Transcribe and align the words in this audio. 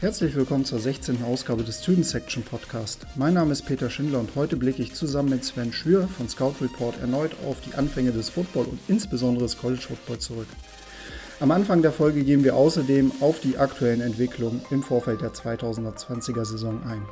Herzlich 0.00 0.34
willkommen 0.34 0.64
zur 0.64 0.78
16. 0.78 1.22
Ausgabe 1.24 1.62
des 1.62 1.82
Student 1.82 2.06
Section 2.06 2.42
Podcast. 2.42 3.06
Mein 3.16 3.34
Name 3.34 3.52
ist 3.52 3.66
Peter 3.66 3.90
Schindler 3.90 4.20
und 4.20 4.34
heute 4.34 4.56
blicke 4.56 4.80
ich 4.80 4.94
zusammen 4.94 5.28
mit 5.28 5.44
Sven 5.44 5.74
Schür 5.74 6.08
von 6.08 6.26
Scout 6.26 6.54
Report 6.62 6.98
erneut 7.02 7.32
auf 7.46 7.60
die 7.60 7.74
Anfänge 7.74 8.10
des 8.10 8.30
Football 8.30 8.64
und 8.64 8.80
insbesondere 8.88 9.44
des 9.44 9.58
College 9.58 9.82
Football 9.82 10.18
zurück. 10.18 10.46
Am 11.40 11.50
Anfang 11.50 11.82
der 11.82 11.92
Folge 11.92 12.24
gehen 12.24 12.44
wir 12.44 12.56
außerdem 12.56 13.12
auf 13.20 13.40
die 13.40 13.58
aktuellen 13.58 14.00
Entwicklungen 14.00 14.62
im 14.70 14.82
Vorfeld 14.82 15.20
der 15.20 15.34
2020er 15.34 16.46
Saison 16.46 16.82
ein. 16.88 17.02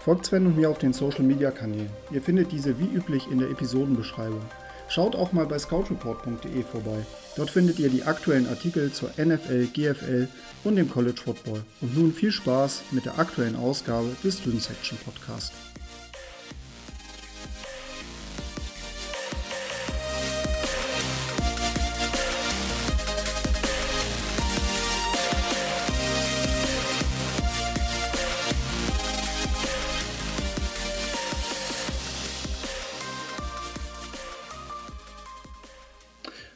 Folgt 0.00 0.26
Sven 0.26 0.44
und 0.44 0.58
mir 0.58 0.68
auf 0.68 0.76
den 0.76 0.92
Social 0.92 1.24
Media 1.24 1.50
Kanälen. 1.50 1.88
Ihr 2.10 2.20
findet 2.20 2.52
diese 2.52 2.78
wie 2.78 2.94
üblich 2.94 3.30
in 3.30 3.38
der 3.38 3.48
Episodenbeschreibung. 3.48 4.42
Schaut 4.90 5.16
auch 5.16 5.32
mal 5.32 5.46
bei 5.46 5.58
scoutreport.de 5.58 6.62
vorbei. 6.64 7.06
Dort 7.36 7.50
findet 7.50 7.78
ihr 7.78 7.90
die 7.90 8.02
aktuellen 8.02 8.48
Artikel 8.48 8.90
zur 8.92 9.10
NFL, 9.18 9.66
GFL 9.66 10.26
und 10.64 10.76
dem 10.76 10.88
College 10.88 11.20
Football. 11.22 11.62
Und 11.82 11.96
nun 11.96 12.12
viel 12.12 12.32
Spaß 12.32 12.84
mit 12.92 13.04
der 13.04 13.18
aktuellen 13.18 13.56
Ausgabe 13.56 14.16
des 14.24 14.38
Student 14.38 14.62
Section 14.62 14.98
Podcast. 15.04 15.52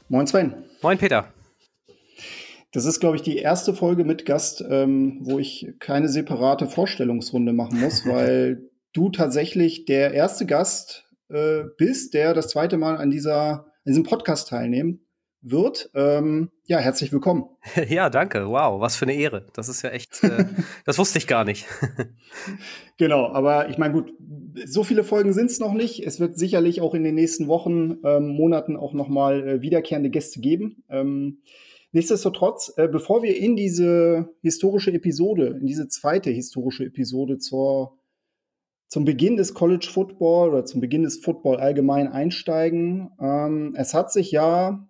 Moin 0.09 0.27
Sven. 0.27 0.70
Moin 0.83 0.97
Peter. 0.97 1.33
Das 2.73 2.87
ist, 2.87 3.01
glaube 3.01 3.17
ich, 3.17 3.23
die 3.23 3.37
erste 3.37 3.75
Folge 3.75 4.05
mit 4.05 4.25
Gast, 4.25 4.65
ähm, 4.67 5.19
wo 5.23 5.39
ich 5.39 5.75
keine 5.79 6.09
separate 6.09 6.67
Vorstellungsrunde 6.67 7.53
machen 7.53 7.81
muss, 7.81 8.07
weil 8.07 8.71
du 8.95 9.11
tatsächlich 9.11 9.85
der 9.85 10.15
erste 10.15 10.47
Gast 10.47 11.07
äh, 11.29 11.65
bist, 11.77 12.15
der 12.15 12.33
das 12.33 12.49
zweite 12.49 12.79
Mal 12.79 12.97
an 12.97 13.11
dieser, 13.11 13.65
an 13.65 13.65
diesem 13.87 14.05
Podcast 14.05 14.49
teilnehmen 14.49 15.07
wird. 15.43 15.91
Ähm, 15.95 16.51
ja, 16.67 16.79
herzlich 16.79 17.13
willkommen. 17.13 17.45
Ja, 17.89 18.11
danke. 18.11 18.49
Wow, 18.49 18.81
was 18.81 18.97
für 18.97 19.05
eine 19.05 19.15
Ehre. 19.15 19.47
Das 19.55 19.69
ist 19.69 19.83
ja 19.83 19.91
echt, 19.91 20.23
äh, 20.23 20.45
das 20.85 20.99
wusste 20.99 21.19
ich 21.19 21.27
gar 21.27 21.45
nicht. 21.45 21.67
genau, 22.99 23.27
aber 23.29 23.69
ich 23.69 23.79
meine, 23.79 23.95
gut, 23.95 24.13
so 24.67 24.85
viele 24.85 25.05
Folgen 25.05 25.33
sind 25.33 25.51
es 25.51 25.61
noch 25.61 25.73
nicht. 25.73 26.07
Es 26.07 26.21
wird 26.21 26.39
sicherlich 26.39 26.81
auch 26.81 26.95
in 26.95 27.05
den 27.05 27.15
nächsten 27.15 27.49
Wochen, 27.49 27.99
ähm, 28.05 28.29
Monaten 28.29 28.77
auch 28.77 28.93
nochmal 28.93 29.49
äh, 29.49 29.63
wiederkehrende 29.63 30.11
Gäste 30.11 30.41
geben. 30.41 30.85
Ähm, 30.89 31.43
nichtsdestotrotz, 31.93 32.73
äh, 32.77 32.89
bevor 32.89 33.23
wir 33.23 33.37
in 33.37 33.57
diese 33.57 34.29
historische 34.43 34.93
Episode, 34.93 35.59
in 35.61 35.67
diese 35.67 35.89
zweite 35.89 36.31
historische 36.31 36.85
Episode 36.85 37.39
zur 37.39 37.97
zum 38.89 39.05
Beginn 39.05 39.37
des 39.37 39.55
College 39.55 39.89
Football 39.89 40.49
oder 40.51 40.65
zum 40.65 40.81
Beginn 40.81 41.05
des 41.05 41.19
Football 41.19 41.59
allgemein 41.59 42.09
einsteigen. 42.09 43.11
Ähm, 43.21 43.75
es 43.77 43.95
hat 43.95 44.11
sich 44.11 44.33
ja 44.33 44.90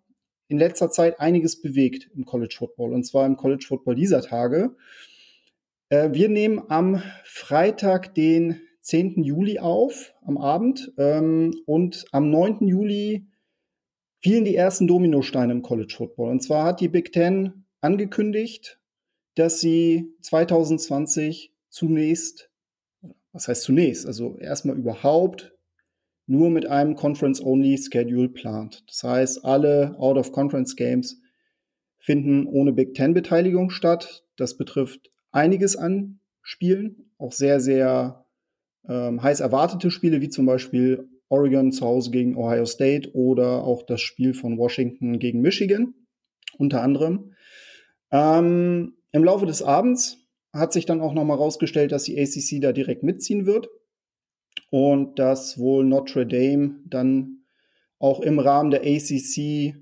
in 0.51 0.59
letzter 0.59 0.91
Zeit 0.91 1.21
einiges 1.21 1.63
bewegt 1.63 2.11
im 2.15 2.25
College 2.25 2.57
Football 2.59 2.93
und 2.93 3.05
zwar 3.05 3.25
im 3.25 3.37
College 3.37 3.65
Football 3.67 3.95
dieser 3.95 4.21
Tage. 4.21 4.75
Äh, 5.89 6.11
wir 6.13 6.29
nehmen 6.29 6.61
am 6.69 7.03
Freitag, 7.25 8.15
den 8.15 8.61
10. 8.81 9.23
Juli 9.23 9.61
auf, 9.61 10.13
am 10.23 10.39
Abend 10.39 10.93
ähm, 10.99 11.55
und 11.67 12.05
am 12.11 12.31
9. 12.31 12.67
Juli 12.67 13.27
fielen 14.21 14.45
die 14.45 14.57
ersten 14.57 14.89
Dominosteine 14.89 15.53
im 15.53 15.63
College 15.63 15.95
Football. 15.97 16.31
Und 16.31 16.43
zwar 16.43 16.65
hat 16.65 16.81
die 16.81 16.89
Big 16.89 17.13
Ten 17.13 17.65
angekündigt, 17.81 18.81
dass 19.37 19.61
sie 19.61 20.15
2020 20.23 21.55
zunächst, 21.69 22.51
was 23.33 23.47
heißt 23.47 23.63
zunächst, 23.63 24.05
also 24.05 24.37
erstmal 24.39 24.77
überhaupt 24.77 25.55
nur 26.31 26.49
mit 26.49 26.65
einem 26.67 26.95
Conference-Only-Schedule 26.95 28.29
plant. 28.29 28.85
Das 28.87 29.03
heißt, 29.03 29.45
alle 29.45 29.97
Out-of-Conference-Games 29.99 31.21
finden 31.99 32.47
ohne 32.47 32.73
Big 32.73 32.95
Ten-Beteiligung 32.95 33.71
statt. 33.71 34.25
Das 34.37 34.57
betrifft 34.57 35.11
einiges 35.33 35.75
an 35.75 36.21
Spielen, 36.41 37.11
auch 37.19 37.33
sehr, 37.33 37.59
sehr 37.59 38.27
ähm, 38.89 39.21
heiß 39.21 39.41
erwartete 39.41 39.91
Spiele, 39.91 40.21
wie 40.21 40.29
zum 40.29 40.47
Beispiel 40.47 41.09
Oregon 41.29 41.73
zu 41.73 41.85
Hause 41.85 42.13
gegen 42.13 42.37
Ohio 42.37 42.65
State 42.65 43.11
oder 43.13 43.65
auch 43.65 43.83
das 43.83 44.01
Spiel 44.01 44.33
von 44.33 44.57
Washington 44.57 45.19
gegen 45.19 45.41
Michigan, 45.41 45.95
unter 46.59 46.83
anderem. 46.83 47.33
Ähm, 48.13 48.95
Im 49.11 49.25
Laufe 49.25 49.47
des 49.47 49.63
Abends 49.63 50.19
hat 50.53 50.73
sich 50.73 50.87
dann 50.87 51.01
auch 51.01 51.13
nochmal 51.13 51.39
rausgestellt, 51.39 51.91
dass 51.91 52.05
die 52.05 52.21
ACC 52.21 52.61
da 52.63 52.71
direkt 52.71 53.03
mitziehen 53.03 53.47
wird 53.47 53.69
und 54.71 55.19
dass 55.19 55.59
wohl 55.59 55.85
Notre 55.85 56.27
Dame 56.27 56.81
dann 56.87 57.45
auch 57.99 58.21
im 58.21 58.39
Rahmen 58.39 58.71
der 58.71 58.83
ACC 58.83 59.75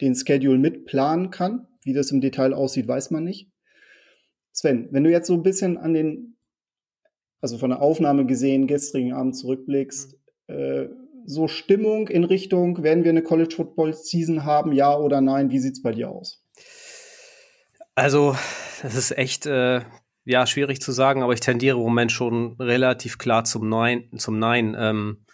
den 0.00 0.14
Schedule 0.14 0.58
mitplanen 0.58 1.30
kann. 1.30 1.68
Wie 1.84 1.94
das 1.94 2.10
im 2.10 2.20
Detail 2.20 2.52
aussieht, 2.52 2.86
weiß 2.86 3.10
man 3.10 3.24
nicht. 3.24 3.50
Sven, 4.52 4.88
wenn 4.90 5.04
du 5.04 5.10
jetzt 5.10 5.26
so 5.26 5.34
ein 5.34 5.42
bisschen 5.42 5.78
an 5.78 5.94
den, 5.94 6.36
also 7.40 7.58
von 7.58 7.70
der 7.70 7.80
Aufnahme 7.80 8.26
gesehen, 8.26 8.66
gestrigen 8.66 9.12
Abend 9.12 9.36
zurückblickst, 9.36 10.16
mhm. 10.48 10.54
äh, 10.54 10.88
so 11.24 11.46
Stimmung 11.48 12.08
in 12.08 12.24
Richtung, 12.24 12.82
werden 12.82 13.04
wir 13.04 13.10
eine 13.10 13.22
College 13.22 13.54
Football 13.54 13.94
Season 13.94 14.44
haben, 14.44 14.72
ja 14.72 14.96
oder 14.96 15.20
nein? 15.20 15.50
Wie 15.50 15.60
sieht's 15.60 15.80
bei 15.80 15.92
dir 15.92 16.10
aus? 16.10 16.44
Also, 17.94 18.36
das 18.82 18.96
ist 18.96 19.16
echt 19.16 19.46
äh, 19.46 19.82
ja, 20.24 20.46
schwierig 20.46 20.80
zu 20.80 20.92
sagen, 20.92 21.22
aber 21.22 21.32
ich 21.32 21.40
tendiere 21.40 21.76
im 21.76 21.82
Moment 21.82 22.12
schon 22.12 22.56
relativ 22.60 23.18
klar 23.18 23.44
zum 23.44 23.68
Nein. 23.68 24.08
Zum 24.16 24.38
Nein 24.38 24.76
ähm, 24.78 25.24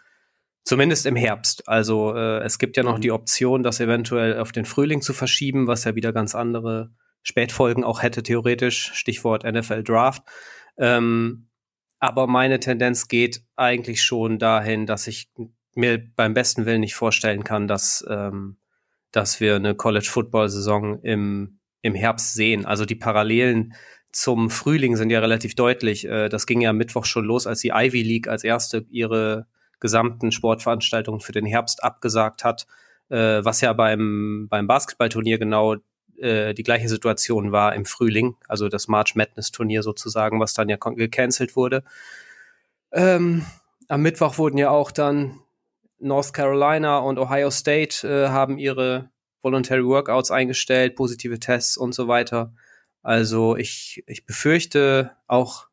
zumindest 0.65 1.07
im 1.07 1.17
Herbst. 1.17 1.69
Also 1.69 2.15
äh, 2.15 2.43
es 2.43 2.59
gibt 2.59 2.77
ja 2.77 2.83
noch 2.83 2.99
mhm. 2.99 3.03
die 3.03 3.13
Option, 3.13 3.63
das 3.63 3.81
eventuell 3.81 4.39
auf 4.39 4.53
den 4.53 4.65
Frühling 4.65 5.03
zu 5.03 5.13
verschieben, 5.13 5.67
was 5.67 5.85
ja 5.85 5.95
wieder 5.95 6.13
ganz 6.13 6.35
andere 6.35 6.91
Spätfolgen 7.23 7.85
auch 7.85 8.03
hätte, 8.03 8.23
theoretisch. 8.23 8.93
Stichwort 8.95 9.45
NFL 9.45 9.83
Draft. 9.83 10.23
Ähm, 10.79 11.49
aber 11.99 12.27
meine 12.27 12.61
Tendenz 12.61 13.09
geht 13.09 13.43
eigentlich 13.57 14.03
schon 14.03 14.39
dahin, 14.39 14.87
dass 14.87 15.07
ich 15.07 15.31
mir 15.75 15.99
beim 16.17 16.35
besten 16.35 16.67
Willen 16.67 16.81
nicht 16.81 16.95
vorstellen 16.95 17.45
kann, 17.45 17.67
dass, 17.67 18.05
ähm, 18.09 18.59
dass 19.11 19.41
wir 19.41 19.57
eine 19.57 19.75
College-Football-Saison 19.75 21.03
im, 21.03 21.61
im 21.83 21.95
Herbst 21.95 22.35
sehen. 22.35 22.67
Also 22.67 22.85
die 22.85 22.95
Parallelen 22.95 23.75
zum 24.13 24.51
Frühling 24.51 24.97
sind 24.97 25.11
ja 25.11 25.21
relativ 25.21 25.55
deutlich. 25.55 26.07
Äh, 26.07 26.29
das 26.29 26.47
ging 26.47 26.61
ja 26.61 26.73
Mittwoch 26.73 27.05
schon 27.05 27.25
los, 27.25 27.47
als 27.47 27.61
die 27.61 27.73
Ivy 27.75 28.03
League 28.03 28.29
als 28.29 28.45
erste 28.45 28.87
ihre 28.91 29.47
gesamten 29.81 30.33
Sportveranstaltungen 30.33 31.21
für 31.21 31.33
den 31.33 31.47
Herbst 31.47 31.85
abgesagt 31.85 32.45
hat, 32.45 32.67
äh, 33.11 33.45
was 33.45 33.61
ja 33.61 33.73
beim, 33.73 34.49
beim 34.51 34.67
Basketballturnier 34.67 35.39
genau 35.39 35.77
äh, 36.17 36.55
die 36.55 36.63
gleiche 36.63 36.89
Situation 36.89 37.53
war 37.53 37.75
im 37.75 37.85
Frühling, 37.85 38.37
also 38.49 38.69
das 38.69 38.89
March 38.89 39.15
Madness 39.15 39.53
Turnier 39.53 39.83
sozusagen, 39.83 40.41
was 40.41 40.55
dann 40.55 40.69
ja 40.69 40.77
gecancelt 40.77 41.55
wurde. 41.55 41.85
Ähm, 42.93 43.45
am 43.89 44.03
Mittwoch 44.03 44.39
wurden 44.39 44.59
ja 44.59 44.71
auch 44.71 44.91
dann 44.91 45.41
North 46.01 46.33
Carolina 46.33 46.99
und 46.99 47.19
Ohio 47.19 47.51
State 47.51 48.07
äh, 48.07 48.29
haben 48.29 48.59
ihre 48.59 49.11
Voluntary 49.43 49.85
Workouts 49.85 50.31
eingestellt, 50.31 50.97
positive 50.97 51.39
Tests 51.39 51.77
und 51.77 51.95
so 51.95 52.09
weiter. 52.09 52.53
Also 53.03 53.57
ich, 53.57 54.03
ich 54.07 54.27
befürchte 54.27 55.13
auch 55.27 55.69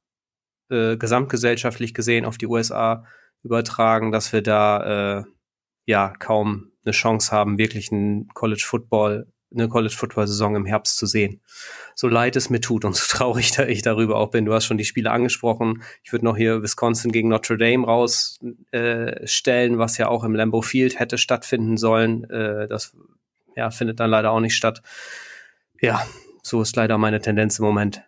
äh, 0.69 0.97
gesamtgesellschaftlich 0.97 1.93
gesehen 1.93 2.25
auf 2.25 2.37
die 2.37 2.47
USA 2.47 3.05
übertragen, 3.43 4.11
dass 4.11 4.33
wir 4.33 4.41
da 4.41 5.19
äh, 5.19 5.23
ja 5.85 6.13
kaum 6.19 6.71
eine 6.83 6.91
Chance 6.91 7.31
haben, 7.31 7.57
wirklich 7.57 7.91
einen 7.91 8.27
College 8.29 8.63
Football, 8.65 9.27
eine 9.53 9.69
College 9.69 9.95
Football 9.95 10.27
Saison 10.27 10.55
im 10.55 10.65
Herbst 10.65 10.97
zu 10.97 11.05
sehen. 11.05 11.41
So 11.93 12.07
leid 12.07 12.35
es 12.35 12.49
mir 12.49 12.61
tut 12.61 12.85
und 12.85 12.95
so 12.95 13.05
traurig 13.09 13.51
da 13.51 13.65
ich 13.65 13.81
darüber 13.81 14.17
auch 14.17 14.31
bin. 14.31 14.45
Du 14.45 14.53
hast 14.53 14.65
schon 14.65 14.77
die 14.77 14.85
Spiele 14.85 15.11
angesprochen. 15.11 15.83
Ich 16.03 16.11
würde 16.11 16.25
noch 16.25 16.37
hier 16.37 16.63
Wisconsin 16.63 17.11
gegen 17.11 17.29
Notre 17.29 17.57
Dame 17.57 17.85
rausstellen, 17.85 19.75
äh, 19.75 19.77
was 19.77 19.97
ja 19.97 20.07
auch 20.07 20.23
im 20.23 20.35
Lambeau 20.35 20.61
Field 20.61 20.99
hätte 20.99 21.17
stattfinden 21.17 21.77
sollen. 21.77 22.29
Äh, 22.29 22.67
das 22.67 22.95
ja, 23.55 23.71
findet 23.71 23.99
dann 23.99 24.09
leider 24.09 24.31
auch 24.31 24.41
nicht 24.41 24.55
statt. 24.55 24.81
Ja, 25.79 26.05
so 26.45 26.61
ist 26.61 26.75
leider 26.75 26.99
meine 26.99 27.19
Tendenz 27.19 27.57
im 27.57 27.65
Moment. 27.65 28.03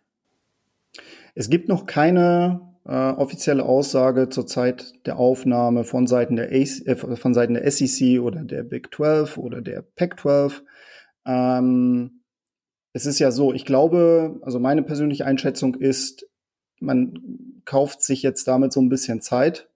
Es 1.34 1.50
gibt 1.50 1.68
noch 1.70 1.88
keine 1.88 2.62
äh, 2.86 2.92
offizielle 2.92 3.66
Aussage 3.66 4.30
zur 4.30 4.46
Zeit 4.46 4.94
der 5.08 5.18
Aufnahme 5.18 5.84
von 5.84 6.06
Seiten 6.06 6.36
der, 6.36 6.50
AC, 6.50 6.86
äh, 6.86 6.96
von 6.96 7.34
Seiten 7.34 7.56
der 7.56 7.70
SEC 7.72 8.20
oder 8.22 8.44
der 8.44 8.62
Big 8.62 8.94
12 8.94 9.38
oder 9.38 9.62
der 9.62 9.82
Pac 9.82 10.20
12. 10.20 10.64
Ähm, 11.26 12.22
es 12.94 13.08
ist 13.08 13.18
ja 13.18 13.32
so, 13.32 13.54
ich 13.54 13.66
glaube, 13.66 14.40
also 14.44 14.60
meine 14.60 14.84
persönliche 14.84 15.26
Einschätzung 15.26 15.74
ist, 15.74 16.28
man 16.80 17.62
kauft 17.66 18.04
sich 18.04 18.22
jetzt 18.22 18.48
damit 18.48 18.72
so 18.72 18.80
ein 18.82 18.90
bisschen 18.90 19.20
Zeit. 19.20 19.68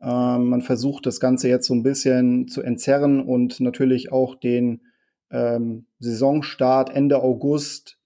Ähm, 0.00 0.48
man 0.48 0.62
versucht 0.62 1.06
das 1.06 1.20
Ganze 1.20 1.48
jetzt 1.48 1.68
so 1.68 1.74
ein 1.74 1.84
bisschen 1.84 2.48
zu 2.48 2.62
entzerren 2.62 3.20
und 3.20 3.60
natürlich 3.60 4.10
auch 4.10 4.34
den 4.34 4.80
ähm, 5.32 5.86
Saisonstart 5.98 6.94
Ende 6.94 7.22
August 7.22 7.98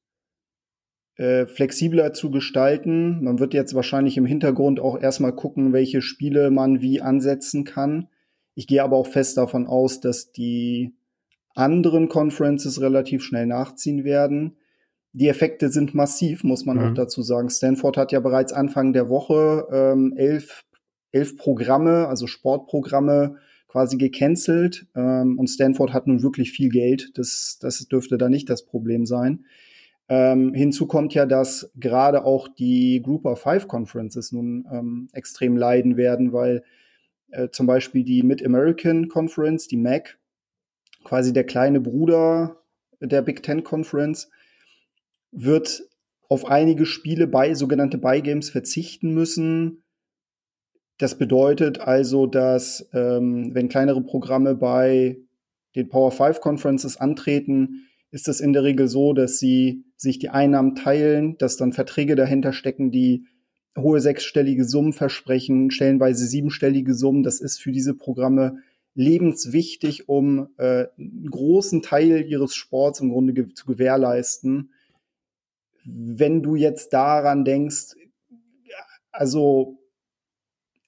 äh, 1.17 1.47
flexibler 1.47 2.13
zu 2.13 2.31
gestalten. 2.31 3.23
Man 3.23 3.39
wird 3.39 3.55
jetzt 3.55 3.75
wahrscheinlich 3.75 4.17
im 4.17 4.27
Hintergrund 4.27 4.81
auch 4.81 5.01
erstmal 5.01 5.35
gucken, 5.35 5.73
welche 5.73 6.03
Spiele 6.03 6.51
man 6.51 6.81
wie 6.81 7.03
ansetzen 7.03 7.65
kann. 7.65 8.09
Ich 8.55 8.67
gehe 8.67 8.83
aber 8.83 8.97
auch 8.97 9.07
fest 9.07 9.37
davon 9.37 9.67
aus, 9.67 10.01
dass 10.01 10.33
die 10.33 10.95
anderen 11.55 12.09
Conferences 12.09 12.81
relativ 12.81 13.23
schnell 13.23 13.47
nachziehen 13.47 14.05
werden. 14.05 14.57
Die 15.13 15.29
Effekte 15.29 15.71
sind 15.71 15.95
massiv, 15.95 16.45
muss 16.45 16.67
man 16.67 16.77
mhm. 16.77 16.83
auch 16.85 16.95
dazu 16.95 17.23
sagen. 17.23 17.49
Stanford 17.49 17.97
hat 17.97 18.13
ja 18.13 18.21
bereits 18.21 18.53
Anfang 18.53 18.93
der 18.93 19.09
Woche 19.09 19.67
ähm, 19.73 20.13
elf, 20.17 20.65
elf 21.13 21.39
Programme, 21.39 22.07
also 22.09 22.27
Sportprogramme, 22.27 23.37
quasi 23.77 23.99
gecancelt. 23.99 24.87
Ähm, 24.95 25.39
und 25.39 25.49
Stanford 25.49 25.93
hat 25.93 26.07
nun 26.07 26.23
wirklich 26.23 26.51
viel 26.51 26.71
Geld. 26.71 27.11
Das, 27.19 27.59
das 27.61 27.87
dürfte 27.89 28.17
da 28.17 28.31
nicht 28.31 28.49
das 28.49 28.65
Problem 28.65 29.05
sein. 29.05 29.45
Ähm, 30.09 30.55
hinzu 30.55 30.87
kommt 30.87 31.13
ja, 31.13 31.27
dass 31.27 31.71
gerade 31.77 32.25
auch 32.25 32.49
die 32.49 33.03
Group 33.03 33.27
of 33.27 33.39
Five 33.39 33.69
Conferences 33.69 34.33
nun 34.33 34.67
ähm, 34.73 35.09
extrem 35.13 35.59
leiden 35.59 35.99
werden, 35.99 36.33
weil 36.33 36.63
äh, 37.33 37.51
zum 37.51 37.67
Beispiel 37.67 38.03
die 38.03 38.23
Mid-American 38.23 39.09
Conference, 39.09 39.69
die 39.69 39.77
MAC, 39.77 40.17
quasi 41.05 41.35
der 41.35 41.45
kleine 41.45 41.83
Bruder 41.83 42.63
der 43.01 43.21
Big 43.21 43.43
Ten 43.43 43.63
Conference, 43.63 44.31
wird 45.33 45.83
auf 46.31 46.47
einige 46.47 46.87
Spiele 46.87 47.27
bei 47.27 47.53
sogenannte 47.53 47.99
Buy 47.99 48.23
Games 48.23 48.49
verzichten 48.49 49.13
müssen. 49.13 49.83
Das 50.99 51.19
bedeutet 51.19 51.81
also, 51.81 52.27
dass 52.27 52.89
ähm, 52.93 53.55
wenn 53.55 53.69
kleinere 53.69 54.03
Programme 54.03 54.55
bei 54.55 55.19
den 55.75 55.89
Power 55.89 56.11
5 56.11 56.41
Conferences 56.41 56.97
antreten, 56.97 57.87
ist 58.11 58.29
es 58.29 58.41
in 58.41 58.55
der 58.55 58.65
Regel 58.65 58.89
so, 58.89 59.13
dass 59.13 59.39
sie 59.39 59.85
sich 59.97 60.19
die 60.19 60.31
Einnahmen 60.31 60.75
teilen, 60.75 61.37
dass 61.39 61.59
dann 61.59 61.75
Verträge 61.75 62.17
dahinter 62.17 62.53
stecken, 62.53 62.91
die 62.91 63.27
hohe 63.77 64.01
sechsstellige 64.01 64.65
Summen 64.65 64.95
versprechen, 64.95 65.71
stellenweise 65.71 66.27
siebenstellige 66.27 66.95
Summen. 66.95 67.23
Das 67.23 67.41
ist 67.41 67.61
für 67.61 67.73
diese 67.73 67.95
Programme 67.95 68.63
lebenswichtig, 68.95 70.09
um 70.09 70.49
äh, 70.57 70.87
einen 70.99 71.31
großen 71.31 71.83
Teil 71.83 72.25
ihres 72.27 72.55
Sports 72.55 73.01
im 73.01 73.11
Grunde 73.11 73.35
ge 73.35 73.53
zu 73.53 73.67
gewährleisten. 73.67 74.73
Wenn 75.85 76.43
du 76.43 76.57
jetzt 76.57 76.95
daran 76.95 77.45
denkst, 77.45 77.95
also 79.13 79.79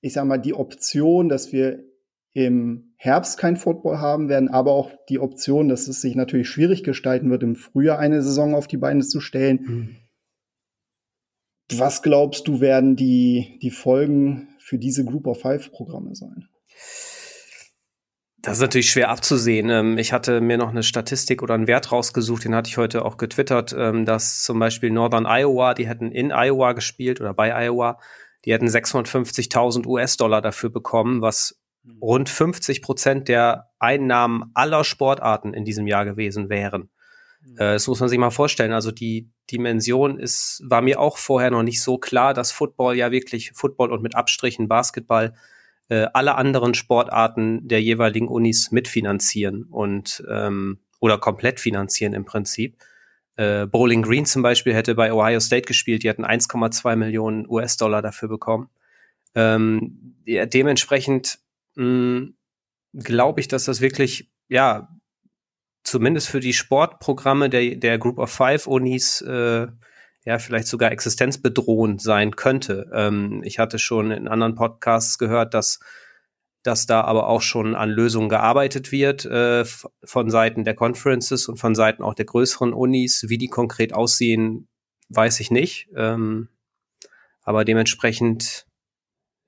ich 0.01 0.13
sag 0.13 0.25
mal, 0.27 0.39
die 0.39 0.55
Option, 0.55 1.29
dass 1.29 1.53
wir 1.53 1.85
im 2.33 2.95
Herbst 2.97 3.39
kein 3.39 3.57
Football 3.57 3.99
haben 3.99 4.29
werden, 4.29 4.49
aber 4.49 4.73
auch 4.73 4.93
die 5.09 5.19
Option, 5.19 5.69
dass 5.69 5.89
es 5.89 6.01
sich 6.01 6.15
natürlich 6.15 6.49
schwierig 6.49 6.85
gestalten 6.85 7.31
wird, 7.31 7.43
im 7.43 7.57
Frühjahr 7.57 7.99
eine 7.99 8.23
Saison 8.23 8.55
auf 8.55 8.67
die 8.67 8.77
Beine 8.77 9.03
zu 9.03 9.21
stellen. 9.21 9.61
Mhm. 9.61 9.97
Was 11.77 12.03
glaubst 12.03 12.49
du, 12.49 12.61
werden 12.61 12.97
die, 12.97 13.59
die 13.63 13.71
Folgen 13.71 14.49
für 14.59 14.79
diese 14.79 15.05
Group 15.05 15.27
of 15.27 15.41
Five 15.41 15.71
Programme 15.71 16.15
sein? 16.15 16.49
Das 18.41 18.55
ist 18.55 18.63
natürlich 18.63 18.91
schwer 18.91 19.11
abzusehen. 19.11 19.69
Ähm, 19.69 19.99
ich 19.99 20.13
hatte 20.13 20.41
mir 20.41 20.59
noch 20.59 20.71
eine 20.71 20.83
Statistik 20.83 21.43
oder 21.43 21.55
einen 21.55 21.67
Wert 21.67 21.93
rausgesucht, 21.93 22.45
den 22.45 22.55
hatte 22.55 22.69
ich 22.69 22.79
heute 22.79 23.05
auch 23.05 23.17
getwittert, 23.17 23.75
ähm, 23.77 24.07
dass 24.07 24.43
zum 24.43 24.59
Beispiel 24.59 24.91
Northern 24.91 25.27
Iowa, 25.27 25.75
die 25.75 25.89
hätten 25.89 26.13
in 26.13 26.31
Iowa 26.31 26.73
gespielt 26.73 27.21
oder 27.21 27.35
bei 27.35 27.53
Iowa, 27.53 27.99
die 28.49 28.55
hätten 28.55 28.67
650.000 28.67 29.87
US-Dollar 29.87 30.41
dafür 30.41 30.71
bekommen, 30.71 31.21
was 31.21 31.61
Mhm. 31.89 31.99
rund 32.03 32.29
50 32.29 32.83
Prozent 32.83 33.29
der 33.29 33.71
Einnahmen 33.79 34.51
aller 34.55 34.85
Sportarten 34.85 35.55
in 35.55 35.65
diesem 35.65 35.87
Jahr 35.87 36.05
gewesen 36.05 36.49
wären. 36.49 36.91
Mhm. 37.43 37.57
Äh, 37.57 37.73
das 37.75 37.87
muss 37.87 38.01
man 38.01 38.09
sich 38.09 38.19
mal 38.19 38.31
vorstellen. 38.31 38.73
Also 38.73 38.91
die 38.91 39.31
Dimension 39.51 40.19
ist, 40.19 40.63
war 40.65 40.83
mir 40.83 41.01
auch 41.01 41.19
vorher 41.19 41.51
noch 41.51 41.63
nicht 41.63 41.83
so 41.83 41.99
klar, 41.99 42.35
dass 42.35 42.53
Football 42.53 42.97
ja 42.97 43.11
wirklich 43.11 43.53
Football 43.55 43.93
und 43.93 44.03
mit 44.03 44.15
Abstrichen 44.15 44.69
Basketball 44.69 45.35
äh, 45.89 46.07
alle 46.13 46.35
anderen 46.35 46.75
Sportarten 46.75 47.67
der 47.67 47.83
jeweiligen 47.83 48.29
Unis 48.29 48.71
mitfinanzieren 48.71 49.65
und 49.65 50.23
ähm, 50.29 50.81
oder 51.01 51.19
komplett 51.19 51.61
finanzieren 51.61 52.13
im 52.13 52.25
Prinzip. 52.25 52.77
Äh, 53.39 53.67
Bowling 53.67 54.03
Green 54.03 54.27
zum 54.27 54.43
Beispiel 54.43 54.75
hätte 54.75 54.97
bei 54.97 55.13
Ohio 55.13 55.39
State 55.39 55.63
gespielt, 55.63 56.03
die 56.03 56.11
hatten 56.11 56.25
1,2 56.25 56.97
Millionen 56.97 57.49
US-Dollar 57.49 58.03
dafür 58.03 58.29
bekommen. 58.29 58.69
Ähm, 59.37 60.17
ja, 60.25 60.45
dementsprechend 60.45 61.39
hm, 61.77 62.35
glaube 62.93 63.41
ich, 63.41 63.47
dass 63.47 63.65
das 63.65 63.81
wirklich, 63.81 64.29
ja, 64.49 64.89
zumindest 65.85 66.29
für 66.29 66.41
die 66.41 66.53
Sportprogramme 66.53 67.49
der, 67.49 67.77
der 67.77 67.99
Group 67.99 68.19
of 68.19 68.31
Five 68.31 68.67
Unis, 68.67 69.21
äh, 69.21 69.69
ja, 70.25 70.39
vielleicht 70.41 70.67
sogar 70.67 70.91
existenzbedrohend 70.91 72.03
sein 72.03 72.35
könnte. 72.35 72.91
Ähm, 72.93 73.43
ich 73.45 73.61
hatte 73.61 73.79
schon 73.79 74.11
in 74.11 74.27
anderen 74.27 74.57
Podcasts 74.57 75.17
gehört, 75.17 75.55
dass 75.55 75.79
dass 76.63 76.87
da 76.87 77.03
aber 77.03 77.29
auch 77.29 77.43
schon 77.43 77.75
an 77.75 77.91
Lösungen 77.91 78.29
gearbeitet 78.29 78.93
wird 78.93 79.25
äh, 79.25 79.65
von 79.65 80.31
Seiten 80.31 80.65
der 80.65 80.75
Conferences 80.75 81.49
und 81.49 81.57
von 81.57 81.75
Seiten 81.75 82.03
auch 82.03 82.15
der 82.15 82.27
größeren 82.27 82.73
Unis. 82.73 83.27
Wie 83.29 83.39
die 83.39 83.49
konkret 83.49 83.95
aussehen, 83.95 84.69
weiß 85.09 85.41
ich 85.41 85.51
nicht. 85.51 85.89
Ähm, 85.97 86.49
aber 87.43 87.65
dementsprechend 87.65 88.67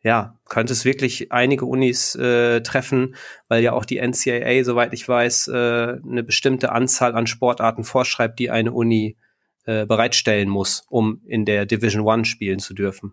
ja, 0.02 0.38
könnte 0.48 0.72
es 0.72 0.84
wirklich 0.84 1.30
einige 1.30 1.66
Unis 1.66 2.14
äh, 2.14 2.62
treffen, 2.62 3.14
weil 3.48 3.62
ja 3.62 3.72
auch 3.72 3.84
die 3.84 3.98
NCAA, 4.00 4.64
soweit 4.64 4.94
ich 4.94 5.06
weiß, 5.06 5.48
äh, 5.48 5.52
eine 5.52 6.22
bestimmte 6.22 6.72
Anzahl 6.72 7.14
an 7.14 7.26
Sportarten 7.26 7.84
vorschreibt, 7.84 8.38
die 8.38 8.50
eine 8.50 8.72
Uni 8.72 9.18
äh, 9.66 9.84
bereitstellen 9.84 10.48
muss, 10.48 10.84
um 10.88 11.20
in 11.26 11.44
der 11.44 11.66
Division 11.66 12.06
One 12.06 12.24
spielen 12.24 12.60
zu 12.60 12.72
dürfen. 12.72 13.12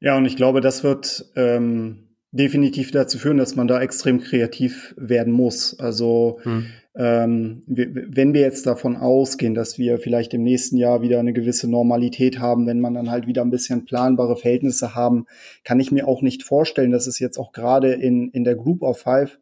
Ja, 0.00 0.16
und 0.16 0.26
ich 0.26 0.36
glaube, 0.36 0.60
das 0.60 0.84
wird 0.84 1.24
ähm, 1.34 2.05
definitiv 2.36 2.90
dazu 2.90 3.18
führen, 3.18 3.38
dass 3.38 3.56
man 3.56 3.68
da 3.68 3.80
extrem 3.80 4.20
kreativ 4.20 4.94
werden 4.96 5.32
muss. 5.32 5.78
Also 5.78 6.38
hm. 6.42 6.66
ähm, 6.94 7.62
wenn 7.66 8.34
wir 8.34 8.42
jetzt 8.42 8.66
davon 8.66 8.96
ausgehen, 8.96 9.54
dass 9.54 9.78
wir 9.78 9.98
vielleicht 9.98 10.34
im 10.34 10.42
nächsten 10.42 10.76
Jahr 10.76 11.02
wieder 11.02 11.18
eine 11.18 11.32
gewisse 11.32 11.68
Normalität 11.68 12.38
haben, 12.38 12.66
wenn 12.66 12.80
man 12.80 12.94
dann 12.94 13.10
halt 13.10 13.26
wieder 13.26 13.42
ein 13.42 13.50
bisschen 13.50 13.84
planbare 13.84 14.36
Verhältnisse 14.36 14.94
haben, 14.94 15.26
kann 15.64 15.80
ich 15.80 15.90
mir 15.90 16.06
auch 16.06 16.22
nicht 16.22 16.42
vorstellen, 16.42 16.92
dass 16.92 17.06
es 17.06 17.18
jetzt 17.18 17.38
auch 17.38 17.52
gerade 17.52 17.92
in, 17.92 18.30
in 18.30 18.44
der 18.44 18.56
Group 18.56 18.82
of 18.82 18.98
Five 18.98 19.38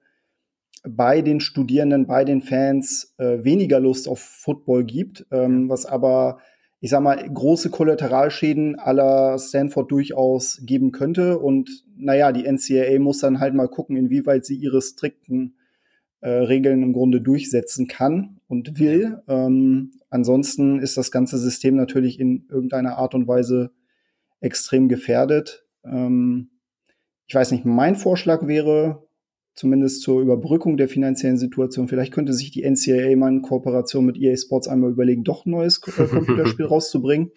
bei 0.87 1.23
den 1.23 1.41
Studierenden, 1.41 2.07
bei 2.07 2.25
den 2.25 2.43
Fans 2.43 3.15
äh, 3.19 3.43
weniger 3.43 3.81
Lust 3.81 4.07
auf 4.07 4.21
Football 4.21 4.85
gibt, 4.85 5.27
ähm, 5.33 5.69
was 5.69 5.87
aber 5.87 6.39
ich 6.85 6.91
sag 6.91 7.01
mal, 7.01 7.17
große 7.17 7.71
Kollateralschäden 7.71 8.79
aller 8.79 9.39
Stanford 9.39 9.91
durchaus 9.91 10.61
geben 10.67 10.93
könnte. 10.93 11.39
Und 11.39 11.83
naja, 11.97 12.31
die 12.31 12.45
NCAA 12.45 12.99
muss 12.99 13.21
dann 13.21 13.41
halt 13.41 13.55
mal 13.55 13.69
gucken, 13.69 13.97
inwieweit 13.97 14.45
sie 14.45 14.57
ihre 14.57 14.83
strikten 14.83 15.57
äh, 16.21 16.29
Regeln 16.29 16.83
im 16.83 16.93
Grunde 16.93 17.23
durchsetzen 17.23 17.89
kann 17.89 18.39
und 18.49 18.79
will. 18.79 19.23
Ähm, 19.29 19.93
ansonsten 20.11 20.79
ist 20.79 20.99
das 20.99 21.11
ganze 21.11 21.39
System 21.39 21.75
natürlich 21.75 22.21
in 22.21 22.45
irgendeiner 22.51 22.99
Art 22.99 23.15
und 23.15 23.27
Weise 23.27 23.71
extrem 24.41 24.91
gefährdet. 24.91 25.65
Ähm, 25.87 26.51
ich 27.27 27.35
weiß 27.35 27.53
nicht, 27.53 27.65
mein 27.65 27.97
Vorschlag 27.97 28.47
wäre, 28.47 29.04
zumindest 29.55 30.03
zur 30.03 30.21
Überbrückung 30.21 30.77
der 30.77 30.89
finanziellen 30.89 31.39
Situation. 31.39 31.89
Vielleicht 31.89 32.13
könnte 32.13 32.33
sich 32.33 32.51
die 32.51 32.69
NCAA 32.69 33.17
mal 33.17 33.29
in 33.29 33.43
Kooperation 33.43 34.05
mit 34.05 34.17
EA 34.17 34.37
Sports 34.37 34.69
einmal 34.69 34.91
überlegen, 34.91 35.25
doch 35.25 35.47
ein 35.47 35.51
neues 35.51 35.81
äh, 35.87 36.07
Computerspiel 36.07 36.67
rauszubringen. 36.67 37.31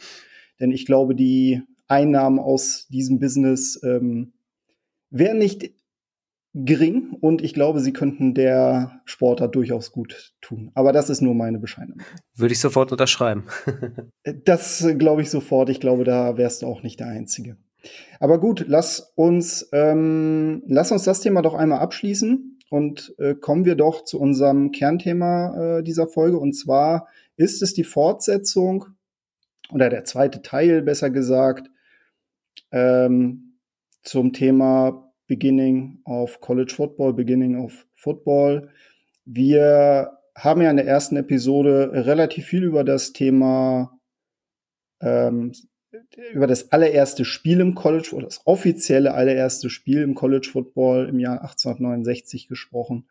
Denn 0.59 0.71
ich 0.71 0.86
glaube, 0.86 1.15
die 1.15 1.62
Einnahmen 1.88 2.39
aus 2.39 2.88
diesem 2.89 3.19
Business 3.19 3.79
ähm, 3.83 4.33
wären 5.09 5.38
nicht 5.38 5.71
gering 6.53 7.15
und 7.19 7.43
ich 7.43 7.53
glaube, 7.53 7.81
sie 7.81 7.93
könnten 7.93 8.33
der 8.33 9.01
Sportart 9.05 9.55
durchaus 9.55 9.91
gut 9.91 10.33
tun. 10.41 10.71
Aber 10.74 10.91
das 10.91 11.09
ist 11.09 11.21
nur 11.21 11.36
meine 11.36 11.59
Bescheinigung. 11.59 12.01
Würde 12.36 12.53
ich 12.53 12.59
sofort 12.59 12.91
unterschreiben. 12.91 13.45
das 14.45 14.83
äh, 14.83 14.95
glaube 14.95 15.21
ich 15.21 15.29
sofort. 15.29 15.69
Ich 15.69 15.79
glaube, 15.79 16.03
da 16.03 16.38
wärst 16.38 16.63
du 16.63 16.65
auch 16.65 16.81
nicht 16.81 17.00
der 17.00 17.07
Einzige. 17.07 17.57
Aber 18.19 18.39
gut, 18.39 18.65
lass 18.67 19.12
uns, 19.15 19.69
ähm, 19.72 20.63
lass 20.67 20.91
uns 20.91 21.03
das 21.03 21.22
Thema 21.22 21.41
doch 21.41 21.53
einmal 21.53 21.79
abschließen 21.79 22.60
und 22.69 23.15
äh, 23.19 23.36
kommen 23.36 23.65
wir 23.65 23.75
doch 23.75 24.03
zu 24.03 24.19
unserem 24.19 24.72
Kernthema 24.72 25.77
äh, 25.79 25.84
dieser 25.84 26.07
Folge. 26.07 26.38
Und 26.38 26.53
zwar 26.53 27.07
ist 27.36 27.62
es 27.62 27.74
die 27.74 27.84
Fortsetzung 27.84 28.86
oder 29.72 29.89
der 29.89 30.03
zweite 30.03 30.41
Teil, 30.41 30.81
besser 30.81 31.10
gesagt, 31.10 31.69
ähm, 32.72 33.60
zum 34.03 34.34
Thema 34.34 35.13
Beginning 35.27 36.00
of 36.05 36.39
College 36.39 36.74
Football, 36.75 37.13
Beginning 37.13 37.57
of 37.57 37.86
Football. 37.96 38.69
Wir 39.25 40.17
haben 40.36 40.62
ja 40.62 40.69
in 40.69 40.77
der 40.77 40.88
ersten 40.88 41.17
Episode 41.17 41.91
relativ 41.93 42.46
viel 42.46 42.63
über 42.63 42.84
das 42.84 43.12
Thema 43.12 44.00
ähm, 45.01 45.51
über 46.34 46.48
das 46.48 46.72
allererste 46.72 47.25
Spiel 47.25 47.60
im 47.60 47.75
College 47.75 48.10
oder 48.13 48.25
das 48.25 48.41
offizielle 48.46 49.13
allererste 49.13 49.70
Spiel 49.70 50.01
im 50.01 50.15
College 50.15 50.50
Football 50.51 51.08
im 51.08 51.20
Jahr 51.20 51.41
1869 51.41 52.48
gesprochen. 52.48 53.06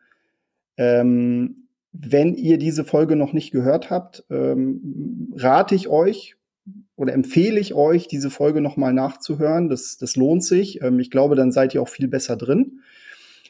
Ähm, 0.77 1.69
wenn 1.93 2.35
ihr 2.35 2.59
diese 2.59 2.85
Folge 2.85 3.17
noch 3.17 3.33
nicht 3.33 3.51
gehört 3.51 3.91
habt, 3.91 4.25
ähm, 4.31 5.33
rate 5.37 5.75
ich 5.75 5.89
euch 5.89 6.37
oder 6.95 7.15
empfehle 7.15 7.59
ich 7.59 7.75
euch, 7.75 8.09
diese 8.09 8.31
Folge 8.31 8.61
noch 8.61 8.77
mal 8.77 8.93
nachzuhören. 8.93 9.69
Das, 9.69 9.97
das 9.97 10.17
lohnt 10.17 10.45
sich. 10.45 10.83
Ähm, 10.83 11.01
ich 11.01 11.11
glaube, 11.11 11.37
dann 11.37 11.53
seid 11.53 11.75
ihr 11.75 11.83
auch 11.83 11.89
viel 11.89 12.09
besser 12.09 12.37
drin. 12.37 12.81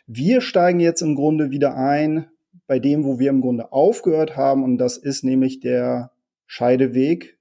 Wir 0.06 0.40
steigen 0.40 0.78
jetzt 0.78 1.02
im 1.02 1.16
Grunde 1.16 1.50
wieder 1.50 1.76
ein 1.76 2.26
bei 2.68 2.78
dem, 2.78 3.04
wo 3.04 3.18
wir 3.18 3.30
im 3.30 3.40
Grunde 3.40 3.72
aufgehört 3.72 4.36
haben. 4.36 4.62
Und 4.62 4.78
das 4.78 4.96
ist 4.96 5.24
nämlich 5.24 5.60
der 5.60 6.12
Scheideweg, 6.46 7.38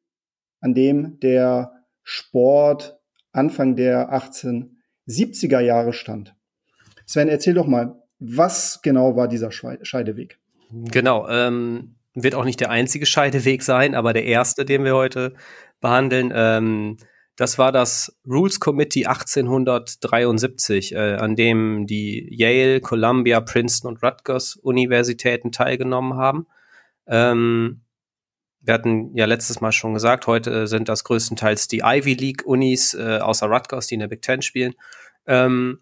an 0.59 0.73
dem 0.73 1.19
der 1.19 1.74
Sport 2.05 2.97
Anfang 3.33 3.75
der 3.75 4.13
1870er 4.13 5.59
Jahre 5.59 5.91
stand. 5.91 6.35
Sven, 7.05 7.27
erzähl 7.27 7.55
doch 7.55 7.67
mal, 7.67 8.01
was 8.19 8.81
genau 8.81 9.17
war 9.17 9.27
dieser 9.27 9.51
Scheideweg? 9.51 10.39
Genau, 10.71 11.27
ähm, 11.27 11.95
wird 12.13 12.35
auch 12.35 12.45
nicht 12.45 12.61
der 12.61 12.69
einzige 12.69 13.05
Scheideweg 13.05 13.61
sein, 13.61 13.95
aber 13.95 14.13
der 14.13 14.23
erste, 14.23 14.65
den 14.65 14.85
wir 14.85 14.95
heute 14.95 15.33
behandeln. 15.81 16.31
Ähm, 16.33 16.97
das 17.35 17.57
war 17.57 17.71
das 17.73 18.17
Rules 18.25 18.59
Committee 18.61 19.07
1873, 19.07 20.95
äh, 20.95 21.15
an 21.15 21.35
dem 21.35 21.85
die 21.87 22.27
Yale, 22.31 22.79
Columbia, 22.79 23.41
Princeton 23.41 23.89
und 23.89 24.03
Rutgers 24.03 24.55
Universitäten 24.55 25.51
teilgenommen 25.51 26.15
haben. 26.15 26.47
Ähm, 27.07 27.81
wir 28.65 28.73
hatten 28.73 29.15
ja 29.15 29.25
letztes 29.25 29.61
Mal 29.61 29.71
schon 29.71 29.93
gesagt, 29.93 30.27
heute 30.27 30.67
sind 30.67 30.89
das 30.89 31.03
größtenteils 31.03 31.67
die 31.67 31.81
Ivy 31.83 32.13
League 32.13 32.45
Unis, 32.45 32.93
äh, 32.93 33.19
außer 33.19 33.47
Rutgers, 33.47 33.87
die 33.87 33.95
in 33.95 33.99
der 33.99 34.07
Big 34.07 34.21
Ten 34.21 34.41
spielen. 34.41 34.73
Ähm, 35.27 35.79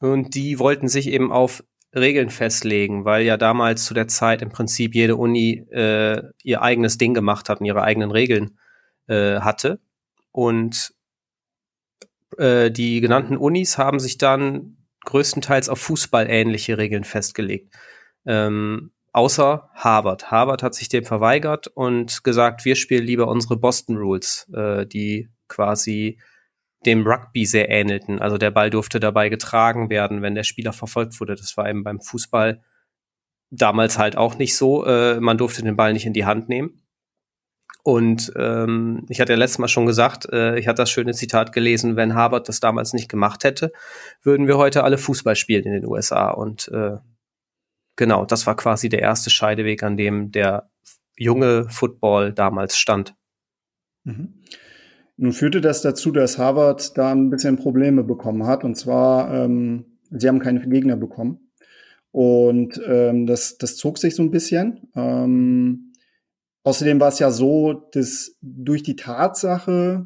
und 0.00 0.34
die 0.34 0.58
wollten 0.58 0.88
sich 0.88 1.08
eben 1.08 1.32
auf 1.32 1.62
Regeln 1.94 2.30
festlegen, 2.30 3.04
weil 3.04 3.24
ja 3.24 3.36
damals 3.36 3.84
zu 3.84 3.94
der 3.94 4.08
Zeit 4.08 4.42
im 4.42 4.50
Prinzip 4.50 4.94
jede 4.94 5.16
Uni 5.16 5.66
äh, 5.70 6.22
ihr 6.42 6.60
eigenes 6.60 6.98
Ding 6.98 7.14
gemacht 7.14 7.48
hat 7.48 7.60
und 7.60 7.66
ihre 7.66 7.82
eigenen 7.82 8.10
Regeln 8.10 8.58
äh, 9.06 9.40
hatte. 9.40 9.80
Und 10.32 10.92
äh, 12.36 12.70
die 12.70 13.00
genannten 13.00 13.36
Unis 13.36 13.78
haben 13.78 13.98
sich 13.98 14.18
dann 14.18 14.76
größtenteils 15.04 15.68
auf 15.68 15.78
fußballähnliche 15.78 16.76
Regeln 16.76 17.04
festgelegt. 17.04 17.72
Ähm, 18.26 18.92
außer 19.16 19.70
Harvard. 19.72 20.30
Harvard 20.30 20.62
hat 20.62 20.74
sich 20.74 20.90
dem 20.90 21.04
verweigert 21.04 21.68
und 21.68 22.22
gesagt, 22.22 22.66
wir 22.66 22.76
spielen 22.76 23.04
lieber 23.04 23.28
unsere 23.28 23.56
Boston 23.56 23.96
Rules, 23.96 24.46
äh, 24.54 24.86
die 24.86 25.30
quasi 25.48 26.18
dem 26.84 27.06
Rugby 27.06 27.46
sehr 27.46 27.70
ähnelten. 27.70 28.20
Also 28.20 28.36
der 28.36 28.50
Ball 28.50 28.68
durfte 28.68 29.00
dabei 29.00 29.30
getragen 29.30 29.88
werden, 29.88 30.20
wenn 30.20 30.34
der 30.34 30.44
Spieler 30.44 30.74
verfolgt 30.74 31.18
wurde. 31.18 31.34
Das 31.34 31.56
war 31.56 31.66
eben 31.66 31.82
beim 31.82 32.00
Fußball 32.00 32.62
damals 33.50 33.98
halt 33.98 34.18
auch 34.18 34.36
nicht 34.36 34.54
so. 34.54 34.84
Äh, 34.84 35.18
man 35.18 35.38
durfte 35.38 35.62
den 35.62 35.76
Ball 35.76 35.94
nicht 35.94 36.04
in 36.04 36.12
die 36.12 36.26
Hand 36.26 36.50
nehmen. 36.50 36.82
Und 37.82 38.32
ähm, 38.36 39.06
ich 39.08 39.20
hatte 39.20 39.32
ja 39.32 39.38
letztes 39.38 39.60
Mal 39.60 39.68
schon 39.68 39.86
gesagt, 39.86 40.26
äh, 40.30 40.58
ich 40.58 40.68
hatte 40.68 40.82
das 40.82 40.90
schöne 40.90 41.14
Zitat 41.14 41.52
gelesen, 41.54 41.96
wenn 41.96 42.14
Harvard 42.14 42.50
das 42.50 42.60
damals 42.60 42.92
nicht 42.92 43.08
gemacht 43.08 43.44
hätte, 43.44 43.72
würden 44.22 44.46
wir 44.46 44.58
heute 44.58 44.84
alle 44.84 44.98
Fußball 44.98 45.36
spielen 45.36 45.64
in 45.64 45.72
den 45.72 45.86
USA. 45.86 46.30
Und 46.30 46.68
äh, 46.68 46.96
genau, 47.96 48.24
das 48.24 48.46
war 48.46 48.56
quasi 48.56 48.88
der 48.88 49.02
erste 49.02 49.30
Scheideweg, 49.30 49.82
an 49.82 49.96
dem 49.96 50.30
der 50.30 50.70
junge 51.16 51.68
Football 51.70 52.32
damals 52.32 52.76
stand. 52.78 53.14
Mhm. 54.04 54.42
Nun 55.16 55.32
führte 55.32 55.60
das 55.60 55.80
dazu, 55.80 56.12
dass 56.12 56.38
Harvard 56.38 56.96
da 56.98 57.12
ein 57.12 57.30
bisschen 57.30 57.56
Probleme 57.56 58.04
bekommen 58.04 58.46
hat. 58.46 58.64
Und 58.64 58.76
zwar, 58.76 59.32
ähm, 59.32 59.98
sie 60.10 60.28
haben 60.28 60.40
keine 60.40 60.60
Gegner 60.68 60.96
bekommen. 60.96 61.50
Und 62.10 62.80
ähm, 62.86 63.26
das, 63.26 63.56
das 63.56 63.76
zog 63.76 63.98
sich 63.98 64.14
so 64.14 64.22
ein 64.22 64.30
bisschen. 64.30 64.88
Ähm, 64.94 65.86
Außerdem 66.66 66.98
war 66.98 67.10
es 67.10 67.20
ja 67.20 67.30
so, 67.30 67.74
dass 67.92 68.36
durch 68.42 68.82
die 68.82 68.96
Tatsache, 68.96 70.04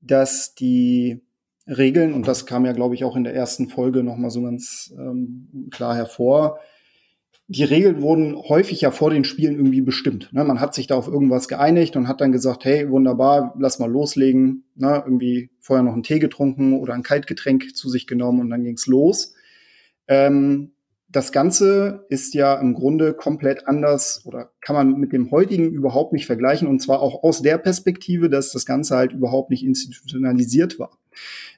dass 0.00 0.54
die 0.54 1.26
Regeln, 1.66 2.14
und 2.14 2.26
das 2.26 2.46
kam 2.46 2.64
ja, 2.64 2.72
glaube 2.72 2.94
ich, 2.94 3.04
auch 3.04 3.16
in 3.16 3.24
der 3.24 3.34
ersten 3.34 3.68
Folge 3.68 4.02
nochmal 4.02 4.30
so 4.30 4.40
ganz 4.40 4.94
ähm, 4.96 5.68
klar 5.70 5.94
hervor, 5.94 6.58
die 7.52 7.64
Regeln 7.64 8.00
wurden 8.00 8.34
häufig 8.34 8.80
ja 8.80 8.90
vor 8.90 9.10
den 9.10 9.24
Spielen 9.24 9.56
irgendwie 9.56 9.82
bestimmt. 9.82 10.32
Ne? 10.32 10.42
Man 10.42 10.58
hat 10.58 10.74
sich 10.74 10.86
da 10.86 10.94
auf 10.94 11.06
irgendwas 11.06 11.48
geeinigt 11.48 11.96
und 11.96 12.08
hat 12.08 12.22
dann 12.22 12.32
gesagt, 12.32 12.64
hey, 12.64 12.88
wunderbar, 12.88 13.54
lass 13.58 13.78
mal 13.78 13.90
loslegen. 13.90 14.64
Ne? 14.74 15.02
Irgendwie 15.04 15.50
vorher 15.60 15.82
noch 15.82 15.92
einen 15.92 16.02
Tee 16.02 16.18
getrunken 16.18 16.72
oder 16.72 16.94
ein 16.94 17.02
Kaltgetränk 17.02 17.76
zu 17.76 17.90
sich 17.90 18.06
genommen 18.06 18.40
und 18.40 18.48
dann 18.48 18.64
ging's 18.64 18.86
los. 18.86 19.34
Ähm, 20.08 20.72
das 21.10 21.30
Ganze 21.30 22.06
ist 22.08 22.32
ja 22.32 22.58
im 22.58 22.72
Grunde 22.72 23.12
komplett 23.12 23.68
anders 23.68 24.22
oder 24.24 24.50
kann 24.62 24.74
man 24.74 24.98
mit 24.98 25.12
dem 25.12 25.30
heutigen 25.30 25.70
überhaupt 25.72 26.14
nicht 26.14 26.24
vergleichen 26.24 26.66
und 26.66 26.80
zwar 26.80 27.02
auch 27.02 27.22
aus 27.22 27.42
der 27.42 27.58
Perspektive, 27.58 28.30
dass 28.30 28.50
das 28.52 28.64
Ganze 28.64 28.96
halt 28.96 29.12
überhaupt 29.12 29.50
nicht 29.50 29.62
institutionalisiert 29.62 30.78
war. 30.78 30.96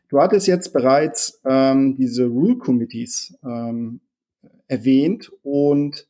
Du 0.09 0.21
hattest 0.21 0.49
jetzt 0.49 0.73
bereits 0.73 1.41
ähm, 1.49 1.95
diese 1.95 2.27
Rule 2.27 2.57
Committees 2.57 3.39
ähm, 3.45 4.01
erwähnt 4.67 5.31
und 5.43 6.09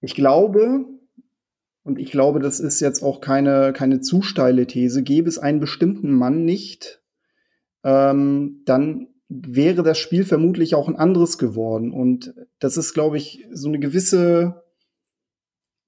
ich 0.00 0.14
glaube, 0.14 0.86
und 1.82 1.98
ich 1.98 2.10
glaube, 2.10 2.40
das 2.40 2.60
ist 2.60 2.80
jetzt 2.80 3.02
auch 3.02 3.20
keine, 3.20 3.72
keine 3.72 4.00
zu 4.00 4.22
steile 4.22 4.66
These, 4.66 5.02
gäbe 5.02 5.28
es 5.28 5.38
einen 5.38 5.60
bestimmten 5.60 6.10
Mann 6.10 6.44
nicht, 6.44 7.02
ähm, 7.84 8.62
dann 8.64 9.08
wäre 9.28 9.82
das 9.82 9.98
Spiel 9.98 10.24
vermutlich 10.24 10.74
auch 10.74 10.88
ein 10.88 10.96
anderes 10.96 11.38
geworden. 11.38 11.92
Und 11.92 12.34
das 12.58 12.76
ist, 12.76 12.94
glaube 12.94 13.16
ich, 13.16 13.46
so 13.52 13.68
eine 13.68 13.78
gewisse 13.78 14.64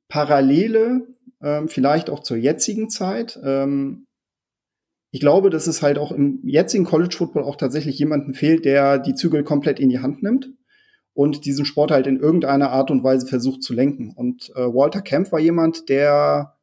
Parallele, 0.09 1.09
ähm, 1.43 1.69
vielleicht 1.69 2.09
auch 2.09 2.21
zur 2.21 2.37
jetzigen 2.37 2.89
Zeit. 2.89 3.41
Ähm, 3.43 4.07
ich 5.11 5.21
glaube, 5.21 5.51
dass 5.51 5.67
es 5.67 5.83
halt 5.83 5.99
auch 5.99 6.13
im 6.13 6.41
jetzigen 6.45 6.85
College 6.85 7.15
Football 7.17 7.43
auch 7.43 7.57
tatsächlich 7.57 7.99
jemanden 7.99 8.33
fehlt, 8.33 8.65
der 8.65 8.99
die 8.99 9.15
Zügel 9.15 9.43
komplett 9.43 9.81
in 9.81 9.89
die 9.89 9.99
Hand 9.99 10.23
nimmt 10.23 10.51
und 11.15 11.45
diesen 11.45 11.65
Sport 11.65 11.91
halt 11.91 12.07
in 12.07 12.19
irgendeiner 12.19 12.71
Art 12.71 12.91
und 12.91 13.05
Weise 13.05 13.27
versucht 13.27 13.63
zu 13.63 13.75
lenken. 13.75 14.13
Und 14.15 14.51
äh, 14.55 14.61
Walter 14.61 15.03
Kemp 15.03 15.33
war 15.33 15.41
jemand, 15.41 15.89
der 15.89 16.57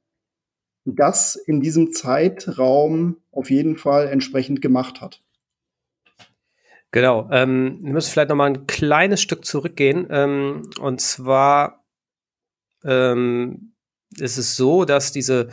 das 0.85 1.35
in 1.35 1.61
diesem 1.61 1.91
Zeitraum 1.91 3.17
auf 3.31 3.49
jeden 3.49 3.77
Fall 3.77 4.07
entsprechend 4.07 4.61
gemacht 4.61 5.01
hat. 5.01 5.21
Genau. 6.91 7.29
Ähm, 7.31 7.79
wir 7.81 7.93
müssen 7.93 8.11
vielleicht 8.11 8.29
noch 8.29 8.35
mal 8.35 8.49
ein 8.49 8.65
kleines 8.65 9.21
Stück 9.21 9.45
zurückgehen. 9.45 10.07
Ähm, 10.09 10.69
und 10.79 10.99
zwar 11.01 11.85
ähm, 12.83 13.73
ist 14.17 14.37
es 14.37 14.55
so, 14.55 14.85
dass 14.85 15.11
diese 15.11 15.49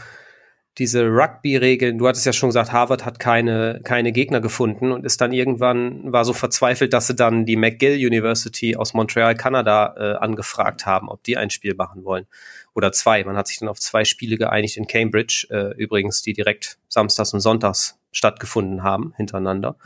diese 0.78 1.06
Rugby-Regeln, 1.06 1.97
du 1.97 2.06
hattest 2.06 2.26
ja 2.26 2.35
schon 2.35 2.50
gesagt, 2.50 2.71
Harvard 2.71 3.06
hat 3.06 3.18
keine, 3.18 3.80
keine 3.83 4.12
Gegner 4.12 4.42
gefunden 4.42 4.92
und 4.92 5.06
ist 5.06 5.21
dann 5.23 5.33
irgendwann, 5.33 6.12
war 6.12 6.26
so 6.26 6.35
verzweifelt, 6.35 6.92
dass 6.92 7.06
sie 7.06 7.14
dann 7.14 7.47
die 7.47 7.56
McGill 7.56 7.95
University 7.95 8.76
aus 8.76 8.92
Montreal, 8.92 9.35
Kanada, 9.35 9.95
äh, 9.97 10.16
angefragt 10.16 10.85
haben, 10.85 11.09
ob 11.09 11.23
die 11.23 11.38
ein 11.38 11.49
Spiel 11.49 11.75
machen 11.75 12.04
wollen. 12.04 12.26
Oder 12.75 12.92
zwei. 12.92 13.25
Man 13.25 13.38
hat 13.38 13.47
sich 13.49 13.59
dann 13.59 13.71
auf 13.71 13.80
zwei 13.80 14.04
Spiele 14.04 14.37
geeinigt 14.37 14.76
in 14.76 14.87
Cambridge, 14.87 15.47
äh, 15.50 15.75
übrigens, 15.76 16.21
die 16.21 16.35
direkt 16.35 16.78
samstags 16.88 17.33
und 17.33 17.40
sonntags 17.40 17.99
stattgefunden 18.12 18.83
haben, 18.83 19.14
hintereinander. 19.16 19.76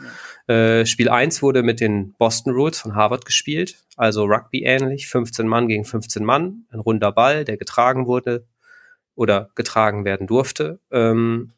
Ja. 0.47 0.53
Äh, 0.53 0.85
Spiel 0.85 1.07
1 1.07 1.41
wurde 1.41 1.63
mit 1.63 1.79
den 1.79 2.13
Boston 2.13 2.53
Rules 2.53 2.79
von 2.79 2.95
Harvard 2.95 3.25
gespielt, 3.25 3.77
also 3.95 4.25
Rugby 4.25 4.63
ähnlich, 4.63 5.07
15 5.07 5.47
Mann 5.47 5.69
gegen 5.69 5.85
15 5.85 6.23
Mann, 6.25 6.65
ein 6.69 6.79
runder 6.79 7.13
Ball, 7.13 7.45
der 7.45 7.55
getragen 7.55 8.07
wurde 8.07 8.45
oder 9.15 9.49
getragen 9.55 10.05
werden 10.05 10.27
durfte. 10.27 10.79
Ähm, 10.91 11.53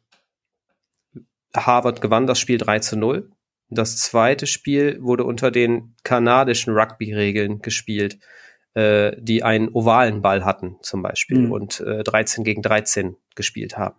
Harvard 1.54 2.00
gewann 2.00 2.26
das 2.26 2.38
Spiel 2.38 2.58
3 2.58 2.80
zu 2.80 2.96
0. 2.96 3.30
Das 3.70 3.96
zweite 3.96 4.46
Spiel 4.46 4.98
wurde 5.00 5.24
unter 5.24 5.50
den 5.50 5.94
kanadischen 6.02 6.74
Rugby-Regeln 6.74 7.60
gespielt, 7.60 8.18
äh, 8.74 9.12
die 9.18 9.42
einen 9.42 9.68
ovalen 9.68 10.20
Ball 10.22 10.44
hatten, 10.44 10.76
zum 10.82 11.02
Beispiel, 11.02 11.38
mhm. 11.38 11.52
und 11.52 11.80
äh, 11.80 12.02
13 12.02 12.44
gegen 12.44 12.62
13 12.62 13.16
gespielt 13.34 13.78
haben 13.78 13.96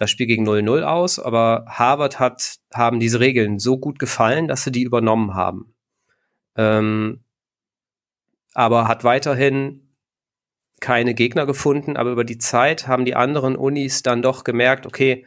das 0.00 0.10
Spiel 0.10 0.26
gegen 0.26 0.48
0-0 0.48 0.82
aus, 0.82 1.18
aber 1.18 1.66
Harvard 1.68 2.18
hat, 2.18 2.56
haben 2.72 3.00
diese 3.00 3.20
Regeln 3.20 3.58
so 3.58 3.76
gut 3.76 3.98
gefallen, 3.98 4.48
dass 4.48 4.64
sie 4.64 4.72
die 4.72 4.82
übernommen 4.82 5.34
haben. 5.34 5.74
Ähm, 6.56 7.22
aber 8.54 8.88
hat 8.88 9.04
weiterhin 9.04 9.89
keine 10.80 11.14
Gegner 11.14 11.46
gefunden, 11.46 11.96
aber 11.96 12.10
über 12.10 12.24
die 12.24 12.38
Zeit 12.38 12.88
haben 12.88 13.04
die 13.04 13.14
anderen 13.14 13.56
Unis 13.56 14.02
dann 14.02 14.22
doch 14.22 14.44
gemerkt, 14.44 14.86
okay, 14.86 15.26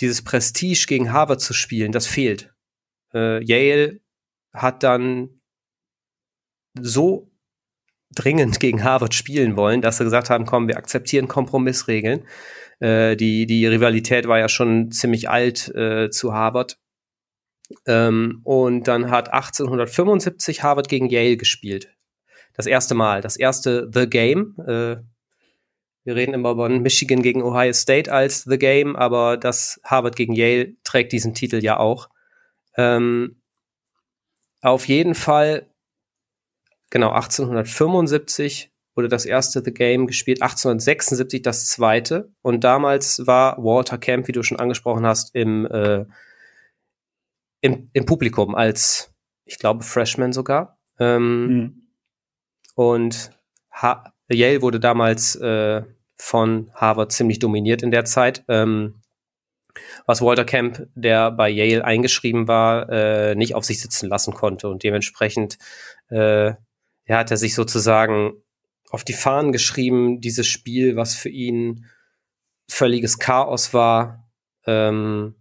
dieses 0.00 0.22
Prestige 0.22 0.86
gegen 0.86 1.12
Harvard 1.12 1.40
zu 1.40 1.54
spielen, 1.54 1.92
das 1.92 2.06
fehlt. 2.06 2.54
Äh, 3.14 3.42
Yale 3.44 4.00
hat 4.52 4.82
dann 4.82 5.40
so 6.78 7.32
dringend 8.14 8.60
gegen 8.60 8.84
Harvard 8.84 9.14
spielen 9.14 9.56
wollen, 9.56 9.80
dass 9.80 9.98
sie 9.98 10.04
gesagt 10.04 10.30
haben, 10.30 10.44
komm, 10.44 10.68
wir 10.68 10.76
akzeptieren 10.76 11.28
Kompromissregeln. 11.28 12.26
Äh, 12.78 13.16
die, 13.16 13.46
die 13.46 13.66
Rivalität 13.66 14.28
war 14.28 14.38
ja 14.38 14.48
schon 14.48 14.90
ziemlich 14.90 15.30
alt 15.30 15.74
äh, 15.74 16.10
zu 16.10 16.34
Harvard. 16.34 16.78
Ähm, 17.86 18.40
und 18.44 18.86
dann 18.86 19.10
hat 19.10 19.32
1875 19.32 20.62
Harvard 20.62 20.88
gegen 20.88 21.08
Yale 21.08 21.36
gespielt. 21.36 21.95
Das 22.56 22.66
erste 22.66 22.94
Mal, 22.94 23.20
das 23.20 23.36
erste 23.36 23.88
The 23.92 24.08
Game. 24.08 24.56
Äh, 24.66 24.96
wir 26.04 26.14
reden 26.14 26.34
immer 26.34 26.54
von 26.54 26.80
Michigan 26.80 27.22
gegen 27.22 27.42
Ohio 27.42 27.72
State 27.72 28.12
als 28.12 28.44
The 28.44 28.58
Game, 28.58 28.96
aber 28.96 29.36
das 29.36 29.80
Harvard 29.84 30.16
gegen 30.16 30.34
Yale 30.34 30.74
trägt 30.84 31.12
diesen 31.12 31.34
Titel 31.34 31.62
ja 31.62 31.78
auch. 31.78 32.08
Ähm, 32.76 33.42
auf 34.62 34.88
jeden 34.88 35.14
Fall, 35.14 35.68
genau, 36.90 37.10
1875 37.10 38.72
wurde 38.94 39.08
das 39.08 39.26
erste 39.26 39.62
The 39.62 39.72
Game 39.72 40.06
gespielt, 40.06 40.40
1876 40.40 41.42
das 41.42 41.66
zweite. 41.66 42.32
Und 42.40 42.64
damals 42.64 43.26
war 43.26 43.58
Walter 43.58 43.98
Camp, 43.98 44.28
wie 44.28 44.32
du 44.32 44.42
schon 44.42 44.58
angesprochen 44.58 45.04
hast, 45.04 45.34
im, 45.34 45.66
äh, 45.66 46.06
im, 47.60 47.90
im 47.92 48.06
Publikum 48.06 48.54
als, 48.54 49.12
ich 49.44 49.58
glaube, 49.58 49.84
Freshman 49.84 50.32
sogar. 50.32 50.78
Ähm, 50.98 51.46
mhm. 51.46 51.85
Und 52.76 53.32
ha 53.72 54.12
Yale 54.28 54.62
wurde 54.62 54.78
damals 54.78 55.34
äh, 55.36 55.82
von 56.16 56.70
Harvard 56.74 57.10
ziemlich 57.12 57.38
dominiert 57.38 57.82
in 57.82 57.90
der 57.90 58.04
Zeit. 58.04 58.44
Ähm, 58.48 59.02
was 60.06 60.22
Walter 60.22 60.44
Camp, 60.44 60.86
der 60.94 61.30
bei 61.30 61.48
Yale 61.48 61.84
eingeschrieben 61.84 62.48
war, 62.48 62.88
äh, 62.90 63.34
nicht 63.34 63.54
auf 63.54 63.64
sich 63.64 63.80
sitzen 63.80 64.08
lassen 64.08 64.34
konnte. 64.34 64.68
Und 64.68 64.82
dementsprechend 64.82 65.58
äh, 66.10 66.48
ja, 66.48 66.56
hat 67.18 67.30
er 67.30 67.36
sich 67.36 67.54
sozusagen 67.54 68.34
auf 68.90 69.04
die 69.04 69.12
Fahnen 69.12 69.52
geschrieben, 69.52 70.20
dieses 70.20 70.46
Spiel, 70.46 70.96
was 70.96 71.14
für 71.14 71.28
ihn 71.28 71.86
völliges 72.68 73.18
Chaos 73.18 73.74
war, 73.74 74.28
ähm, 74.66 75.34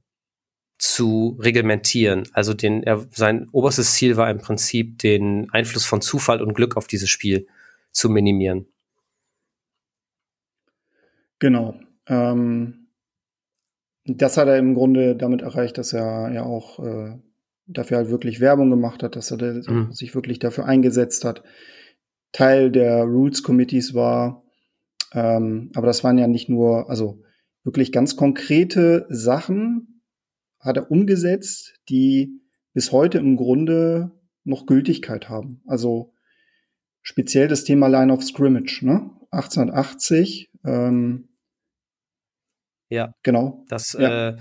zu 0.77 1.38
reglementieren. 1.39 2.27
Also 2.34 2.53
den, 2.53 2.84
er, 2.84 3.05
sein 3.12 3.48
oberstes 3.51 3.94
Ziel 3.94 4.17
war 4.17 4.29
im 4.29 4.39
Prinzip, 4.39 5.00
den 5.00 5.50
Einfluss 5.51 5.86
von 5.86 6.01
Zufall 6.01 6.41
und 6.41 6.53
Glück 6.53 6.75
auf 6.75 6.88
dieses 6.88 7.10
Spiel 7.10 7.48
zu 7.91 8.10
minimieren. 8.10 8.67
Genau. 11.39 11.79
Ähm, 12.08 12.88
das 14.05 14.38
hat 14.38 14.48
er 14.48 14.58
im 14.58 14.75
Grunde 14.75 15.15
damit 15.15 15.41
erreicht, 15.41 15.77
dass 15.77 15.94
er 15.94 16.32
ja 16.32 16.44
auch 16.44 16.79
äh, 16.79 17.17
dafür 17.67 17.98
halt 17.98 18.10
wirklich 18.10 18.39
Werbung 18.39 18.70
gemacht 18.70 19.01
hat, 19.01 19.15
dass 19.15 19.32
er 19.32 19.38
mhm. 19.38 19.91
sich 19.91 20.13
wirklich 20.13 20.39
dafür 20.39 20.65
eingesetzt 20.65 21.25
hat. 21.25 21.44
Teil 22.32 22.70
der 22.70 23.03
Rules 23.03 23.44
Committees 23.44 23.94
war, 23.94 24.44
ähm, 25.13 25.72
aber 25.74 25.88
das 25.88 26.03
waren 26.03 26.17
ja 26.17 26.27
nicht 26.27 26.50
nur, 26.50 26.89
also 26.89 27.24
wirklich 27.63 27.91
ganz 27.91 28.15
konkrete 28.15 29.08
Sachen 29.10 29.94
hat 30.65 30.77
er 30.77 30.91
umgesetzt, 30.91 31.75
die 31.89 32.41
bis 32.74 32.91
heute 32.91 33.19
im 33.19 33.38
Grunde 33.38 34.12
noch 34.43 34.65
Gültigkeit 34.65 35.29
haben. 35.29 35.62
Also 35.65 36.13
speziell 37.01 37.48
das 37.48 37.63
Thema 37.63 37.88
Line 37.88 38.12
of 38.12 38.24
Scrimmage, 38.24 38.81
ne? 38.81 39.12
1880. 39.31 40.51
Ähm, 40.65 41.29
ja, 42.89 43.13
genau. 43.24 43.63
Das, 43.69 43.93
ja. 43.93 44.29
Äh, 44.29 44.38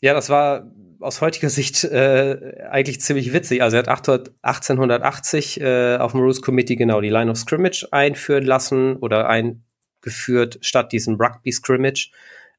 ja, 0.00 0.14
das 0.14 0.30
war 0.30 0.70
aus 1.00 1.20
heutiger 1.20 1.50
Sicht 1.50 1.84
äh, 1.84 2.66
eigentlich 2.70 3.00
ziemlich 3.00 3.32
witzig. 3.32 3.62
Also 3.62 3.76
er 3.76 3.86
hat 3.86 4.08
1880 4.08 5.60
äh, 5.60 5.96
auf 5.96 6.12
dem 6.12 6.20
Rules 6.20 6.42
Committee 6.42 6.76
genau 6.76 7.00
die 7.00 7.10
Line 7.10 7.30
of 7.30 7.36
Scrimmage 7.36 7.86
einführen 7.90 8.44
lassen 8.44 8.96
oder 8.96 9.28
eingeführt 9.28 10.58
statt 10.62 10.92
diesem 10.92 11.16
Rugby 11.16 11.52
Scrimmage. 11.52 12.10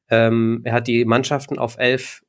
Ähm, 0.08 0.60
er 0.64 0.74
hat 0.74 0.86
die 0.86 1.04
Mannschaften 1.04 1.58
auf 1.58 1.76
elf 1.78 2.22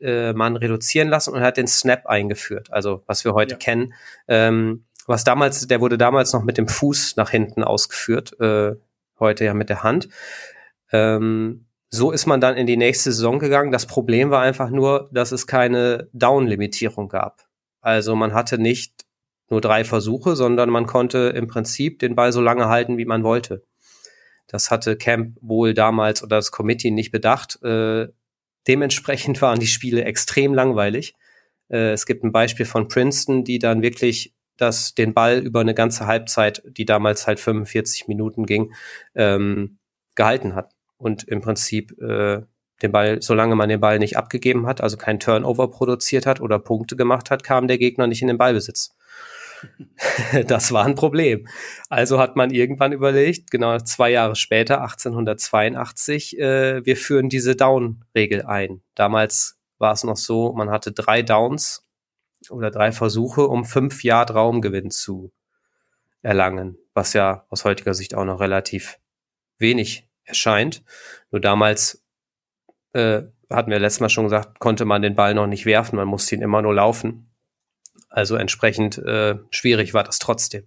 äh, 0.00 0.32
Mann 0.32 0.56
reduzieren 0.56 1.08
lassen 1.08 1.34
und 1.34 1.40
hat 1.40 1.56
den 1.56 1.66
Snap 1.66 2.06
eingeführt, 2.06 2.72
also 2.72 3.02
was 3.06 3.24
wir 3.24 3.34
heute 3.34 3.54
ja. 3.54 3.58
kennen. 3.58 3.94
Ähm, 4.26 4.84
was 5.06 5.24
damals, 5.24 5.66
der 5.66 5.80
wurde 5.80 5.96
damals 5.96 6.32
noch 6.32 6.44
mit 6.44 6.58
dem 6.58 6.68
Fuß 6.68 7.16
nach 7.16 7.30
hinten 7.30 7.64
ausgeführt, 7.64 8.38
äh, 8.40 8.76
heute 9.18 9.44
ja 9.44 9.54
mit 9.54 9.70
der 9.70 9.82
Hand. 9.82 10.08
Ähm, 10.92 11.66
so 11.90 12.10
ist 12.10 12.26
man 12.26 12.40
dann 12.40 12.56
in 12.56 12.66
die 12.66 12.76
nächste 12.76 13.12
Saison 13.12 13.38
gegangen. 13.38 13.72
Das 13.72 13.86
Problem 13.86 14.30
war 14.30 14.42
einfach 14.42 14.68
nur, 14.68 15.08
dass 15.12 15.32
es 15.32 15.46
keine 15.46 16.08
Down-Limitierung 16.12 17.08
gab. 17.08 17.46
Also 17.80 18.14
man 18.14 18.34
hatte 18.34 18.58
nicht 18.58 19.06
nur 19.48 19.62
drei 19.62 19.84
Versuche, 19.84 20.36
sondern 20.36 20.68
man 20.68 20.86
konnte 20.86 21.32
im 21.34 21.46
Prinzip 21.46 21.98
den 22.00 22.14
Ball 22.14 22.32
so 22.32 22.42
lange 22.42 22.68
halten, 22.68 22.98
wie 22.98 23.06
man 23.06 23.24
wollte. 23.24 23.64
Das 24.46 24.70
hatte 24.70 24.96
Camp 24.96 25.36
wohl 25.40 25.74
damals 25.74 26.22
oder 26.22 26.36
das 26.36 26.50
Committee 26.50 26.90
nicht 26.90 27.12
bedacht. 27.12 27.62
Äh, 27.62 28.08
dementsprechend 28.68 29.40
waren 29.42 29.58
die 29.58 29.66
Spiele 29.66 30.04
extrem 30.04 30.54
langweilig. 30.54 31.14
Äh, 31.68 31.92
es 31.92 32.06
gibt 32.06 32.24
ein 32.24 32.32
Beispiel 32.32 32.66
von 32.66 32.88
Princeton, 32.88 33.44
die 33.44 33.58
dann 33.58 33.82
wirklich 33.82 34.34
das, 34.56 34.94
den 34.94 35.14
Ball 35.14 35.38
über 35.38 35.60
eine 35.60 35.74
ganze 35.74 36.06
Halbzeit, 36.06 36.62
die 36.66 36.84
damals 36.84 37.26
halt 37.26 37.40
45 37.40 38.08
Minuten 38.08 38.44
ging, 38.44 38.74
ähm, 39.14 39.78
gehalten 40.14 40.54
hat 40.54 40.72
und 40.96 41.24
im 41.24 41.40
Prinzip 41.40 41.96
äh, 42.00 42.42
den 42.82 42.92
Ball, 42.92 43.22
solange 43.22 43.56
man 43.56 43.68
den 43.68 43.80
Ball 43.80 43.98
nicht 43.98 44.16
abgegeben 44.16 44.66
hat, 44.66 44.80
also 44.80 44.96
kein 44.96 45.20
Turnover 45.20 45.70
produziert 45.70 46.26
hat 46.26 46.40
oder 46.40 46.58
Punkte 46.58 46.96
gemacht 46.96 47.30
hat, 47.30 47.42
kam 47.42 47.68
der 47.68 47.78
Gegner 47.78 48.06
nicht 48.06 48.22
in 48.22 48.28
den 48.28 48.38
Ballbesitz. 48.38 48.96
das 50.46 50.72
war 50.72 50.84
ein 50.84 50.94
Problem. 50.94 51.46
Also 51.88 52.18
hat 52.18 52.36
man 52.36 52.50
irgendwann 52.50 52.92
überlegt, 52.92 53.50
genau 53.50 53.78
zwei 53.78 54.10
Jahre 54.10 54.36
später, 54.36 54.82
1882, 54.82 56.38
äh, 56.38 56.84
wir 56.84 56.96
führen 56.96 57.28
diese 57.28 57.56
Down-Regel 57.56 58.42
ein. 58.42 58.82
Damals 58.94 59.58
war 59.78 59.92
es 59.92 60.04
noch 60.04 60.16
so, 60.16 60.52
man 60.52 60.70
hatte 60.70 60.92
drei 60.92 61.22
Downs 61.22 61.82
oder 62.50 62.70
drei 62.70 62.92
Versuche, 62.92 63.46
um 63.46 63.64
fünf 63.64 64.04
Yard 64.04 64.34
Raumgewinn 64.34 64.90
zu 64.90 65.32
erlangen, 66.22 66.78
was 66.94 67.12
ja 67.12 67.46
aus 67.48 67.64
heutiger 67.64 67.94
Sicht 67.94 68.14
auch 68.14 68.24
noch 68.24 68.40
relativ 68.40 68.98
wenig 69.58 70.08
erscheint. 70.24 70.82
Nur 71.30 71.40
damals 71.40 72.04
äh, 72.92 73.22
hatten 73.50 73.70
wir 73.70 73.78
letztes 73.78 74.00
Mal 74.00 74.08
schon 74.08 74.24
gesagt, 74.24 74.58
konnte 74.58 74.84
man 74.84 75.02
den 75.02 75.14
Ball 75.14 75.34
noch 75.34 75.46
nicht 75.46 75.66
werfen, 75.66 75.96
man 75.96 76.08
musste 76.08 76.34
ihn 76.34 76.42
immer 76.42 76.62
nur 76.62 76.74
laufen. 76.74 77.27
Also 78.08 78.36
entsprechend 78.36 78.98
äh, 78.98 79.36
schwierig 79.50 79.94
war 79.94 80.04
das 80.04 80.18
trotzdem. 80.18 80.64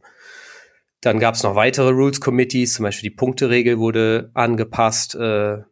Dann 1.01 1.19
gab 1.19 1.35
es 1.35 1.43
noch 1.43 1.55
weitere 1.55 1.89
Rules 1.89 2.21
Committees, 2.21 2.75
zum 2.75 2.83
Beispiel 2.83 3.09
die 3.09 3.15
Punkteregel 3.15 3.79
wurde 3.79 4.29
angepasst. 4.35 5.15
Äh, 5.15 5.63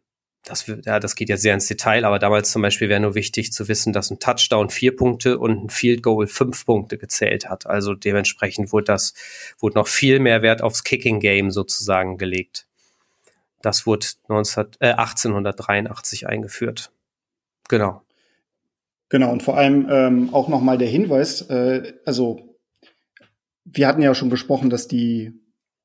das, 0.44 0.66
ja, 0.66 0.98
das 0.98 1.14
geht 1.14 1.28
jetzt 1.28 1.42
sehr 1.42 1.54
ins 1.54 1.66
Detail, 1.66 2.04
aber 2.04 2.18
damals 2.18 2.50
zum 2.50 2.62
Beispiel 2.62 2.88
wäre 2.88 3.00
nur 3.00 3.14
wichtig 3.14 3.52
zu 3.52 3.68
wissen, 3.68 3.92
dass 3.92 4.10
ein 4.10 4.18
Touchdown 4.18 4.70
vier 4.70 4.96
Punkte 4.96 5.38
und 5.38 5.64
ein 5.64 5.70
Field 5.70 6.02
Goal 6.02 6.26
fünf 6.26 6.64
Punkte 6.64 6.98
gezählt 6.98 7.48
hat. 7.48 7.66
Also 7.66 7.94
dementsprechend 7.94 8.72
wurde 8.72 8.84
das, 8.84 9.14
wurde 9.58 9.78
noch 9.78 9.86
viel 9.86 10.18
mehr 10.18 10.42
Wert 10.42 10.62
aufs 10.62 10.82
Kicking 10.82 11.20
Game 11.20 11.50
sozusagen 11.50 12.16
gelegt. 12.16 12.66
Das 13.62 13.86
wurde 13.86 14.06
19, 14.28 14.66
äh, 14.80 14.92
1883 14.92 16.26
eingeführt. 16.26 16.90
Genau. 17.68 18.02
Genau, 19.10 19.32
und 19.32 19.42
vor 19.42 19.58
allem 19.58 19.86
ähm, 19.90 20.28
auch 20.32 20.48
nochmal 20.48 20.78
der 20.78 20.88
Hinweis, 20.88 21.42
äh, 21.50 21.92
also 22.06 22.56
wir 23.64 23.86
hatten 23.86 24.02
ja 24.02 24.14
schon 24.14 24.30
besprochen, 24.30 24.70
dass 24.70 24.88
die 24.88 25.32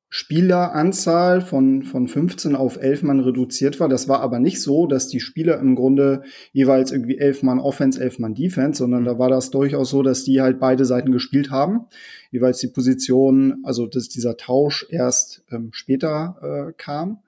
Spieleranzahl 0.10 1.42
von, 1.42 1.84
von 1.84 2.08
15 2.08 2.56
auf 2.56 2.78
11 2.78 3.04
Mann 3.04 3.20
reduziert 3.20 3.80
war. 3.80 3.90
Das 3.90 4.08
war 4.08 4.22
aber 4.22 4.40
nicht 4.40 4.62
so, 4.62 4.86
dass 4.86 5.08
die 5.08 5.20
Spieler 5.20 5.60
im 5.60 5.76
Grunde 5.76 6.24
jeweils 6.54 6.92
irgendwie 6.92 7.18
11 7.18 7.44
Mann 7.44 7.60
Offense, 7.60 8.00
11 8.00 8.20
Mann 8.20 8.36
Defense, 8.36 8.78
sondern 8.78 9.02
mhm. 9.02 9.06
da 9.08 9.20
war 9.20 9.30
das 9.30 9.50
durchaus 9.50 9.90
so, 9.90 10.04
dass 10.04 10.24
die 10.24 10.40
halt 10.40 10.60
beide 10.60 10.86
Seiten 10.86 11.12
gespielt 11.12 11.50
haben. 11.50 11.88
Jeweils 12.32 12.60
die 12.60 12.68
Position, 12.68 13.58
also 13.64 13.88
dass 13.88 14.08
dieser 14.08 14.38
Tausch 14.38 14.86
erst 14.90 15.44
ähm, 15.52 15.70
später 15.74 16.70
äh, 16.70 16.74
kam 16.78 17.24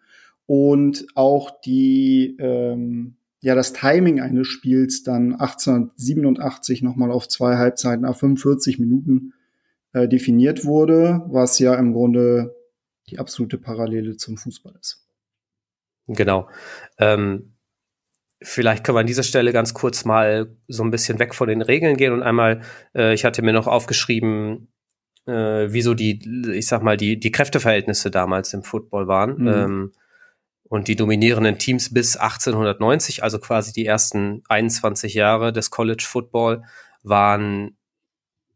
und 0.46 1.08
auch 1.16 1.60
die 1.60 2.38
ähm, 2.40 3.16
ja 3.40 3.56
das 3.56 3.74
Timing 3.74 4.20
eines 4.20 4.48
Spiels 4.48 5.04
dann 5.04 5.34
1887 5.34 6.82
nochmal 6.82 7.12
auf 7.12 7.28
zwei 7.28 7.58
Halbzeiten 7.58 8.06
auf 8.06 8.20
45 8.20 8.80
Minuten 8.80 9.34
äh, 9.94 10.08
definiert 10.08 10.66
wurde, 10.66 11.24
was 11.28 11.60
ja 11.60 11.76
im 11.76 11.94
Grunde 11.94 12.56
die 13.10 13.20
absolute 13.20 13.58
Parallele 13.58 14.18
zum 14.18 14.38
Fußball 14.38 14.74
ist. 14.80 15.08
Genau. 16.08 16.50
Ähm, 16.98 17.54
vielleicht 18.42 18.84
können 18.84 18.96
wir 18.96 19.02
an 19.02 19.08
dieser 19.08 19.24
Stelle 19.24 19.54
ganz 19.54 19.74
kurz 19.74 20.06
mal 20.06 20.56
so 20.68 20.84
ein 20.84 20.92
bisschen 20.92 21.20
weg 21.20 21.36
von 21.36 21.48
den 21.48 21.62
Regeln 21.62 21.98
gehen 21.98 22.14
und 22.14 22.24
einmal, 22.24 22.62
äh, 22.96 23.14
ich 23.14 23.26
hatte 23.26 23.42
mir 23.42 23.54
noch 23.54 23.68
aufgeschrieben, 23.68 24.70
äh, 25.26 25.68
wieso 25.70 25.94
die, 25.94 26.22
ich 26.54 26.68
sag 26.68 26.82
mal, 26.82 26.98
die, 26.98 27.20
die 27.20 27.32
Kräfteverhältnisse 27.32 28.10
damals 28.12 28.54
im 28.54 28.64
Football 28.64 29.08
waren. 29.08 29.42
Mhm. 29.42 29.48
Ähm, 29.48 29.92
und 30.70 30.88
die 30.88 30.96
dominierenden 30.96 31.58
Teams 31.58 31.94
bis 31.94 32.18
1890, 32.18 33.24
also 33.24 33.40
quasi 33.40 33.74
die 33.74 33.86
ersten 33.86 34.44
21 34.50 35.14
Jahre 35.14 35.54
des 35.54 35.72
College 35.72 36.06
Football, 36.08 36.64
waren 37.04 37.78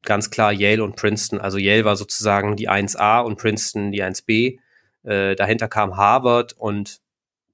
ganz 0.03 0.29
klar 0.29 0.51
Yale 0.51 0.83
und 0.83 0.95
Princeton. 0.95 1.39
Also 1.39 1.57
Yale 1.57 1.85
war 1.85 1.95
sozusagen 1.95 2.55
die 2.55 2.69
1A 2.69 3.21
und 3.21 3.37
Princeton 3.37 3.91
die 3.91 4.03
1B. 4.03 4.59
Äh, 5.03 5.35
dahinter 5.35 5.67
kam 5.67 5.95
Harvard 5.95 6.53
und 6.53 6.99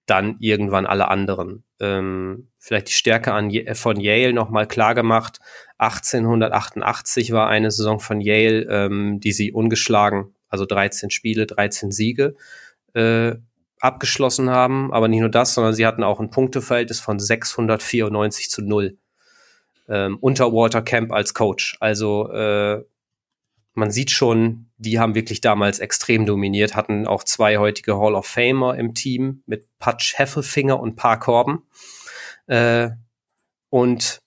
dann 0.06 0.38
irgendwann 0.40 0.86
alle 0.86 1.10
anderen. 1.10 1.64
Ähm, 1.80 2.48
vielleicht 2.58 2.88
die 2.88 2.94
Stärke 2.94 3.34
an, 3.34 3.52
von 3.74 4.00
Yale 4.00 4.34
nochmal 4.34 4.68
klar 4.68 4.96
gemacht. 4.96 5.40
1888 5.78 7.32
war 7.32 7.48
eine 7.48 7.70
Saison 7.72 8.00
von 8.00 8.22
Yale, 8.22 8.62
ähm, 8.70 9.20
die 9.20 9.34
sie 9.34 9.52
ungeschlagen 9.52 10.34
also 10.50 10.66
13 10.66 11.10
Spiele, 11.10 11.46
13 11.46 11.92
Siege, 11.92 12.36
äh, 12.94 13.36
abgeschlossen 13.80 14.50
haben. 14.50 14.94
Aber 14.94 15.08
nicht 15.08 15.20
nur 15.20 15.30
das, 15.30 15.54
sondern 15.54 15.74
sie 15.74 15.86
hatten 15.86 16.04
auch 16.04 16.20
ein 16.20 16.30
Punkteverhältnis 16.30 17.00
von 17.00 17.20
694 17.20 18.50
zu 18.50 18.62
0 18.62 18.98
ähm, 19.90 20.18
unter 20.20 20.52
Walter 20.52 20.82
Camp 20.82 21.12
als 21.12 21.34
Coach. 21.34 21.78
Also 21.80 22.30
äh, 22.32 22.84
man 23.74 23.92
sieht 23.92 24.12
schon, 24.12 24.72
die 24.78 25.00
haben 25.00 25.16
wirklich 25.16 25.40
damals 25.40 25.80
extrem 25.80 26.26
dominiert, 26.26 26.76
hatten 26.76 27.08
auch 27.08 27.24
zwei 27.24 27.58
heutige 27.58 27.98
Hall 27.98 28.16
of 28.16 28.26
Famer 28.26 28.76
im 28.78 28.94
Team 28.96 29.44
mit 29.46 29.68
Patch 29.80 30.18
Heffelfinger 30.18 30.80
und 30.80 30.96
Park 30.96 31.24
Corben. 31.24 31.64
Äh, 32.48 32.90
und 33.70 34.20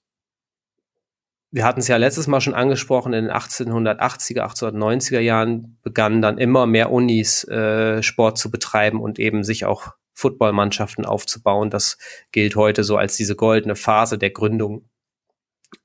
wir 1.52 1.64
hatten 1.64 1.80
es 1.80 1.88
ja 1.88 1.96
letztes 1.96 2.26
Mal 2.26 2.40
schon 2.40 2.54
angesprochen, 2.54 3.12
in 3.12 3.24
den 3.24 3.32
1880er, 3.32 4.42
1890er 4.42 5.18
Jahren 5.18 5.78
begannen 5.82 6.22
dann 6.22 6.38
immer 6.38 6.66
mehr 6.66 6.92
Unis 6.92 7.44
äh, 7.44 8.02
Sport 8.02 8.38
zu 8.38 8.50
betreiben 8.50 9.00
und 9.00 9.18
eben 9.18 9.42
sich 9.42 9.64
auch 9.64 9.94
Footballmannschaften 10.14 11.04
aufzubauen. 11.04 11.70
Das 11.70 11.98
gilt 12.30 12.54
heute 12.54 12.84
so 12.84 12.96
als 12.96 13.16
diese 13.16 13.34
goldene 13.34 13.74
Phase 13.74 14.16
der 14.16 14.30
Gründung, 14.30 14.88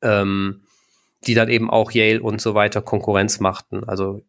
ähm, 0.01 0.61
die 1.25 1.33
dann 1.33 1.49
eben 1.49 1.71
auch 1.71 1.91
Yale 1.91 2.21
und 2.21 2.41
so 2.41 2.53
weiter 2.53 2.81
Konkurrenz 2.81 3.39
machten. 3.39 3.83
Also 3.83 4.23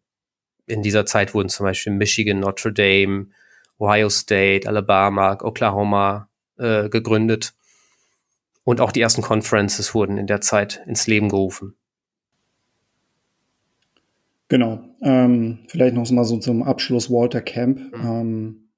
in 0.65 0.81
dieser 0.81 1.05
Zeit 1.05 1.35
wurden 1.35 1.49
zum 1.49 1.65
Beispiel 1.65 1.93
Michigan, 1.93 2.39
Notre 2.39 2.73
Dame, 2.73 3.27
Ohio 3.77 4.09
State, 4.09 4.67
Alabama, 4.67 5.37
Oklahoma 5.41 6.29
äh, 6.57 6.89
gegründet. 6.89 7.53
Und 8.67 8.81
auch 8.81 8.91
die 8.91 8.99
ersten 8.99 9.21
Conferences 9.21 9.95
wurden 9.95 10.17
in 10.17 10.27
der 10.27 10.41
Zeit 10.41 10.83
ins 10.87 11.07
Leben 11.07 11.29
gerufen. 11.29 11.77
Genau. 14.49 14.83
Ähm, 15.01 15.59
vielleicht 15.69 15.95
noch 15.95 16.11
mal 16.11 16.25
so 16.25 16.37
zum 16.37 16.63
Abschluss 16.63 17.09
Walter 17.09 17.39
Camp. 17.39 17.79
Mhm. 17.79 18.05
Ähm, 18.05 18.69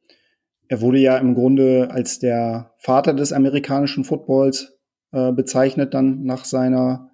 er 0.67 0.81
wurde 0.81 0.99
ja 0.99 1.17
im 1.17 1.33
Grunde 1.33 1.89
als 1.89 2.19
der 2.19 2.75
Vater 2.77 3.15
des 3.15 3.33
amerikanischen 3.33 4.03
Footballs 4.03 4.77
äh, 5.11 5.31
bezeichnet, 5.31 5.95
dann 5.95 6.21
nach 6.21 6.45
seiner 6.45 7.09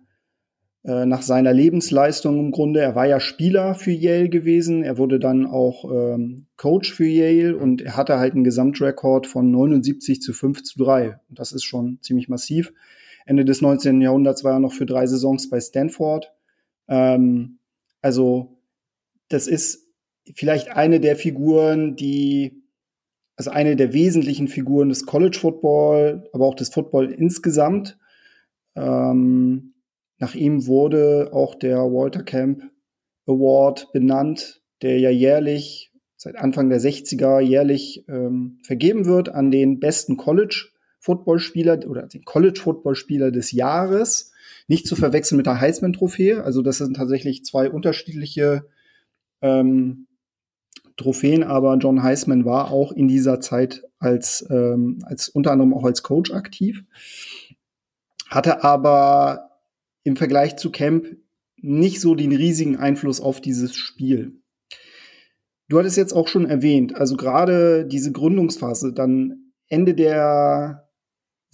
äh, 0.86 1.08
nach 1.08 1.24
seiner 1.24 1.52
Lebensleistung 1.52 2.40
im 2.40 2.52
Grunde. 2.52 2.80
Er 2.80 2.94
war 2.94 3.08
ja 3.08 3.20
Spieler 3.20 3.74
für 3.74 3.92
Yale 3.92 4.30
gewesen. 4.30 4.84
Er 4.84 5.00
wurde 5.00 5.20
dann 5.20 5.48
auch 5.48 5.84
ähm, 5.92 6.46
Coach 6.58 6.94
für 6.94 7.08
Yale 7.08 7.58
und 7.58 7.82
er 7.82 7.98
hatte 7.98 8.20
halt 8.20 8.36
einen 8.36 8.44
Gesamtrekord 8.44 9.26
von 9.26 9.50
79 9.50 10.22
zu 10.22 10.32
5 10.32 10.62
zu 10.62 10.84
3. 10.84 11.20
Und 11.28 11.40
das 11.40 11.54
ist 11.54 11.64
schon 11.64 11.98
ziemlich 12.02 12.30
massiv. 12.30 12.72
Ende 13.26 13.46
des 13.46 13.62
19. 13.62 14.00
Jahrhunderts 14.00 14.44
war 14.44 14.54
er 14.54 14.60
noch 14.60 14.74
für 14.74 14.86
drei 14.86 15.08
Saisons 15.08 15.50
bei 15.50 15.60
Stanford. 15.60 16.32
Ähm, 16.88 17.58
also 18.04 18.60
das 19.30 19.48
ist 19.48 19.88
vielleicht 20.36 20.70
eine 20.70 21.00
der 21.00 21.16
Figuren, 21.16 21.96
die 21.96 22.62
also 23.36 23.50
eine 23.50 23.76
der 23.76 23.92
wesentlichen 23.94 24.48
Figuren 24.48 24.90
des 24.90 25.08
College 25.08 25.40
Football, 25.40 26.30
aber 26.32 26.46
auch 26.46 26.56
des 26.56 26.70
Football 26.70 27.12
insgesamt. 27.12 27.98
Ähm, 28.76 29.75
nach 30.18 30.36
ihm 30.36 30.66
wurde 30.66 31.30
auch 31.34 31.56
der 31.56 31.78
Walter 31.78 32.24
Camp 32.24 32.64
Award 33.28 33.92
benannt, 33.92 34.62
der 34.82 35.00
ja 35.00 35.10
jährlich, 35.10 35.92
seit 36.16 36.36
Anfang 36.36 36.70
der 36.70 36.80
60er, 36.80 37.40
jährlich 37.40 38.06
ähm, 38.08 38.60
vergeben 38.64 39.06
wird 39.06 39.30
an 39.30 39.52
den 39.52 39.80
besten 39.80 40.18
College-Football-Spieler 40.18 41.88
oder 41.88 42.08
den 42.08 42.24
College-Football-Spieler 42.24 43.32
des 43.32 43.52
Jahres. 43.52 44.32
Nicht 44.68 44.88
zu 44.88 44.96
verwechseln 44.96 45.38
mit 45.38 45.46
der 45.46 45.60
Heisman-Trophäe. 45.60 46.44
Also 46.44 46.62
das 46.62 46.78
sind 46.78 46.96
tatsächlich 46.96 47.44
zwei 47.44 47.70
unterschiedliche 47.70 48.66
ähm, 49.42 50.08
Trophäen, 50.98 51.44
aber 51.44 51.76
John 51.78 52.04
Heisman 52.04 52.46
war 52.46 52.72
auch 52.72 52.92
in 52.92 53.08
dieser 53.08 53.42
Zeit 53.42 53.84
als, 54.00 54.46
ähm, 54.50 55.00
als 55.06 55.28
unter 55.30 55.52
anderem 55.52 55.74
auch 55.74 55.84
als 55.84 56.04
Coach 56.04 56.32
aktiv, 56.32 56.84
hatte 58.30 58.64
aber 58.64 59.45
im 60.06 60.16
Vergleich 60.16 60.56
zu 60.56 60.72
Camp 60.72 61.18
nicht 61.58 62.00
so 62.00 62.16
den 62.16 62.32
riesigen 62.32 62.78
Einfluss 62.78 63.20
auf 63.20 63.42
dieses 63.42 63.76
Spiel. 63.76 64.40
Du 65.68 65.80
hattest 65.80 65.98
jetzt 65.98 66.14
auch 66.14 66.28
schon 66.28 66.46
erwähnt, 66.46 66.96
also 66.96 67.18
gerade 67.18 67.86
diese 67.86 68.12
Gründungsphase, 68.12 68.94
dann 68.94 69.52
Ende 69.68 69.96
der 69.96 70.88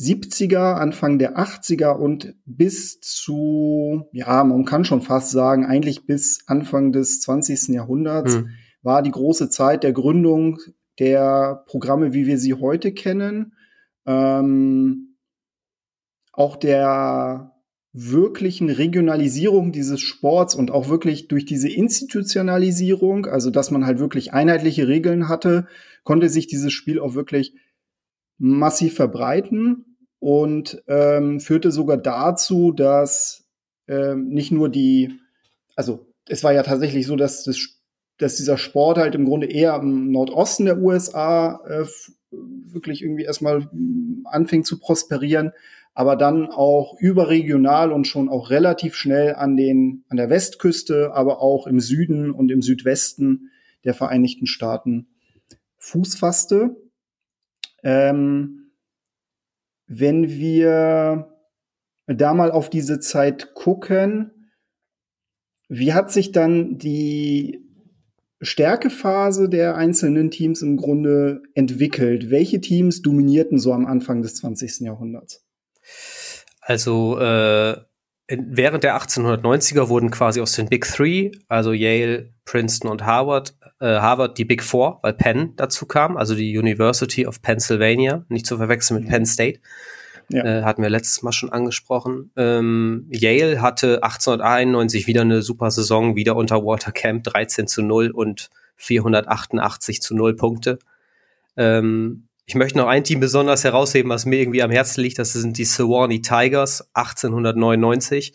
70er, 0.02 0.74
Anfang 0.74 1.18
der 1.18 1.38
80er 1.38 1.92
und 1.92 2.36
bis 2.46 3.00
zu, 3.00 4.10
ja, 4.12 4.44
man 4.44 4.66
kann 4.66 4.84
schon 4.84 5.02
fast 5.02 5.32
sagen, 5.32 5.66
eigentlich 5.66 6.06
bis 6.06 6.44
Anfang 6.48 6.92
des 6.92 7.22
20. 7.22 7.70
Jahrhunderts 7.70 8.36
hm. 8.36 8.50
war 8.82 9.02
die 9.02 9.12
große 9.12 9.50
Zeit 9.50 9.84
der 9.84 9.94
Gründung 9.94 10.58
der 11.00 11.64
Programme, 11.68 12.14
wie 12.14 12.26
wir 12.26 12.38
sie 12.38 12.56
heute 12.56 12.94
kennen. 12.94 13.54
Ähm, 14.06 15.18
auch 16.34 16.58
der 16.58 17.51
wirklichen 17.94 18.70
Regionalisierung 18.70 19.72
dieses 19.72 20.00
Sports 20.00 20.56
und 20.56 20.72
auch 20.72 20.88
wirklich 20.88 21.28
durch 21.28 21.46
diese 21.46 21.70
Institutionalisierung, 21.70 23.26
also 23.26 23.50
dass 23.50 23.70
man 23.70 23.86
halt 23.86 24.00
wirklich 24.00 24.34
einheitliche 24.34 24.88
Regeln 24.88 25.28
hatte, 25.28 25.68
konnte 26.04 26.30
sich 26.30 26.48
dieses 26.48 26.72
Spiel 26.72 27.00
auch 27.00 27.16
wirklich 27.16 27.54
massiv 28.38 28.96
verbreiten 28.96 29.98
und 30.20 30.82
ähm, 30.88 31.40
führte 31.40 31.72
sogar 31.72 31.98
dazu, 31.98 32.72
dass 32.72 33.44
ähm, 33.88 34.30
nicht 34.30 34.52
nur 34.52 34.70
die, 34.70 35.20
also 35.76 36.08
es 36.28 36.44
war 36.44 36.54
ja 36.54 36.64
tatsächlich 36.64 37.06
so, 37.06 37.18
dass, 37.18 37.44
das, 37.44 37.60
dass 38.18 38.38
dieser 38.38 38.58
Sport 38.58 39.00
halt 39.00 39.16
im 39.16 39.26
Grunde 39.26 39.48
eher 39.48 39.76
im 39.76 40.12
Nordosten 40.12 40.66
der 40.66 40.78
USA 40.78 41.60
äh, 41.68 41.86
wirklich 42.32 43.02
irgendwie 43.02 43.24
erstmal 43.24 43.70
anfing 44.24 44.64
zu 44.64 44.80
prosperieren, 44.80 45.52
aber 45.94 46.16
dann 46.16 46.48
auch 46.48 46.96
überregional 47.00 47.92
und 47.92 48.06
schon 48.06 48.30
auch 48.30 48.50
relativ 48.50 48.96
schnell 48.96 49.36
an 49.36 49.58
den, 49.58 50.06
an 50.10 50.18
der 50.18 50.30
Westküste, 50.30 51.14
aber 51.14 51.42
auch 51.42 51.68
im 51.68 51.80
Süden 51.80 52.32
und 52.32 52.50
im 52.52 52.62
Südwesten 52.62 53.52
der 53.84 53.94
Vereinigten 53.94 54.48
Staaten 54.48 55.08
Fuß 55.78 56.16
fasste. 56.16 56.78
Ähm, 57.84 58.72
wenn 59.88 60.30
wir 60.30 61.28
da 62.08 62.34
mal 62.34 62.52
auf 62.52 62.70
diese 62.70 63.00
Zeit 63.00 63.54
gucken, 63.56 64.32
wie 65.68 65.94
hat 65.94 66.12
sich 66.12 66.32
dann 66.32 66.78
die 66.78 67.66
Stärkephase 68.42 69.50
der 69.50 69.76
einzelnen 69.76 70.32
Teams 70.32 70.62
im 70.62 70.78
Grunde 70.78 71.42
entwickelt? 71.56 72.30
Welche 72.30 72.62
Teams 72.62 73.02
dominierten 73.02 73.58
so 73.58 73.74
am 73.74 73.86
Anfang 73.86 74.22
des 74.22 74.36
20. 74.36 74.82
Jahrhunderts? 74.82 75.46
Also 76.62 77.20
äh, 77.20 77.78
während 78.28 78.84
der 78.84 78.98
1890er 78.98 79.90
wurden 79.90 80.12
quasi 80.12 80.42
aus 80.42 80.54
den 80.54 80.70
Big 80.70 80.86
Three, 80.86 81.32
also 81.48 81.74
Yale, 81.74 82.34
Princeton 82.46 82.90
und 82.90 83.06
Harvard, 83.06 83.56
äh, 83.80 84.00
Harvard 84.00 84.38
die 84.38 84.46
Big 84.46 84.64
Four, 84.64 85.00
weil 85.02 85.14
Penn 85.14 85.54
dazu 85.56 85.86
kam, 85.86 86.18
also 86.18 86.36
die 86.36 86.58
University 86.58 87.26
of 87.26 87.42
Pennsylvania, 87.42 88.26
nicht 88.30 88.46
zu 88.46 88.58
verwechseln 88.58 89.00
mit 89.00 89.08
mhm. 89.08 89.12
Penn 89.12 89.26
State. 89.26 89.60
Ja. 90.30 90.46
Äh, 90.46 90.64
hatten 90.64 90.82
wir 90.82 90.90
letztes 90.90 91.24
Mal 91.24 91.34
schon 91.34 91.52
angesprochen. 91.52 92.32
Ähm, 92.38 93.08
Yale 93.10 93.62
hatte 93.62 94.02
1891 94.02 95.06
wieder 95.08 95.22
eine 95.22 95.42
super 95.42 95.72
Saison, 95.72 96.16
wieder 96.16 96.38
unter 96.38 96.64
Walter 96.64 96.94
Camp 96.94 97.26
13 97.26 97.68
zu 97.68 97.82
0 97.82 98.12
und 98.12 98.50
488 98.78 100.02
zu 100.02 100.16
0 100.16 100.36
Punkte. 100.38 100.80
Ähm, 101.58 102.30
ich 102.46 102.56
möchte 102.56 102.78
noch 102.78 102.88
ein 102.88 103.04
Team 103.04 103.20
besonders 103.20 103.64
herausheben, 103.64 104.10
was 104.10 104.26
mir 104.26 104.40
irgendwie 104.40 104.64
am 104.64 104.72
Herzen 104.72 105.02
liegt. 105.02 105.20
Das 105.20 105.34
sind 105.34 105.58
die 105.58 105.66
Sewanee 105.66 106.22
Tigers 106.22 106.90
1899. 106.94 108.34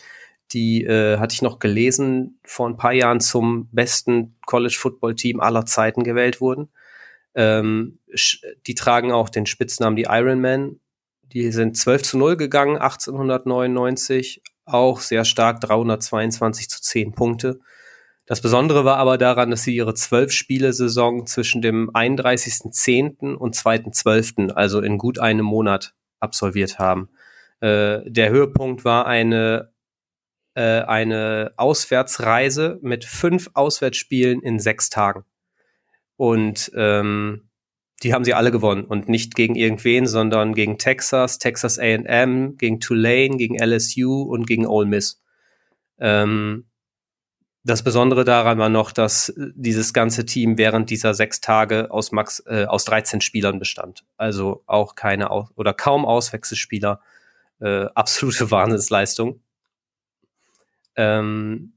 Die 0.53 0.85
äh, 0.85 1.19
hatte 1.19 1.35
ich 1.35 1.43
noch 1.43 1.59
gelesen, 1.59 2.39
vor 2.45 2.69
ein 2.69 2.77
paar 2.77 2.93
Jahren 2.93 3.21
zum 3.21 3.69
besten 3.73 4.39
College-Football-Team 4.47 5.41
aller 5.41 5.67
Zeiten 5.67 6.05
gewählt 6.05 6.41
wurden. 6.41 6.69
Ähm, 7.35 7.99
die 8.67 8.75
tragen 8.75 9.13
auch 9.13 9.29
den 9.29 9.47
Spitznamen 9.47 9.97
die 9.97 10.07
Ironman. 10.09 10.81
Die 11.25 11.51
sind 11.51 11.77
12 11.77 12.03
zu 12.03 12.19
0 12.19 12.37
gegangen 12.37 12.77
1899. 12.77 14.43
Auch 14.65 15.01
sehr 15.01 15.25
stark, 15.25 15.61
322 15.61 16.71
zu 16.71 16.81
10 16.81 17.13
Punkte. 17.13 17.59
Das 18.27 18.41
Besondere 18.41 18.85
war 18.85 18.97
aber 18.97 19.19
daran, 19.19 19.51
dass 19.51 19.63
sie 19.63 19.77
ihre 19.77 19.95
zwölf-Spiele-Saison 19.95 21.27
zwischen 21.27 21.63
dem 21.63 21.91
31.10. 21.91 23.35
und 23.35 23.55
2.12., 23.55 24.51
also 24.51 24.81
in 24.81 24.99
gut 24.99 25.21
einem 25.21 25.47
Monat, 25.47 25.95
absolviert 26.19 26.79
haben. 26.81 27.09
Äh, 27.61 28.01
der 28.05 28.31
Höhepunkt 28.31 28.85
war 28.85 29.07
eine, 29.07 29.71
äh, 30.55 30.81
eine 30.81 31.53
Auswärtsreise 31.57 32.79
mit 32.83 33.05
fünf 33.05 33.51
Auswärtsspielen 33.55 34.43
in 34.43 34.59
sechs 34.59 34.91
Tagen. 34.91 35.25
Und 36.17 36.73
ähm, 36.75 37.49
die 38.03 38.13
haben 38.13 38.25
sie 38.25 38.35
alle 38.35 38.51
gewonnen 38.51 38.85
und 38.85 39.09
nicht 39.09 39.37
gegen 39.37 39.55
irgendwen, 39.55 40.07
sondern 40.07 40.55
gegen 40.55 40.79
Texas, 40.79 41.39
Texas 41.39 41.79
A&M, 41.79 42.57
gegen 42.57 42.81
Tulane, 42.81 43.37
gegen 43.37 43.57
LSU 43.57 44.23
und 44.23 44.47
gegen 44.47 44.67
Ole 44.67 44.87
Miss. 44.87 45.23
Ähm, 45.99 46.67
das 47.67 47.83
Besondere 47.83 48.25
daran 48.25 48.59
war 48.59 48.69
noch, 48.69 48.93
dass 48.93 49.35
dieses 49.37 49.93
ganze 49.93 50.25
Team 50.25 50.57
während 50.57 50.89
dieser 50.89 51.15
sechs 51.15 51.41
Tage 51.41 51.91
aus 51.91 52.13
Max 52.13 52.41
äh, 52.47 52.65
aus 52.65 52.85
13 52.85 53.21
Spielern 53.21 53.59
bestand. 53.59 54.05
Also 54.17 54.63
auch 54.67 54.95
keine 54.95 55.31
aus 55.31 55.49
oder 55.57 55.75
kaum 55.75 56.07
Auswechselspieler. 56.07 57.01
Äh, 57.61 57.87
absolute 57.95 58.51
Wahnsinnsleistung. 58.53 59.41
Ähm, 60.95 61.73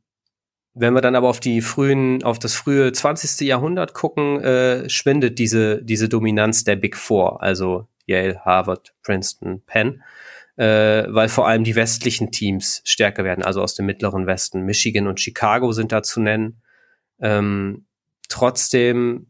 wenn 0.75 0.93
wir 0.93 1.01
dann 1.01 1.15
aber 1.15 1.27
auf 1.27 1.39
die 1.39 1.61
frühen, 1.61 2.23
auf 2.23 2.37
das 2.37 2.53
frühe 2.53 2.91
20. 2.91 3.47
Jahrhundert 3.47 3.95
gucken, 3.95 4.41
äh, 4.41 4.87
schwindet 4.89 5.39
diese, 5.39 5.81
diese 5.81 6.07
Dominanz 6.07 6.63
der 6.63 6.75
Big 6.75 6.95
Four, 6.97 7.41
also 7.41 7.87
Yale, 8.05 8.39
Harvard, 8.45 8.93
Princeton, 9.01 9.61
Penn 9.65 10.03
äh, 10.59 11.05
weil 11.07 11.29
vor 11.29 11.47
allem 11.47 11.63
die 11.63 11.75
westlichen 11.75 12.31
Teams 12.31 12.81
stärker 12.83 13.23
werden, 13.23 13.45
also 13.45 13.61
aus 13.61 13.75
dem 13.75 13.85
mittleren 13.85 14.27
Westen. 14.27 14.63
Michigan 14.63 15.07
und 15.07 15.21
Chicago 15.21 15.71
sind 15.71 15.93
da 15.93 16.03
zu 16.03 16.19
nennen. 16.19 16.61
Ähm, 17.21 17.85
trotzdem 18.27 19.27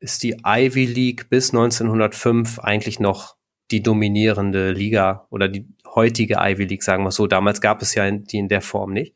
ist 0.00 0.24
die 0.24 0.40
Ivy 0.44 0.86
League 0.86 1.30
bis 1.30 1.50
1905 1.50 2.58
eigentlich 2.58 2.98
noch 2.98 3.36
die 3.70 3.84
dominierende 3.84 4.72
Liga 4.72 5.28
oder 5.30 5.46
die 5.46 5.68
heutige 5.86 6.38
Ivy 6.40 6.64
League, 6.64 6.82
sagen 6.82 7.04
wir 7.04 7.12
so. 7.12 7.28
Damals 7.28 7.60
gab 7.60 7.80
es 7.80 7.94
ja 7.94 8.10
die 8.10 8.38
in 8.38 8.48
der 8.48 8.60
Form 8.60 8.92
nicht. 8.92 9.14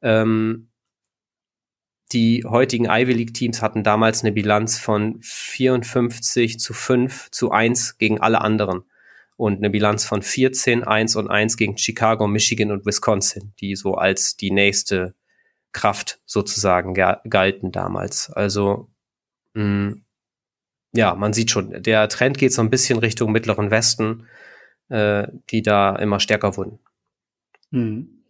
Ähm, 0.00 0.70
die 2.12 2.44
heutigen 2.48 2.86
Ivy 2.86 3.12
League 3.12 3.34
Teams 3.34 3.60
hatten 3.60 3.82
damals 3.84 4.22
eine 4.22 4.32
Bilanz 4.32 4.78
von 4.78 5.18
54 5.20 6.58
zu 6.58 6.72
5 6.72 7.30
zu 7.30 7.50
1 7.50 7.98
gegen 7.98 8.20
alle 8.22 8.40
anderen 8.40 8.84
und 9.38 9.58
eine 9.58 9.70
Bilanz 9.70 10.04
von 10.04 10.20
14, 10.20 10.82
1 10.82 11.14
und 11.14 11.30
1 11.30 11.56
gegen 11.56 11.78
Chicago, 11.78 12.26
Michigan 12.26 12.72
und 12.72 12.84
Wisconsin, 12.84 13.52
die 13.60 13.76
so 13.76 13.94
als 13.94 14.36
die 14.36 14.50
nächste 14.50 15.14
Kraft 15.72 16.20
sozusagen 16.26 16.92
galten 16.92 17.70
damals. 17.70 18.30
Also 18.30 18.88
mh, 19.54 19.62
mm, 19.62 20.02
ja, 20.92 21.14
man 21.14 21.32
sieht 21.32 21.52
schon, 21.52 21.82
der 21.82 22.08
Trend 22.08 22.36
geht 22.36 22.52
so 22.52 22.62
ein 22.62 22.70
bisschen 22.70 22.98
Richtung 22.98 23.30
mittleren 23.30 23.70
Westen, 23.70 24.26
äh, 24.88 25.28
die 25.50 25.62
da 25.62 25.94
immer 25.94 26.18
stärker 26.18 26.56
wurden. 26.56 26.80
Hm. 27.70 28.24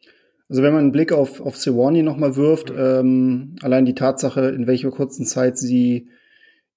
Also 0.51 0.63
wenn 0.63 0.75
man 0.75 0.83
einen 0.83 0.93
Blick 0.93 1.13
auf, 1.13 1.41
auf 1.41 1.57
Sewanee 1.57 2.03
nochmal 2.03 2.37
wirft, 2.37 2.71
ähm, 2.77 3.57
allein 3.63 3.87
die 3.87 3.95
Tatsache, 3.95 4.49
in 4.51 4.67
welcher 4.67 4.91
kurzen 4.91 5.25
Zeit 5.25 5.57
sie 5.57 6.11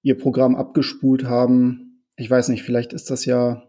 ihr 0.00 0.16
Programm 0.16 0.56
abgespult 0.56 1.24
haben, 1.24 2.02
ich 2.16 2.30
weiß 2.30 2.48
nicht, 2.48 2.62
vielleicht 2.62 2.94
ist 2.94 3.10
das 3.10 3.26
ja 3.26 3.64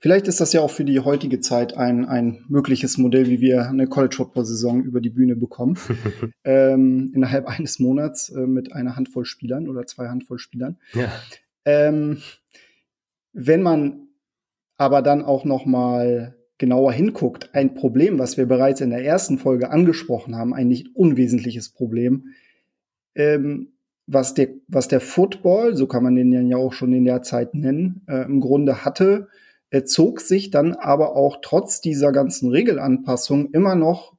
Vielleicht 0.00 0.28
ist 0.28 0.40
das 0.40 0.52
ja 0.52 0.60
auch 0.60 0.70
für 0.70 0.84
die 0.84 1.00
heutige 1.00 1.40
Zeit 1.40 1.76
ein, 1.76 2.04
ein 2.04 2.44
mögliches 2.48 2.98
Modell, 2.98 3.28
wie 3.28 3.40
wir 3.40 3.68
eine 3.68 3.86
College 3.86 4.16
Football 4.16 4.44
Saison 4.44 4.82
über 4.82 5.00
die 5.00 5.10
Bühne 5.10 5.36
bekommen. 5.36 5.78
ähm, 6.44 7.12
innerhalb 7.14 7.46
eines 7.46 7.78
Monats 7.78 8.30
äh, 8.30 8.46
mit 8.46 8.72
einer 8.72 8.96
Handvoll 8.96 9.24
Spielern 9.24 9.68
oder 9.68 9.86
zwei 9.86 10.08
Handvoll 10.08 10.38
Spielern. 10.38 10.78
Ja. 10.92 11.12
Ähm, 11.64 12.18
wenn 13.32 13.62
man 13.62 14.08
aber 14.76 15.02
dann 15.02 15.22
auch 15.22 15.44
noch 15.44 15.66
mal 15.66 16.36
genauer 16.58 16.92
hinguckt, 16.92 17.50
ein 17.52 17.74
Problem, 17.74 18.18
was 18.18 18.36
wir 18.36 18.46
bereits 18.46 18.80
in 18.80 18.90
der 18.90 19.04
ersten 19.04 19.38
Folge 19.38 19.70
angesprochen 19.70 20.36
haben, 20.36 20.54
ein 20.54 20.68
nicht 20.68 20.94
unwesentliches 20.94 21.68
Problem, 21.68 22.28
ähm, 23.14 23.72
was 24.06 24.34
der, 24.34 24.48
was 24.68 24.88
der 24.88 25.00
Football, 25.00 25.76
so 25.76 25.86
kann 25.86 26.02
man 26.02 26.14
den 26.14 26.48
ja 26.48 26.56
auch 26.56 26.72
schon 26.72 26.92
in 26.92 27.04
der 27.04 27.22
Zeit 27.22 27.54
nennen, 27.54 28.02
äh, 28.06 28.24
im 28.24 28.40
Grunde 28.40 28.84
hatte, 28.84 29.28
zog 29.82 30.20
sich 30.20 30.50
dann 30.50 30.74
aber 30.74 31.16
auch 31.16 31.38
trotz 31.42 31.80
dieser 31.80 32.12
ganzen 32.12 32.50
Regelanpassung 32.50 33.50
immer 33.50 33.74
noch 33.74 34.16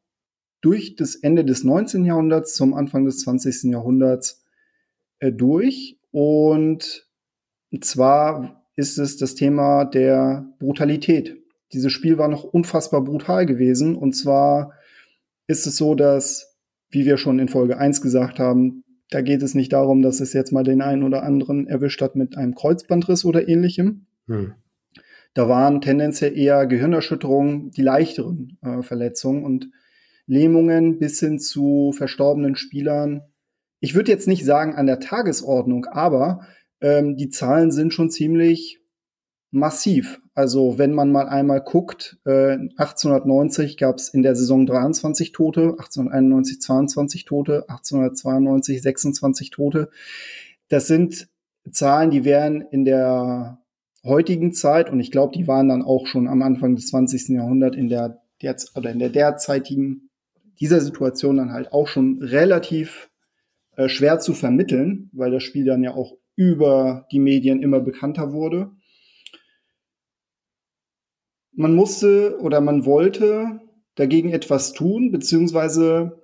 durch 0.61 0.95
das 0.95 1.15
Ende 1.15 1.45
des 1.45 1.63
19. 1.63 2.03
Jahrhunderts 2.03 2.55
zum 2.55 2.73
Anfang 2.73 3.05
des 3.05 3.19
20. 3.19 3.71
Jahrhunderts 3.71 4.43
äh, 5.19 5.31
durch. 5.31 5.99
Und 6.11 7.07
zwar 7.81 8.65
ist 8.75 8.97
es 8.97 9.17
das 9.17 9.35
Thema 9.35 9.85
der 9.85 10.45
Brutalität. 10.59 11.37
Dieses 11.71 11.91
Spiel 11.91 12.17
war 12.17 12.27
noch 12.27 12.43
unfassbar 12.43 13.03
brutal 13.03 13.45
gewesen. 13.45 13.95
Und 13.95 14.13
zwar 14.13 14.73
ist 15.47 15.67
es 15.67 15.77
so, 15.77 15.95
dass, 15.95 16.57
wie 16.89 17.05
wir 17.05 17.17
schon 17.17 17.39
in 17.39 17.47
Folge 17.47 17.77
1 17.77 18.01
gesagt 18.01 18.39
haben, 18.39 18.83
da 19.11 19.21
geht 19.21 19.43
es 19.43 19.53
nicht 19.53 19.71
darum, 19.71 20.01
dass 20.01 20.19
es 20.19 20.33
jetzt 20.33 20.51
mal 20.51 20.63
den 20.63 20.81
einen 20.81 21.03
oder 21.03 21.23
anderen 21.23 21.67
erwischt 21.67 22.01
hat 22.01 22.15
mit 22.15 22.37
einem 22.37 22.55
Kreuzbandriss 22.55 23.23
oder 23.23 23.47
ähnlichem, 23.47 24.07
hm. 24.27 24.53
Da 25.35 25.49
waren 25.49 25.81
tendenziell 25.81 26.35
eher 26.35 26.65
Gehirnerschütterungen 26.65 27.69
die 27.71 27.81
leichteren 27.81 28.57
äh, 28.63 28.81
Verletzungen 28.81 29.43
und 29.43 29.69
Lähmungen 30.25 30.97
bis 30.97 31.19
hin 31.19 31.39
zu 31.39 31.93
verstorbenen 31.95 32.55
Spielern. 32.55 33.21
Ich 33.81 33.95
würde 33.95 34.11
jetzt 34.11 34.29
nicht 34.29 34.45
sagen 34.45 34.75
an 34.75 34.87
der 34.87 35.01
Tagesordnung, 35.01 35.85
aber 35.85 36.47
ähm, 36.79 37.17
die 37.17 37.29
Zahlen 37.29 37.71
sind 37.71 37.93
schon 37.93 38.09
ziemlich 38.09 38.79
massiv. 39.51 40.21
Also 40.33 40.77
wenn 40.77 40.93
man 40.93 41.11
mal 41.11 41.27
einmal 41.27 41.61
guckt, 41.61 42.17
äh, 42.25 42.57
1890 42.77 43.75
gab 43.77 43.97
es 43.97 44.07
in 44.07 44.23
der 44.23 44.35
Saison 44.35 44.65
23 44.65 45.33
Tote, 45.33 45.71
1891 45.71 46.61
22 46.61 47.25
Tote, 47.25 47.65
1892 47.67 48.81
26 48.81 49.49
Tote. 49.49 49.89
Das 50.69 50.87
sind 50.87 51.27
Zahlen, 51.69 52.09
die 52.09 52.23
wären 52.23 52.61
in 52.61 52.85
der 52.85 53.64
heutigen 54.05 54.53
Zeit, 54.53 54.89
und 54.89 54.99
ich 54.99 55.11
glaube, 55.11 55.35
die 55.35 55.47
waren 55.47 55.67
dann 55.67 55.81
auch 55.81 56.07
schon 56.07 56.27
am 56.27 56.41
Anfang 56.41 56.75
des 56.75 56.87
20. 56.87 57.29
Jahrhunderts 57.29 57.75
in 57.75 57.89
der, 57.89 58.21
der 58.41 58.55
oder 58.75 58.91
in 58.91 58.99
der 58.99 59.09
derzeitigen 59.09 60.09
dieser 60.59 60.79
Situation 60.79 61.37
dann 61.37 61.51
halt 61.51 61.73
auch 61.73 61.87
schon 61.87 62.21
relativ 62.21 63.09
äh, 63.75 63.89
schwer 63.89 64.19
zu 64.19 64.33
vermitteln, 64.33 65.09
weil 65.11 65.31
das 65.31 65.43
Spiel 65.43 65.65
dann 65.65 65.83
ja 65.83 65.93
auch 65.93 66.13
über 66.35 67.07
die 67.11 67.19
Medien 67.19 67.61
immer 67.61 67.79
bekannter 67.79 68.31
wurde. 68.31 68.71
Man 71.53 71.73
musste 71.75 72.39
oder 72.41 72.61
man 72.61 72.85
wollte 72.85 73.61
dagegen 73.95 74.31
etwas 74.31 74.73
tun, 74.73 75.11
beziehungsweise 75.11 76.21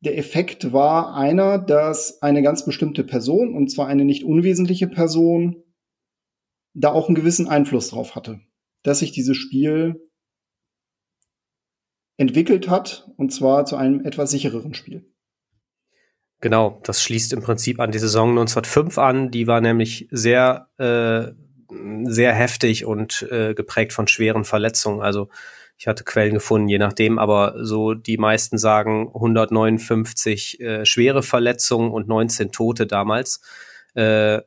der 0.00 0.18
Effekt 0.18 0.72
war 0.72 1.16
einer, 1.16 1.58
dass 1.58 2.22
eine 2.22 2.42
ganz 2.42 2.64
bestimmte 2.64 3.04
Person, 3.04 3.54
und 3.54 3.70
zwar 3.70 3.86
eine 3.86 4.04
nicht 4.04 4.24
unwesentliche 4.24 4.88
Person, 4.88 5.62
da 6.78 6.92
auch 6.92 7.08
einen 7.08 7.14
gewissen 7.14 7.48
Einfluss 7.48 7.90
drauf 7.90 8.14
hatte, 8.14 8.40
dass 8.82 9.00
sich 9.00 9.12
dieses 9.12 9.36
Spiel 9.36 10.08
entwickelt 12.16 12.68
hat 12.68 13.10
und 13.16 13.32
zwar 13.32 13.64
zu 13.64 13.76
einem 13.76 14.04
etwas 14.04 14.30
sichereren 14.30 14.74
Spiel. 14.74 15.12
Genau, 16.40 16.80
das 16.84 17.02
schließt 17.02 17.32
im 17.32 17.42
Prinzip 17.42 17.80
an 17.80 17.90
die 17.90 17.98
Saison 17.98 18.30
1905 18.30 18.98
an. 18.98 19.30
Die 19.30 19.48
war 19.48 19.60
nämlich 19.60 20.08
sehr, 20.12 20.68
äh, 20.78 21.32
sehr 22.04 22.32
heftig 22.32 22.84
und 22.84 23.22
äh, 23.30 23.54
geprägt 23.54 23.92
von 23.92 24.06
schweren 24.06 24.44
Verletzungen. 24.44 25.02
Also 25.02 25.28
ich 25.76 25.88
hatte 25.88 26.04
Quellen 26.04 26.34
gefunden, 26.34 26.68
je 26.68 26.78
nachdem, 26.78 27.18
aber 27.18 27.54
so 27.64 27.94
die 27.94 28.18
meisten 28.18 28.56
sagen 28.56 29.10
159 29.14 30.60
äh, 30.60 30.86
schwere 30.86 31.24
Verletzungen 31.24 31.90
und 31.90 32.06
19 32.06 32.52
Tote 32.52 32.86
damals. 32.86 33.40
Äh, 33.94 34.40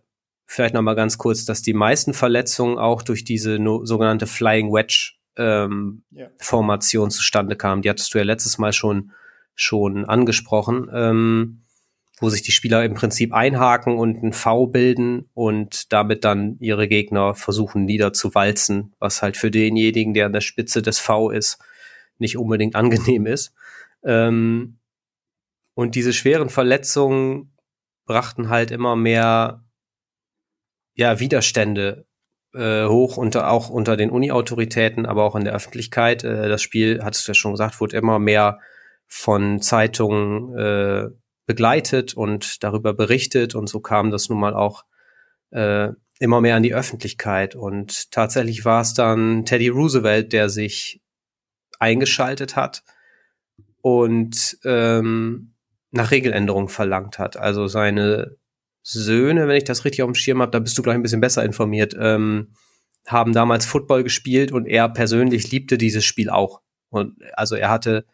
vielleicht 0.51 0.73
noch 0.73 0.81
mal 0.81 0.95
ganz 0.95 1.17
kurz, 1.17 1.45
dass 1.45 1.61
die 1.61 1.73
meisten 1.73 2.13
Verletzungen 2.13 2.77
auch 2.77 3.03
durch 3.03 3.23
diese 3.23 3.57
no 3.57 3.85
sogenannte 3.85 4.27
Flying 4.27 4.73
Wedge 4.73 5.13
ähm, 5.37 6.03
ja. 6.11 6.27
Formation 6.39 7.09
zustande 7.09 7.55
kamen. 7.55 7.81
Die 7.81 7.89
hattest 7.89 8.13
du 8.13 8.17
ja 8.17 8.25
letztes 8.25 8.57
Mal 8.57 8.73
schon 8.73 9.13
schon 9.55 10.03
angesprochen, 10.03 10.89
ähm, 10.93 11.63
wo 12.19 12.29
sich 12.29 12.41
die 12.41 12.51
Spieler 12.51 12.83
im 12.83 12.95
Prinzip 12.95 13.33
einhaken 13.33 13.97
und 13.97 14.21
ein 14.23 14.33
V 14.33 14.67
bilden 14.67 15.29
und 15.33 15.93
damit 15.93 16.25
dann 16.25 16.57
ihre 16.59 16.89
Gegner 16.89 17.33
versuchen 17.33 17.85
niederzuwalzen, 17.85 18.93
was 18.99 19.21
halt 19.21 19.37
für 19.37 19.51
denjenigen, 19.51 20.13
der 20.13 20.25
an 20.25 20.33
der 20.33 20.41
Spitze 20.41 20.81
des 20.81 20.99
V 20.99 21.29
ist, 21.29 21.59
nicht 22.17 22.37
unbedingt 22.37 22.75
angenehm 22.75 23.25
ist. 23.25 23.53
Ähm, 24.03 24.79
und 25.75 25.95
diese 25.95 26.11
schweren 26.11 26.49
Verletzungen 26.49 27.53
brachten 28.05 28.49
halt 28.49 28.71
immer 28.71 28.97
mehr 28.97 29.63
ja, 30.93 31.19
Widerstände 31.19 32.05
äh, 32.53 32.85
hoch, 32.85 33.17
unter, 33.17 33.49
auch 33.49 33.69
unter 33.69 33.97
den 33.97 34.09
Uni-Autoritäten, 34.09 35.05
aber 35.05 35.23
auch 35.23 35.35
in 35.35 35.45
der 35.45 35.53
Öffentlichkeit. 35.53 36.23
Äh, 36.23 36.49
das 36.49 36.61
Spiel, 36.61 37.03
hattest 37.03 37.27
du 37.27 37.31
ja 37.31 37.35
schon 37.35 37.53
gesagt, 37.53 37.79
wurde 37.79 37.97
immer 37.97 38.19
mehr 38.19 38.59
von 39.07 39.61
Zeitungen 39.61 40.57
äh, 40.57 41.09
begleitet 41.45 42.13
und 42.13 42.63
darüber 42.63 42.93
berichtet 42.93 43.55
und 43.55 43.67
so 43.67 43.79
kam 43.79 44.11
das 44.11 44.29
nun 44.29 44.39
mal 44.39 44.53
auch 44.53 44.85
äh, 45.51 45.89
immer 46.19 46.39
mehr 46.39 46.55
an 46.55 46.63
die 46.63 46.73
Öffentlichkeit. 46.73 47.55
Und 47.55 48.11
tatsächlich 48.11 48.63
war 48.63 48.81
es 48.81 48.93
dann 48.93 49.45
Teddy 49.45 49.69
Roosevelt, 49.69 50.33
der 50.33 50.49
sich 50.49 51.01
eingeschaltet 51.79 52.55
hat 52.55 52.83
und 53.81 54.57
ähm, 54.63 55.55
nach 55.89 56.11
Regeländerungen 56.11 56.69
verlangt 56.69 57.17
hat. 57.19 57.37
Also 57.37 57.67
seine 57.67 58.37
Söhne, 58.83 59.47
wenn 59.47 59.55
ich 59.55 59.63
das 59.63 59.85
richtig 59.85 60.03
auf 60.03 60.09
dem 60.09 60.15
Schirm 60.15 60.41
habe, 60.41 60.51
da 60.51 60.59
bist 60.59 60.77
du 60.77 60.81
gleich 60.81 60.95
ein 60.95 61.03
bisschen 61.03 61.21
besser 61.21 61.43
informiert, 61.43 61.95
ähm, 61.99 62.53
haben 63.07 63.33
damals 63.33 63.65
Football 63.65 64.03
gespielt 64.03 64.51
und 64.51 64.67
er 64.67 64.89
persönlich 64.89 65.51
liebte 65.51 65.77
dieses 65.77 66.05
Spiel 66.05 66.29
auch. 66.29 66.61
Und 66.89 67.21
also 67.33 67.55
er 67.55 67.69
hatte 67.69 68.05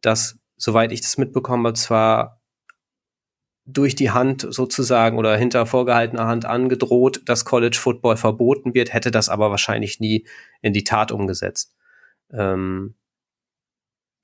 das, 0.00 0.38
soweit 0.56 0.92
ich 0.92 1.00
das 1.00 1.18
mitbekommen 1.18 1.66
habe, 1.66 1.74
zwar 1.74 2.40
durch 3.66 3.96
die 3.96 4.10
Hand 4.10 4.46
sozusagen 4.48 5.18
oder 5.18 5.36
hinter 5.36 5.66
vorgehaltener 5.66 6.26
Hand 6.26 6.44
angedroht, 6.44 7.22
dass 7.28 7.44
College 7.44 7.76
Football 7.76 8.16
verboten 8.16 8.74
wird, 8.74 8.92
hätte 8.92 9.10
das 9.10 9.28
aber 9.28 9.50
wahrscheinlich 9.50 9.98
nie 9.98 10.26
in 10.62 10.72
die 10.72 10.84
Tat 10.84 11.10
umgesetzt. 11.10 11.74
Ähm, 12.30 12.94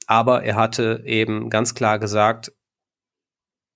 aber 0.06 0.44
er 0.44 0.56
hatte 0.56 1.02
eben 1.06 1.50
ganz 1.50 1.74
klar 1.74 1.98
gesagt, 1.98 2.52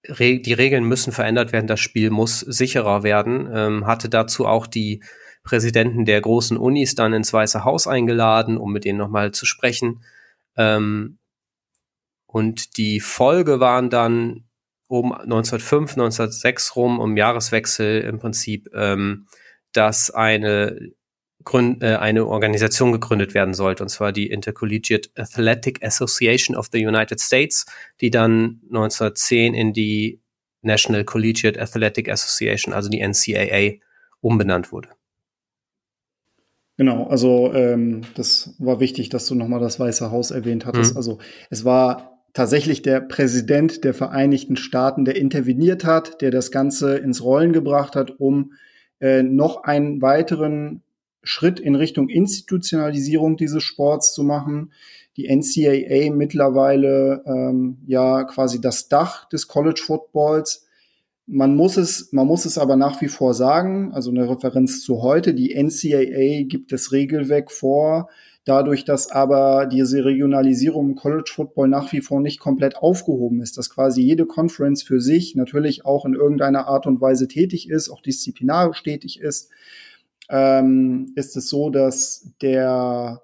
Re 0.08 0.38
die 0.38 0.52
Regeln 0.52 0.84
müssen 0.84 1.12
verändert 1.12 1.52
werden, 1.52 1.66
das 1.66 1.80
Spiel 1.80 2.10
muss 2.10 2.40
sicherer 2.40 3.02
werden, 3.02 3.48
ähm, 3.52 3.86
hatte 3.86 4.08
dazu 4.08 4.46
auch 4.46 4.66
die 4.66 5.02
Präsidenten 5.42 6.04
der 6.04 6.20
großen 6.20 6.56
Unis 6.56 6.94
dann 6.94 7.12
ins 7.12 7.32
Weiße 7.32 7.64
Haus 7.64 7.86
eingeladen, 7.86 8.58
um 8.58 8.72
mit 8.72 8.84
denen 8.84 8.98
nochmal 8.98 9.32
zu 9.32 9.46
sprechen. 9.46 10.02
Ähm, 10.56 11.18
und 12.26 12.76
die 12.76 13.00
Folge 13.00 13.60
waren 13.60 13.88
dann 13.88 14.44
um 14.88 15.12
1905, 15.12 15.92
1906 15.92 16.76
rum, 16.76 16.98
um 16.98 17.16
Jahreswechsel 17.16 18.02
im 18.02 18.18
Prinzip, 18.18 18.68
ähm, 18.74 19.26
dass 19.72 20.10
eine, 20.10 20.92
Gründ 21.46 21.82
äh, 21.82 21.96
eine 21.96 22.26
Organisation 22.26 22.92
gegründet 22.92 23.32
werden 23.32 23.54
sollte, 23.54 23.84
und 23.84 23.88
zwar 23.88 24.12
die 24.12 24.26
Intercollegiate 24.26 25.08
Athletic 25.16 25.82
Association 25.82 26.56
of 26.56 26.68
the 26.72 26.84
United 26.84 27.20
States, 27.20 27.64
die 28.00 28.10
dann 28.10 28.60
1910 28.68 29.54
in 29.54 29.72
die 29.72 30.20
National 30.60 31.04
Collegiate 31.04 31.58
Athletic 31.58 32.10
Association, 32.10 32.74
also 32.74 32.90
die 32.90 33.00
NCAA, 33.00 33.80
umbenannt 34.20 34.72
wurde. 34.72 34.88
Genau, 36.76 37.06
also 37.06 37.54
ähm, 37.54 38.02
das 38.16 38.54
war 38.58 38.80
wichtig, 38.80 39.08
dass 39.08 39.26
du 39.26 39.36
nochmal 39.36 39.60
das 39.60 39.78
Weiße 39.78 40.10
Haus 40.10 40.32
erwähnt 40.32 40.66
hattest. 40.66 40.92
Mhm. 40.92 40.96
Also 40.96 41.18
es 41.48 41.64
war 41.64 42.22
tatsächlich 42.34 42.82
der 42.82 43.00
Präsident 43.00 43.84
der 43.84 43.94
Vereinigten 43.94 44.56
Staaten, 44.56 45.04
der 45.04 45.14
interveniert 45.16 45.84
hat, 45.84 46.20
der 46.20 46.32
das 46.32 46.50
Ganze 46.50 46.98
ins 46.98 47.22
Rollen 47.22 47.52
gebracht 47.52 47.94
hat, 47.94 48.18
um 48.18 48.52
äh, 48.98 49.22
noch 49.22 49.62
einen 49.62 50.02
weiteren 50.02 50.82
Schritt 51.26 51.60
in 51.60 51.74
Richtung 51.74 52.08
Institutionalisierung 52.08 53.36
dieses 53.36 53.62
Sports 53.62 54.14
zu 54.14 54.22
machen. 54.22 54.72
Die 55.16 55.28
NCAA 55.28 56.14
mittlerweile 56.14 57.22
ähm, 57.26 57.78
ja 57.86 58.24
quasi 58.24 58.60
das 58.60 58.88
Dach 58.88 59.28
des 59.28 59.48
College 59.48 59.82
Footballs 59.84 60.66
man 61.26 61.56
muss 61.56 61.76
es, 61.76 62.12
man 62.12 62.26
muss 62.26 62.44
es 62.44 62.56
aber 62.56 62.76
nach 62.76 63.00
wie 63.00 63.08
vor 63.08 63.34
sagen, 63.34 63.92
also 63.92 64.10
eine 64.10 64.28
Referenz 64.28 64.82
zu 64.82 65.02
heute, 65.02 65.34
die 65.34 65.54
NCAA 65.54 66.44
gibt 66.44 66.70
das 66.70 66.92
Regelwerk 66.92 67.50
vor, 67.50 68.08
dadurch, 68.44 68.84
dass 68.84 69.10
aber 69.10 69.66
diese 69.66 70.04
Regionalisierung 70.04 70.90
im 70.90 70.94
College 70.94 71.30
Football 71.34 71.66
nach 71.66 71.92
wie 71.92 72.00
vor 72.00 72.20
nicht 72.20 72.38
komplett 72.38 72.76
aufgehoben 72.76 73.42
ist, 73.42 73.58
dass 73.58 73.70
quasi 73.70 74.02
jede 74.02 74.24
Conference 74.24 74.84
für 74.84 75.00
sich 75.00 75.34
natürlich 75.34 75.84
auch 75.84 76.04
in 76.04 76.14
irgendeiner 76.14 76.68
Art 76.68 76.86
und 76.86 77.00
Weise 77.00 77.26
tätig 77.26 77.68
ist, 77.68 77.90
auch 77.90 78.00
disziplinarisch 78.00 78.84
tätig 78.84 79.20
ist, 79.20 79.50
ähm, 80.28 81.12
ist 81.16 81.36
es 81.36 81.48
so, 81.48 81.70
dass 81.70 82.32
der 82.42 83.22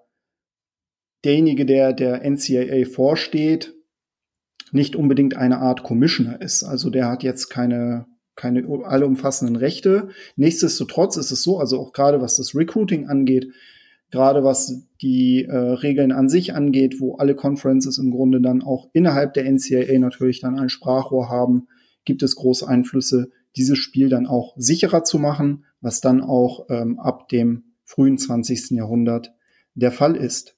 derjenige, 1.25 1.67
der 1.67 1.93
der 1.93 2.29
NCAA 2.29 2.85
vorsteht, 2.85 3.75
nicht 4.73 4.97
unbedingt 4.97 5.37
eine 5.37 5.59
Art 5.59 5.83
Commissioner 5.83 6.41
ist. 6.41 6.65
Also 6.65 6.91
der 6.91 7.09
hat 7.09 7.23
jetzt 7.23 7.49
keine, 7.49 8.07
keine 8.35 8.67
allumfassenden 8.85 9.57
Rechte. 9.57 10.09
Nichtsdestotrotz 10.37 11.17
ist 11.17 11.31
es 11.31 11.43
so, 11.43 11.59
also 11.59 11.79
auch 11.79 11.93
gerade 11.93 12.21
was 12.21 12.37
das 12.37 12.55
Recruiting 12.55 13.07
angeht, 13.07 13.53
gerade 14.11 14.45
was 14.45 14.87
die 15.01 15.45
äh, 15.45 15.57
Regeln 15.57 16.13
an 16.13 16.29
sich 16.29 16.55
angeht, 16.55 17.01
wo 17.01 17.17
alle 17.17 17.35
Conferences 17.35 17.99
im 17.99 18.11
Grunde 18.11 18.41
dann 18.41 18.63
auch 18.63 18.89
innerhalb 18.93 19.35
der 19.35 19.45
NCAA 19.51 19.99
natürlich 19.99 20.41
dann 20.41 20.59
ein 20.59 20.69
Sprachrohr 20.69 21.29
haben, 21.29 21.69
gibt 22.05 22.23
es 22.23 22.35
große 22.35 22.67
Einflüsse, 22.67 23.31
dieses 23.57 23.79
Spiel 23.79 24.09
dann 24.09 24.27
auch 24.27 24.55
sicherer 24.57 25.05
zu 25.05 25.19
machen, 25.19 25.65
was 25.81 26.01
dann 26.01 26.23
auch 26.23 26.67
ähm, 26.71 26.99
ab 26.99 27.29
dem 27.29 27.65
frühen 27.85 28.19
20. 28.19 28.71
Jahrhundert 28.71 29.33
der 29.75 29.93
Fall 29.93 30.17
ist. 30.17 30.57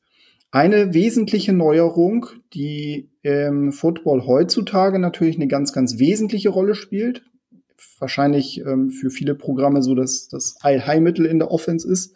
Eine 0.50 0.94
wesentliche 0.94 1.52
Neuerung, 1.52 2.26
die 2.52 3.10
im 3.22 3.72
Football 3.72 4.24
heutzutage 4.26 5.00
natürlich 5.00 5.36
eine 5.36 5.48
ganz, 5.48 5.72
ganz 5.72 5.98
wesentliche 5.98 6.50
Rolle 6.50 6.76
spielt, 6.76 7.24
wahrscheinlich 7.98 8.60
ähm, 8.60 8.90
für 8.90 9.10
viele 9.10 9.34
Programme 9.34 9.82
so 9.82 9.94
dass 9.94 10.28
das 10.28 10.56
Heilmittel 10.62 11.26
in 11.26 11.40
der 11.40 11.50
Offense 11.50 11.90
ist, 11.90 12.14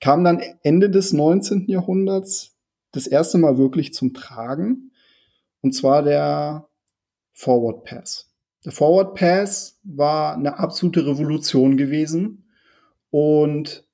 kam 0.00 0.24
dann 0.24 0.40
Ende 0.62 0.90
des 0.90 1.12
19. 1.12 1.66
Jahrhunderts 1.68 2.56
das 2.92 3.06
erste 3.06 3.36
Mal 3.38 3.58
wirklich 3.58 3.92
zum 3.92 4.14
Tragen. 4.14 4.92
Und 5.60 5.74
zwar 5.74 6.02
der 6.02 6.68
Forward 7.32 7.84
Pass. 7.84 8.27
Der 8.68 8.74
Forward 8.74 9.14
Pass 9.14 9.80
war 9.82 10.34
eine 10.34 10.58
absolute 10.58 11.06
Revolution 11.06 11.78
gewesen. 11.78 12.44
Und 13.08 13.88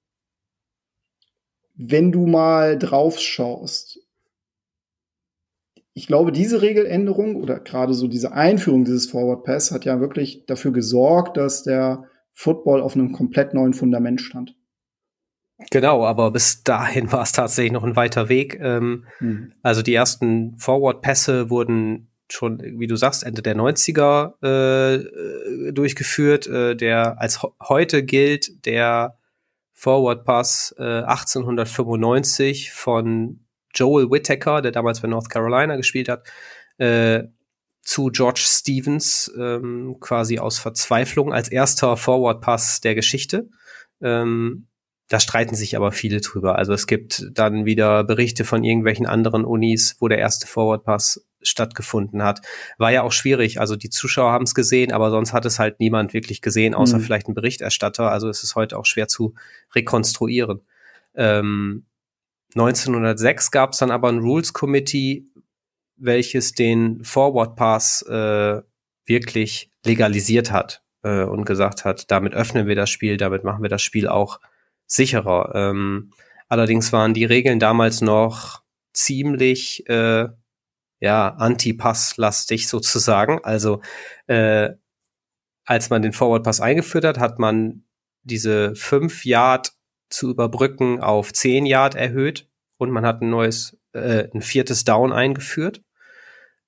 wenn 1.76 2.10
du 2.10 2.26
mal 2.26 2.76
drauf 2.76 3.20
schaust, 3.20 4.00
ich 5.92 6.08
glaube, 6.08 6.32
diese 6.32 6.60
Regeländerung 6.60 7.36
oder 7.36 7.60
gerade 7.60 7.94
so 7.94 8.08
diese 8.08 8.32
Einführung 8.32 8.84
dieses 8.84 9.06
Forward 9.06 9.44
Pass 9.44 9.70
hat 9.70 9.84
ja 9.84 10.00
wirklich 10.00 10.44
dafür 10.46 10.72
gesorgt, 10.72 11.36
dass 11.36 11.62
der 11.62 12.08
Football 12.32 12.80
auf 12.80 12.96
einem 12.96 13.12
komplett 13.12 13.54
neuen 13.54 13.74
Fundament 13.74 14.20
stand. 14.20 14.56
Genau, 15.70 16.04
aber 16.04 16.32
bis 16.32 16.64
dahin 16.64 17.12
war 17.12 17.22
es 17.22 17.30
tatsächlich 17.30 17.72
noch 17.72 17.84
ein 17.84 17.94
weiter 17.94 18.28
Weg. 18.28 18.58
Ähm, 18.60 19.04
hm. 19.18 19.52
Also 19.62 19.82
die 19.82 19.94
ersten 19.94 20.58
Forward-Pässe 20.58 21.48
wurden 21.48 22.08
schon, 22.30 22.60
wie 22.78 22.86
du 22.86 22.96
sagst, 22.96 23.24
Ende 23.24 23.42
der 23.42 23.56
90er 23.56 24.42
äh, 24.42 25.72
durchgeführt. 25.72 26.46
Äh, 26.46 26.76
der 26.76 27.20
als 27.20 27.40
heute 27.62 28.02
gilt 28.02 28.64
der 28.66 29.18
Forward 29.72 30.24
Pass 30.24 30.74
äh, 30.78 30.82
1895 31.02 32.72
von 32.72 33.40
Joel 33.74 34.10
Whittaker, 34.10 34.62
der 34.62 34.72
damals 34.72 35.00
bei 35.00 35.08
North 35.08 35.28
Carolina 35.28 35.76
gespielt 35.76 36.08
hat, 36.08 36.26
äh, 36.78 37.24
zu 37.82 38.06
George 38.06 38.40
Stevens 38.42 39.30
ähm, 39.38 39.96
quasi 40.00 40.38
aus 40.38 40.58
Verzweiflung 40.58 41.32
als 41.32 41.48
erster 41.48 41.96
Forward 41.96 42.40
Pass 42.40 42.80
der 42.80 42.94
Geschichte. 42.94 43.50
Ähm, 44.00 44.68
da 45.08 45.20
streiten 45.20 45.54
sich 45.54 45.76
aber 45.76 45.92
viele 45.92 46.20
drüber. 46.20 46.56
Also 46.56 46.72
es 46.72 46.86
gibt 46.86 47.26
dann 47.32 47.66
wieder 47.66 48.04
Berichte 48.04 48.44
von 48.44 48.64
irgendwelchen 48.64 49.06
anderen 49.06 49.44
Unis, 49.44 49.96
wo 50.00 50.08
der 50.08 50.18
erste 50.18 50.46
Forward 50.46 50.84
Pass 50.84 51.26
stattgefunden 51.44 52.22
hat. 52.22 52.40
War 52.78 52.90
ja 52.90 53.02
auch 53.02 53.12
schwierig. 53.12 53.60
Also 53.60 53.76
die 53.76 53.90
Zuschauer 53.90 54.32
haben 54.32 54.44
es 54.44 54.54
gesehen, 54.54 54.92
aber 54.92 55.10
sonst 55.10 55.32
hat 55.32 55.44
es 55.44 55.58
halt 55.58 55.80
niemand 55.80 56.12
wirklich 56.12 56.40
gesehen, 56.40 56.74
außer 56.74 56.98
mhm. 56.98 57.02
vielleicht 57.02 57.28
ein 57.28 57.34
Berichterstatter. 57.34 58.10
Also 58.10 58.28
es 58.28 58.42
ist 58.42 58.56
heute 58.56 58.78
auch 58.78 58.86
schwer 58.86 59.08
zu 59.08 59.34
rekonstruieren. 59.74 60.62
Ähm, 61.14 61.86
1906 62.54 63.50
gab 63.50 63.72
es 63.72 63.78
dann 63.78 63.90
aber 63.90 64.08
ein 64.08 64.20
Rules 64.20 64.52
Committee, 64.52 65.26
welches 65.96 66.52
den 66.52 67.02
Forward 67.04 67.56
Pass 67.56 68.02
äh, 68.02 68.62
wirklich 69.06 69.70
legalisiert 69.84 70.50
hat 70.50 70.82
äh, 71.02 71.22
und 71.22 71.44
gesagt 71.44 71.84
hat, 71.84 72.10
damit 72.10 72.34
öffnen 72.34 72.66
wir 72.66 72.74
das 72.74 72.90
Spiel, 72.90 73.16
damit 73.16 73.44
machen 73.44 73.62
wir 73.62 73.68
das 73.68 73.82
Spiel 73.82 74.08
auch 74.08 74.40
sicherer. 74.86 75.52
Ähm, 75.54 76.12
allerdings 76.48 76.92
waren 76.92 77.14
die 77.14 77.24
Regeln 77.24 77.58
damals 77.58 78.00
noch 78.00 78.62
ziemlich 78.92 79.88
äh, 79.88 80.28
ja, 81.04 81.28
Anti-Pass-lastig 81.28 82.66
sozusagen. 82.66 83.38
Also 83.42 83.82
äh, 84.26 84.70
als 85.66 85.90
man 85.90 86.00
den 86.00 86.14
Forward 86.14 86.44
Pass 86.44 86.62
eingeführt 86.62 87.04
hat, 87.04 87.18
hat 87.18 87.38
man 87.38 87.84
diese 88.22 88.74
fünf 88.74 89.26
Yard 89.26 89.74
zu 90.08 90.30
überbrücken 90.30 91.02
auf 91.02 91.34
zehn 91.34 91.66
Yard 91.66 91.94
erhöht 91.94 92.48
und 92.78 92.90
man 92.90 93.04
hat 93.04 93.20
ein 93.20 93.28
neues, 93.28 93.76
äh, 93.92 94.28
ein 94.32 94.40
viertes 94.40 94.84
Down 94.84 95.12
eingeführt. 95.12 95.82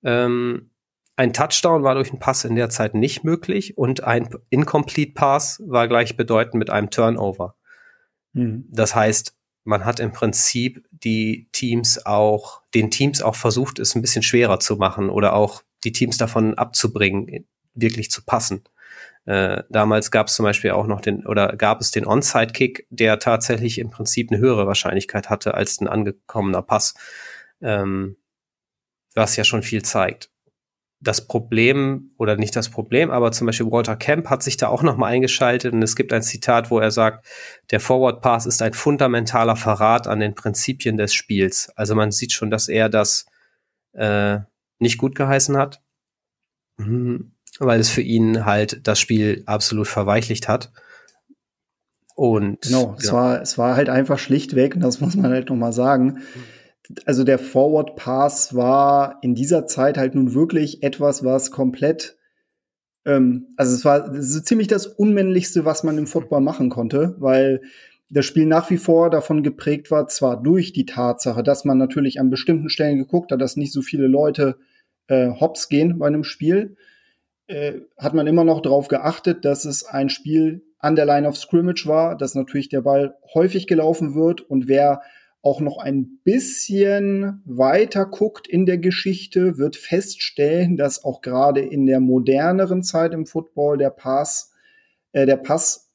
Ähm, 0.05 0.71
ein 1.17 1.33
Touchdown 1.33 1.83
war 1.83 1.95
durch 1.95 2.11
einen 2.11 2.19
Pass 2.21 2.45
in 2.45 2.57
der 2.57 2.69
Zeit 2.69 2.93
nicht 2.93 3.25
möglich 3.25 3.79
und 3.79 4.05
ein 4.05 4.29
Incomplete 4.51 5.15
Pass 5.15 5.63
war 5.65 5.89
gleichbedeutend 5.89 6.57
mit 6.57 6.69
einem 6.69 6.91
Turnover. 6.91 7.57
Mhm. 8.35 8.67
Das 8.71 8.95
heißt, 8.95 9.35
man 9.67 9.85
hat 9.85 10.01
im 10.01 10.13
Prinzip 10.13 10.87
die 10.91 11.49
Teams 11.53 12.05
auch, 12.07 12.63
den 12.75 12.91
Teams 12.91 13.21
auch 13.21 13.35
versucht, 13.35 13.79
es 13.79 13.95
ein 13.95 14.03
bisschen 14.03 14.23
schwerer 14.23 14.61
zu 14.61 14.77
machen 14.77 15.11
oder 15.11 15.35
auch 15.35 15.63
die 15.85 15.93
Teams 15.93 16.17
davon 16.17 16.55
abzubringen, 16.55 17.47
wirklich 17.75 18.11
zu 18.11 18.25
passen. 18.25 18.65
Äh, 19.25 19.65
damals 19.69 20.11
gab 20.11 20.29
es 20.29 20.35
zum 20.35 20.45
Beispiel 20.45 20.71
auch 20.71 20.87
noch 20.87 21.01
den, 21.01 21.27
oder 21.27 21.57
gab 21.57 21.81
es 21.81 21.91
den 21.91 22.07
Onside-Kick, 22.07 22.87
der 22.91 23.19
tatsächlich 23.19 23.79
im 23.79 23.91
Prinzip 23.91 24.31
eine 24.31 24.41
höhere 24.41 24.67
Wahrscheinlichkeit 24.67 25.31
hatte 25.31 25.55
als 25.55 25.81
ein 25.81 25.89
angekommener 25.89 26.63
Pass. 26.63 26.95
Ähm, 27.61 28.17
was 29.15 29.37
ja 29.37 29.45
schon 29.45 29.63
viel 29.63 29.83
zeigt 29.83 30.31
das 31.01 31.27
Problem 31.27 32.11
oder 32.17 32.37
nicht 32.37 32.57
das 32.57 32.71
Problem, 32.71 33.11
aber 33.11 33.31
zum 33.33 33.47
Beispiel 33.47 33.71
Walter 33.71 33.97
Camp 33.97 34.31
hat 34.31 34.43
sich 34.43 34.57
da 34.57 34.69
auch 34.69 34.83
nochmal 34.83 35.13
eingeschaltet 35.13 35.73
und 35.73 35.83
es 35.83 35.95
gibt 35.95 36.13
ein 36.13 36.23
Zitat, 36.23 36.71
wo 36.71 36.79
er 36.79 36.91
sagt, 36.91 37.27
der 37.71 37.81
Forward 37.81 38.23
Pass 38.23 38.47
ist 38.47 38.63
ein 38.63 38.73
fundamentaler 38.73 39.57
Verrat 39.57 40.07
an 40.07 40.21
den 40.21 40.35
Prinzipien 40.35 40.97
des 40.97 41.13
Spiels. 41.13 41.71
Also 41.77 41.95
man 41.95 42.13
sieht 42.13 42.33
schon, 42.33 42.51
dass 42.51 42.69
er 42.69 42.89
das 42.89 43.27
äh, 43.93 44.39
nicht 44.79 44.99
gut 44.99 45.15
geheißen 45.15 45.57
hat. 45.57 45.83
Mhm. 46.79 47.33
weil 47.59 47.81
es 47.81 47.89
für 47.89 48.03
ihn 48.03 48.45
halt 48.45 48.87
das 48.87 49.01
Spiel 49.01 49.43
absolut 49.47 49.89
verweichlicht 49.89 50.47
hat. 50.47 50.73
Und 52.15 52.63
genau, 52.63 52.89
ja. 52.89 52.97
es 52.99 53.13
war 53.13 53.41
es 53.43 53.59
war 53.59 53.77
halt 53.77 53.89
einfach 53.89 54.19
schlichtweg, 54.19 54.75
und 54.75 54.83
das 54.83 55.01
muss 55.01 55.17
man 55.17 55.31
halt 55.31 55.49
noch 55.49 55.57
mal 55.57 55.73
sagen. 55.73 56.21
Also 57.05 57.25
der 57.25 57.39
Forward 57.39 57.97
Pass 57.97 58.55
war 58.55 59.19
in 59.23 59.35
dieser 59.35 59.67
Zeit 59.67 59.99
halt 59.99 60.15
nun 60.15 60.35
wirklich 60.35 60.83
etwas, 60.83 61.25
was 61.25 61.51
komplett 61.51 62.17
ähm, 63.07 63.55
also 63.57 63.75
es 63.75 63.85
war 63.85 64.21
so 64.21 64.41
ziemlich 64.41 64.69
das 64.69 64.87
unmännlichste, 64.87 65.65
was 65.65 65.85
man 65.85 65.97
im 65.97 66.07
Football 66.07 66.43
machen 66.43 66.69
konnte, 66.69 67.15
weil 67.19 67.63
das 68.11 68.27
Spiel 68.27 68.47
nach 68.47 68.71
wie 68.71 68.77
vor 68.77 69.11
davon 69.11 69.43
geprägt 69.43 69.91
war, 69.91 70.07
zwar 70.09 70.43
durch 70.43 70.73
die 70.73 70.87
Tatsache, 70.87 71.43
dass 71.43 71.65
man 71.65 71.79
natürlich 71.79 72.21
an 72.21 72.31
bestimmten 72.31 72.69
Stellen 72.69 72.99
geguckt 72.99 73.33
hat, 73.33 73.41
dass 73.41 73.57
nicht 73.57 73.73
so 73.73 73.83
viele 73.83 74.07
Leute 74.07 74.57
äh, 75.09 75.31
hops 75.31 75.69
gehen 75.69 75.99
bei 75.99 76.07
einem 76.07 76.25
Spiel, 76.25 76.77
äh, 77.47 77.81
hat 77.97 78.15
man 78.15 78.27
immer 78.27 78.45
noch 78.45 78.61
darauf 78.61 78.89
geachtet, 78.89 79.45
dass 79.45 79.65
es 79.65 79.85
ein 79.85 80.09
Spiel 80.09 80.63
an 80.79 80.97
der 80.97 81.07
Line 81.07 81.27
of 81.27 81.37
Scrimmage 81.37 81.87
war, 81.87 82.17
dass 82.17 82.35
natürlich 82.35 82.69
der 82.69 82.83
Ball 82.83 83.17
häufig 83.35 83.67
gelaufen 83.67 84.15
wird 84.15 84.41
und 84.41 84.69
wer 84.69 85.03
auch 85.47 85.61
noch 85.61 85.79
ein 85.79 86.19
bisschen 86.25 87.41
weiter 87.45 88.05
guckt 88.05 88.49
in 88.49 88.67
der 88.67 88.79
Geschichte, 88.79 89.59
wird 89.59 89.77
feststellen, 89.77 90.77
dass 90.77 91.05
auch 91.05 91.21
gerade 91.21 91.61
in 91.61 91.87
der 91.87 92.01
moderneren 92.01 92.83
Zeit 92.83 93.15
im 93.15 93.27
Football 93.27 93.79
der 93.79 93.91
Pass, 93.91 94.53
äh, 95.13 95.25
der 95.25 95.37
Pass 95.37 95.93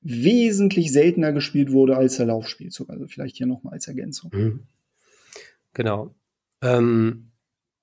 wesentlich 0.00 0.90
seltener 0.90 1.32
gespielt 1.32 1.70
wurde 1.70 1.96
als 1.96 2.16
der 2.16 2.26
Laufspielzug. 2.26 2.90
Also 2.90 3.06
vielleicht 3.06 3.36
hier 3.36 3.46
nochmal 3.46 3.74
als 3.74 3.86
Ergänzung. 3.86 4.32
Mhm. 4.34 4.62
Genau. 5.72 6.12
Ähm, 6.60 7.29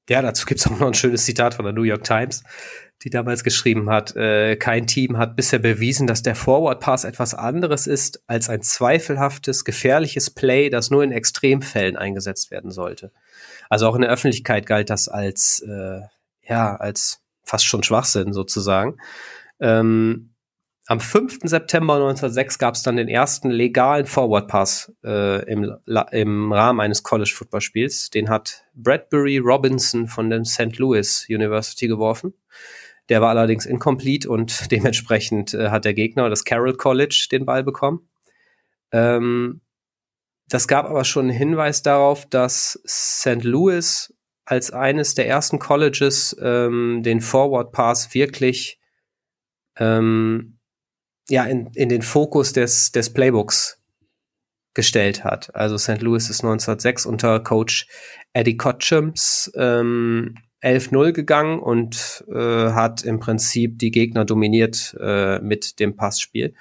ja, 0.09 0.21
dazu 0.21 0.45
gibt 0.45 0.59
es 0.59 0.67
auch 0.67 0.79
noch 0.79 0.87
ein 0.87 0.93
schönes 0.93 1.25
Zitat 1.25 1.53
von 1.53 1.65
der 1.65 1.73
New 1.73 1.83
York 1.83 2.03
Times 2.03 2.43
die 3.03 3.09
damals 3.11 3.43
geschrieben 3.43 3.89
hat, 3.89 4.15
äh, 4.15 4.55
kein 4.55 4.87
Team 4.87 5.17
hat 5.17 5.35
bisher 5.35 5.59
bewiesen, 5.59 6.07
dass 6.07 6.23
der 6.23 6.35
Forward 6.35 6.79
Pass 6.79 7.03
etwas 7.03 7.35
anderes 7.35 7.85
ist 7.85 8.23
als 8.25 8.49
ein 8.49 8.63
zweifelhaftes, 8.63 9.65
gefährliches 9.65 10.31
Play, 10.31 10.69
das 10.69 10.89
nur 10.89 11.03
in 11.03 11.11
Extremfällen 11.11 11.95
eingesetzt 11.95 12.49
werden 12.49 12.71
sollte. 12.71 13.11
Also 13.69 13.87
auch 13.87 13.95
in 13.95 14.01
der 14.01 14.09
Öffentlichkeit 14.09 14.65
galt 14.65 14.89
das 14.89 15.09
als, 15.09 15.63
äh, 15.67 16.01
ja, 16.41 16.75
als 16.75 17.21
fast 17.43 17.65
schon 17.65 17.83
Schwachsinn 17.83 18.33
sozusagen. 18.33 18.97
Ähm, 19.59 20.33
am 20.87 21.01
5. 21.01 21.39
September 21.43 21.95
1906 21.95 22.59
gab 22.59 22.75
es 22.75 22.81
dann 22.81 22.95
den 22.95 23.09
ersten 23.09 23.51
legalen 23.51 24.05
Forward 24.05 24.47
Pass 24.47 24.93
äh, 25.03 25.43
im, 25.51 25.75
im 26.11 26.53
Rahmen 26.53 26.79
eines 26.79 27.03
College 27.03 27.33
Football 27.35 27.59
Spiels. 27.59 28.09
Den 28.09 28.29
hat 28.29 28.63
Bradbury 28.73 29.37
Robinson 29.39 30.07
von 30.07 30.29
der 30.29 30.45
St. 30.45 30.77
Louis 30.77 31.25
University 31.29 31.87
geworfen. 31.87 32.33
Der 33.09 33.21
war 33.21 33.31
allerdings 33.31 33.65
incomplete 33.65 34.29
und 34.29 34.71
dementsprechend 34.71 35.53
äh, 35.53 35.69
hat 35.69 35.83
der 35.83 35.93
Gegner, 35.93 36.29
das 36.29 36.45
Carroll 36.45 36.77
College, 36.77 37.27
den 37.31 37.45
Ball 37.45 37.65
bekommen. 37.65 38.07
Ähm, 38.93 39.59
das 40.47 40.69
gab 40.69 40.85
aber 40.85 41.03
schon 41.03 41.25
einen 41.25 41.37
Hinweis 41.37 41.81
darauf, 41.81 42.25
dass 42.25 42.81
St. 42.87 43.43
Louis 43.43 44.13
als 44.45 44.71
eines 44.71 45.15
der 45.15 45.27
ersten 45.27 45.59
Colleges 45.59 46.33
ähm, 46.41 47.01
den 47.03 47.19
Forward 47.19 47.73
Pass 47.73 48.13
wirklich 48.13 48.79
ähm, 49.77 50.56
ja, 51.29 51.45
in, 51.45 51.67
in 51.73 51.89
den 51.89 52.01
Fokus 52.01 52.53
des, 52.53 52.91
des 52.91 53.11
Playbooks 53.11 53.81
gestellt 54.73 55.23
hat. 55.23 55.53
Also 55.55 55.77
St. 55.77 56.01
Louis 56.01 56.29
ist 56.29 56.43
1906 56.43 57.05
unter 57.05 57.39
Coach 57.39 57.87
Eddie 58.33 58.57
Cotchums 58.57 59.51
ähm, 59.55 60.35
11-0 60.63 61.11
gegangen 61.11 61.59
und 61.59 62.23
äh, 62.31 62.71
hat 62.71 63.03
im 63.03 63.19
Prinzip 63.19 63.79
die 63.79 63.91
Gegner 63.91 64.25
dominiert 64.25 64.95
äh, 64.99 65.39
mit 65.39 65.79
dem 65.79 65.95
Passspiel. 65.95 66.53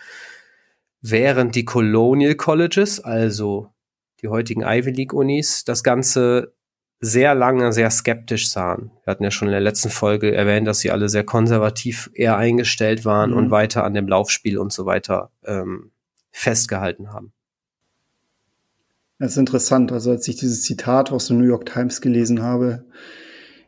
Während 1.02 1.54
die 1.54 1.64
Colonial 1.64 2.34
Colleges, 2.34 3.00
also 3.00 3.70
die 4.22 4.28
heutigen 4.28 4.62
Ivy 4.62 4.90
League 4.90 5.12
Unis, 5.12 5.64
das 5.64 5.84
Ganze 5.84 6.55
sehr 7.00 7.34
lange 7.34 7.72
sehr 7.72 7.90
skeptisch 7.90 8.50
sahen. 8.50 8.90
Wir 9.04 9.10
hatten 9.10 9.24
ja 9.24 9.30
schon 9.30 9.48
in 9.48 9.52
der 9.52 9.60
letzten 9.60 9.90
Folge 9.90 10.34
erwähnt, 10.34 10.66
dass 10.66 10.78
sie 10.78 10.90
alle 10.90 11.08
sehr 11.08 11.24
konservativ 11.24 12.10
eher 12.14 12.36
eingestellt 12.36 13.04
waren 13.04 13.30
mhm. 13.30 13.36
und 13.36 13.50
weiter 13.50 13.84
an 13.84 13.94
dem 13.94 14.08
Laufspiel 14.08 14.58
und 14.58 14.72
so 14.72 14.86
weiter 14.86 15.30
ähm, 15.44 15.90
festgehalten 16.30 17.12
haben. 17.12 17.32
Das 19.18 19.32
ist 19.32 19.38
interessant. 19.38 19.92
Also 19.92 20.10
als 20.10 20.28
ich 20.28 20.36
dieses 20.36 20.62
Zitat 20.62 21.10
aus 21.10 21.28
der 21.28 21.36
New 21.36 21.46
York 21.46 21.66
Times 21.66 22.00
gelesen 22.00 22.42
habe, 22.42 22.84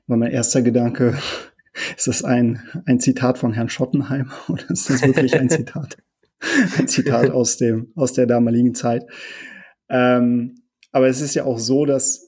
war 0.07 0.16
mein 0.16 0.31
erster 0.31 0.62
Gedanke, 0.62 1.18
ist 1.97 2.07
das 2.07 2.24
ein, 2.24 2.62
ein 2.87 3.01
Zitat 3.01 3.39
von 3.39 3.53
Herrn 3.53 3.68
Schottenheim 3.68 4.31
oder 4.49 4.70
ist 4.70 4.89
das 4.89 5.03
wirklich 5.03 5.39
ein 5.39 5.51
Zitat? 5.51 5.99
ein 6.79 6.89
Zitat 6.89 7.31
aus 7.31 7.57
dem, 7.57 7.93
aus 7.95 8.12
der 8.12 8.26
damaligen 8.26 8.74
Zeit. 8.74 9.05
Ähm, 9.89 10.62
aber 10.93 11.09
es 11.09 11.20
ist 11.20 11.35
ja 11.35 11.45
auch 11.45 11.59
so, 11.59 11.85
dass 11.85 12.28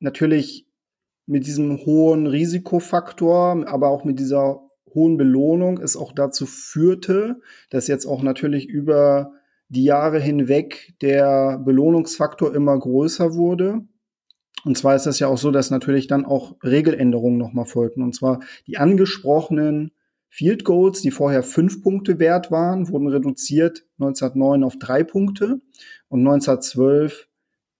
natürlich 0.00 0.66
mit 1.26 1.46
diesem 1.46 1.78
hohen 1.84 2.26
Risikofaktor, 2.26 3.66
aber 3.66 3.88
auch 3.88 4.04
mit 4.04 4.18
dieser 4.18 4.60
hohen 4.94 5.16
Belohnung 5.16 5.78
es 5.78 5.96
auch 5.96 6.12
dazu 6.12 6.46
führte, 6.46 7.40
dass 7.70 7.88
jetzt 7.88 8.06
auch 8.06 8.22
natürlich 8.22 8.66
über 8.66 9.32
die 9.68 9.84
Jahre 9.84 10.20
hinweg 10.20 10.94
der 11.00 11.58
Belohnungsfaktor 11.58 12.54
immer 12.54 12.78
größer 12.78 13.34
wurde. 13.34 13.82
Und 14.64 14.78
zwar 14.78 14.96
ist 14.96 15.06
es 15.06 15.18
ja 15.18 15.28
auch 15.28 15.38
so, 15.38 15.50
dass 15.50 15.70
natürlich 15.70 16.06
dann 16.06 16.24
auch 16.24 16.56
Regeländerungen 16.62 17.38
nochmal 17.38 17.66
folgten. 17.66 18.02
Und 18.02 18.14
zwar 18.14 18.40
die 18.66 18.78
angesprochenen 18.78 19.92
Field 20.28 20.64
Goals, 20.64 21.02
die 21.02 21.10
vorher 21.10 21.42
fünf 21.42 21.82
Punkte 21.82 22.18
wert 22.18 22.50
waren, 22.50 22.88
wurden 22.88 23.08
reduziert 23.08 23.84
1909 23.98 24.64
auf 24.64 24.78
drei 24.78 25.04
Punkte 25.04 25.60
und 26.08 26.20
1912 26.20 27.25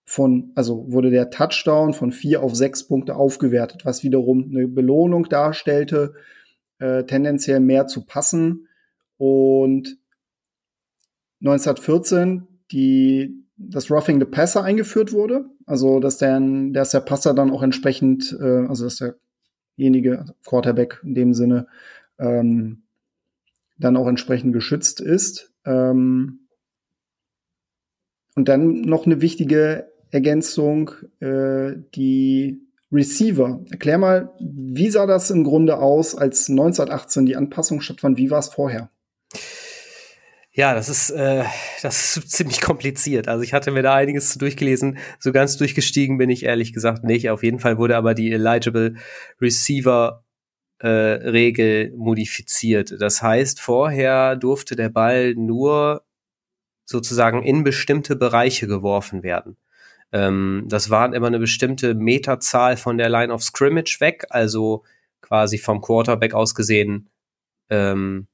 von, 0.07 0.53
also 0.55 0.91
wurde 0.91 1.11
der 1.11 1.31
Touchdown 1.31 1.93
von 1.93 2.13
vier 2.13 2.43
auf 2.43 2.55
sechs 2.55 2.87
Punkte 2.87 3.17
aufgewertet, 3.17 3.85
was 3.85 4.03
wiederum 4.03 4.49
eine 4.51 4.69
Belohnung 4.69 5.29
darstellte, 5.29 6.15
äh, 6.79 7.05
tendenziell 7.05 7.61
mehr 7.61 7.87
zu 7.87 8.07
passen. 8.07 8.69
Und 9.19 9.99
1914 11.41 12.47
die 12.71 13.45
das 13.57 13.91
Roughing 13.91 14.19
the 14.19 14.27
Passer 14.27 14.63
eingeführt 14.63 15.13
wurde. 15.13 15.47
Also, 15.65 16.01
dass 16.01 16.19
der, 16.19 16.41
dass 16.73 16.91
der 16.91 17.01
Passer 17.01 17.35
dann 17.35 17.51
auch 17.51 17.63
entsprechend, 17.63 18.37
äh, 18.41 18.67
also 18.67 18.85
dass 18.85 19.03
derjenige, 19.77 20.19
also 20.19 20.35
Quarterback 20.45 21.01
in 21.03 21.15
dem 21.15 21.35
Sinne, 21.35 21.67
ähm, 22.19 22.83
dann 23.79 23.97
auch 23.97 24.07
entsprechend 24.07 24.53
geschützt 24.53 25.01
ist. 25.01 25.53
Ähm, 25.65 26.41
und 28.35 28.49
dann 28.49 28.83
noch 28.83 29.07
eine 29.07 29.21
wichtige 29.23 29.91
Ergänzung, 30.11 30.91
äh, 31.21 31.73
die 31.95 32.61
Receiver. 32.93 33.61
Erklär 33.71 33.99
mal, 33.99 34.31
wie 34.41 34.91
sah 34.91 35.07
das 35.07 35.31
im 35.31 35.45
Grunde 35.45 35.79
aus, 35.79 36.15
als 36.15 36.49
1918 36.49 37.27
die 37.27 37.37
Anpassung 37.37 37.81
stattfand? 37.81 38.17
Wie 38.17 38.31
war 38.31 38.39
es 38.39 38.49
vorher? 38.49 38.91
Ja, 40.53 40.73
das 40.75 40.89
ist, 40.89 41.11
äh, 41.11 41.45
das 41.83 42.17
ist 42.17 42.31
ziemlich 42.31 42.63
kompliziert. 42.63 43.29
Also 43.29 43.43
ich 43.43 43.53
hatte 43.53 43.71
mir 43.71 43.83
da 43.83 43.95
einiges 43.95 44.35
durchgelesen. 44.39 44.99
So 45.19 45.33
ganz 45.33 45.59
durchgestiegen 45.59 46.17
bin 46.17 46.31
ich 46.31 46.45
ehrlich 46.45 46.73
gesagt 46.73 47.05
nicht. 47.05 47.29
Auf 47.29 47.43
jeden 47.43 47.59
Fall 47.59 47.77
wurde 47.77 47.97
aber 47.97 48.15
die 48.15 48.33
Eligible 48.33 48.95
Receiver 49.41 50.25
äh, 50.79 50.89
Regel 50.89 51.93
modifiziert. 51.97 52.95
Das 53.01 53.21
heißt, 53.21 53.61
vorher 53.61 54.37
durfte 54.37 54.77
der 54.77 54.89
Ball 54.89 55.35
nur 55.35 56.05
sozusagen 56.87 57.43
in 57.43 57.65
bestimmte 57.65 58.17
Bereiche 58.17 58.67
geworfen 58.67 59.23
werden. 59.23 59.59
Ähm, 60.17 60.65
das 60.67 60.89
war 60.89 61.13
immer 61.15 61.27
eine 61.27 61.39
bestimmte 61.39 61.95
Meterzahl 61.95 62.79
von 62.79 62.97
der 62.97 63.11
Line 63.11 63.31
of 63.31 63.43
Scrimmage 63.43 64.01
weg, 64.01 64.25
also 64.31 64.83
quasi 65.21 65.59
vom 65.59 65.83
Quarterback 65.83 66.33
aus 66.33 66.55
gesehen 66.55 67.11
ähm, 67.69 68.27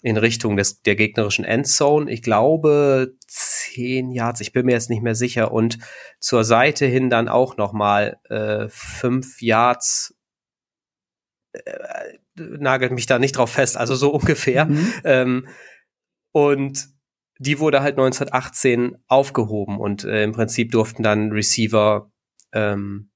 in 0.00 0.16
Richtung 0.16 0.56
des, 0.56 0.80
der 0.80 0.96
gegnerischen 0.96 1.44
Endzone. 1.44 2.10
Ich 2.10 2.22
glaube 2.22 3.14
zehn 3.26 4.10
Yards, 4.10 4.40
ich 4.40 4.52
bin 4.52 4.64
mir 4.64 4.72
jetzt 4.72 4.88
nicht 4.88 5.02
mehr 5.02 5.14
sicher. 5.14 5.52
Und 5.52 5.78
zur 6.18 6.44
Seite 6.44 6.86
hin 6.86 7.10
dann 7.10 7.28
auch 7.28 7.58
noch 7.58 7.74
mal 7.74 8.18
äh, 8.30 8.68
fünf 8.70 9.42
Yards. 9.42 10.16
Äh, 11.52 12.18
nagelt 12.36 12.92
mich 12.92 13.04
da 13.04 13.18
nicht 13.18 13.36
drauf 13.36 13.50
fest, 13.50 13.76
also 13.76 13.96
so 13.96 14.10
ungefähr. 14.14 14.64
Mhm. 14.64 14.92
Ähm, 15.04 15.48
und 16.32 16.88
die 17.38 17.60
wurde 17.60 17.80
halt 17.80 17.98
1918 17.98 18.98
aufgehoben 19.06 19.78
und 19.78 20.04
äh, 20.04 20.24
im 20.24 20.32
Prinzip 20.32 20.72
durften 20.72 21.02
dann 21.02 21.32
Receiver 21.32 22.10
ähm, 22.52 23.10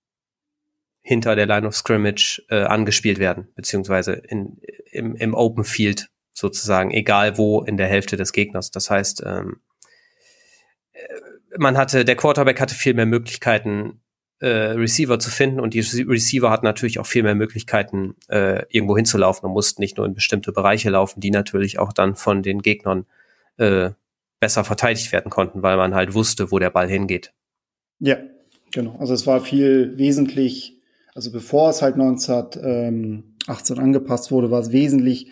hinter 1.02 1.34
der 1.34 1.46
Line 1.46 1.66
of 1.66 1.74
Scrimmage 1.74 2.42
äh, 2.48 2.62
angespielt 2.62 3.18
werden, 3.18 3.48
beziehungsweise 3.56 4.12
in, 4.12 4.60
im, 4.92 5.16
im 5.16 5.34
Open 5.34 5.64
Field 5.64 6.08
sozusagen, 6.32 6.92
egal 6.92 7.36
wo 7.36 7.62
in 7.62 7.76
der 7.76 7.88
Hälfte 7.88 8.16
des 8.16 8.32
Gegners. 8.32 8.70
Das 8.70 8.88
heißt, 8.88 9.24
ähm, 9.26 9.60
äh, 10.92 10.98
man 11.58 11.76
hatte, 11.76 12.04
der 12.04 12.16
Quarterback 12.16 12.60
hatte 12.60 12.76
viel 12.76 12.94
mehr 12.94 13.06
Möglichkeiten, 13.06 14.00
äh, 14.38 14.46
Receiver 14.46 15.18
zu 15.18 15.30
finden 15.30 15.60
und 15.60 15.74
die 15.74 15.80
Receiver 15.80 16.50
hatten 16.50 16.64
natürlich 16.64 16.98
auch 16.98 17.06
viel 17.06 17.24
mehr 17.24 17.34
Möglichkeiten, 17.34 18.16
äh, 18.28 18.64
irgendwo 18.68 18.96
hinzulaufen 18.96 19.46
und 19.46 19.52
mussten 19.52 19.82
nicht 19.82 19.96
nur 19.96 20.06
in 20.06 20.14
bestimmte 20.14 20.52
Bereiche 20.52 20.90
laufen, 20.90 21.20
die 21.20 21.30
natürlich 21.30 21.78
auch 21.78 21.92
dann 21.92 22.14
von 22.14 22.42
den 22.42 22.62
Gegnern 22.62 23.06
äh, 23.56 23.90
besser 24.42 24.64
verteidigt 24.64 25.12
werden 25.12 25.30
konnten, 25.30 25.62
weil 25.62 25.76
man 25.76 25.94
halt 25.94 26.14
wusste, 26.14 26.50
wo 26.50 26.58
der 26.58 26.70
Ball 26.70 26.88
hingeht. 26.88 27.32
Ja, 28.00 28.16
genau. 28.72 28.96
Also 28.98 29.14
es 29.14 29.24
war 29.24 29.40
viel 29.40 29.96
wesentlich, 29.98 30.80
also 31.14 31.30
bevor 31.30 31.70
es 31.70 31.80
halt 31.80 31.94
1918 31.94 33.78
angepasst 33.78 34.32
wurde, 34.32 34.50
war 34.50 34.58
es 34.58 34.72
wesentlich 34.72 35.28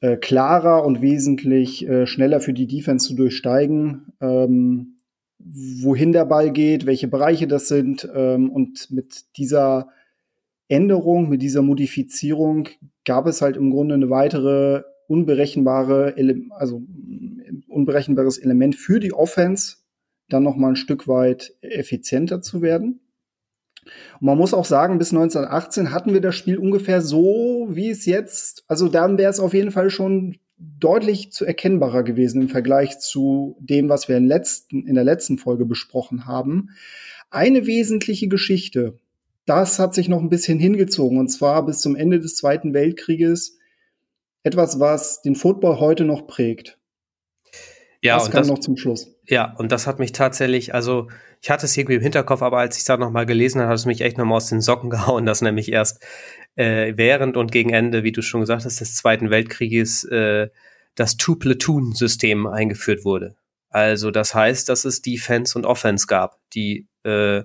äh, 0.00 0.18
klarer 0.18 0.84
und 0.84 1.00
wesentlich 1.00 1.88
äh, 1.88 2.06
schneller 2.06 2.40
für 2.40 2.52
die 2.52 2.66
Defense 2.66 3.08
zu 3.08 3.14
durchsteigen. 3.14 4.12
Ähm, 4.20 4.98
wohin 5.38 6.12
der 6.12 6.26
Ball 6.26 6.50
geht, 6.52 6.84
welche 6.84 7.08
Bereiche 7.08 7.48
das 7.48 7.68
sind. 7.68 8.06
Ähm, 8.14 8.50
und 8.50 8.90
mit 8.90 9.24
dieser 9.38 9.88
Änderung, 10.68 11.30
mit 11.30 11.40
dieser 11.40 11.62
Modifizierung 11.62 12.68
gab 13.06 13.26
es 13.26 13.40
halt 13.40 13.56
im 13.56 13.70
Grunde 13.70 13.94
eine 13.94 14.10
weitere 14.10 14.82
unberechenbare, 15.10 16.16
Ele 16.16 16.42
also 16.50 16.82
unberechenbares 17.80 18.38
Element 18.38 18.76
für 18.76 19.00
die 19.00 19.12
Offense, 19.12 19.76
dann 20.28 20.42
noch 20.42 20.56
mal 20.56 20.68
ein 20.70 20.76
Stück 20.76 21.08
weit 21.08 21.54
effizienter 21.60 22.40
zu 22.40 22.62
werden. 22.62 23.00
Und 24.20 24.26
man 24.26 24.38
muss 24.38 24.54
auch 24.54 24.64
sagen, 24.64 24.98
bis 24.98 25.12
1918 25.12 25.90
hatten 25.90 26.12
wir 26.12 26.20
das 26.20 26.36
Spiel 26.36 26.58
ungefähr 26.58 27.00
so, 27.00 27.68
wie 27.70 27.90
es 27.90 28.06
jetzt, 28.06 28.64
also 28.68 28.88
dann 28.88 29.18
wäre 29.18 29.30
es 29.30 29.40
auf 29.40 29.54
jeden 29.54 29.70
Fall 29.70 29.90
schon 29.90 30.36
deutlich 30.58 31.32
zu 31.32 31.46
erkennbarer 31.46 32.02
gewesen 32.02 32.42
im 32.42 32.48
Vergleich 32.48 32.98
zu 32.98 33.56
dem, 33.60 33.88
was 33.88 34.08
wir 34.08 34.16
in, 34.16 34.26
letzten, 34.26 34.86
in 34.86 34.94
der 34.94 35.04
letzten 35.04 35.38
Folge 35.38 35.64
besprochen 35.64 36.26
haben. 36.26 36.70
Eine 37.30 37.66
wesentliche 37.66 38.28
Geschichte, 38.28 38.98
das 39.46 39.78
hat 39.78 39.94
sich 39.94 40.08
noch 40.08 40.20
ein 40.20 40.28
bisschen 40.28 40.58
hingezogen, 40.58 41.18
und 41.18 41.28
zwar 41.28 41.64
bis 41.64 41.80
zum 41.80 41.96
Ende 41.96 42.20
des 42.20 42.36
Zweiten 42.36 42.74
Weltkrieges. 42.74 43.58
Etwas, 44.42 44.80
was 44.80 45.22
den 45.22 45.34
Football 45.34 45.80
heute 45.80 46.04
noch 46.04 46.26
prägt. 46.26 46.79
Ja, 48.02 48.14
das 48.14 48.26
und 48.26 48.30
kam 48.32 48.40
das, 48.40 48.48
noch 48.48 48.58
zum 48.58 48.76
Schluss. 48.76 49.14
Ja, 49.26 49.54
und 49.58 49.70
das 49.70 49.86
hat 49.86 49.98
mich 49.98 50.12
tatsächlich, 50.12 50.74
also 50.74 51.08
ich 51.42 51.50
hatte 51.50 51.66
es 51.66 51.76
irgendwie 51.76 51.96
im 51.96 52.02
Hinterkopf, 52.02 52.42
aber 52.42 52.58
als 52.58 52.76
ich 52.76 52.80
es 52.80 52.86
dann 52.86 53.00
nochmal 53.00 53.26
gelesen 53.26 53.60
habe, 53.60 53.70
hat 53.70 53.78
es 53.78 53.86
mich 53.86 54.00
echt 54.00 54.16
nochmal 54.16 54.36
aus 54.36 54.48
den 54.48 54.60
Socken 54.60 54.90
gehauen, 54.90 55.26
dass 55.26 55.42
nämlich 55.42 55.70
erst 55.70 56.02
äh, 56.56 56.94
während 56.96 57.36
und 57.36 57.52
gegen 57.52 57.70
Ende, 57.70 58.02
wie 58.02 58.12
du 58.12 58.22
schon 58.22 58.40
gesagt 58.40 58.64
hast, 58.64 58.80
des 58.80 58.94
Zweiten 58.96 59.30
Weltkrieges 59.30 60.04
äh, 60.04 60.48
das 60.94 61.16
Two-Platoon-System 61.16 62.46
eingeführt 62.46 63.04
wurde. 63.04 63.36
Also 63.68 64.10
das 64.10 64.34
heißt, 64.34 64.68
dass 64.68 64.84
es 64.84 65.00
Defense 65.02 65.56
und 65.56 65.64
Offense 65.64 66.06
gab, 66.06 66.38
die 66.54 66.88
äh, 67.04 67.42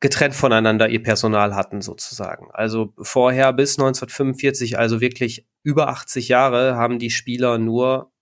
getrennt 0.00 0.34
voneinander 0.34 0.88
ihr 0.88 1.02
Personal 1.02 1.54
hatten 1.54 1.80
sozusagen. 1.80 2.50
Also 2.52 2.92
vorher 3.00 3.52
bis 3.52 3.78
1945, 3.78 4.78
also 4.78 5.00
wirklich 5.00 5.46
über 5.62 5.88
80 5.88 6.28
Jahre, 6.28 6.76
haben 6.76 6.98
die 6.98 7.10
Spieler 7.10 7.58
nur 7.58 8.12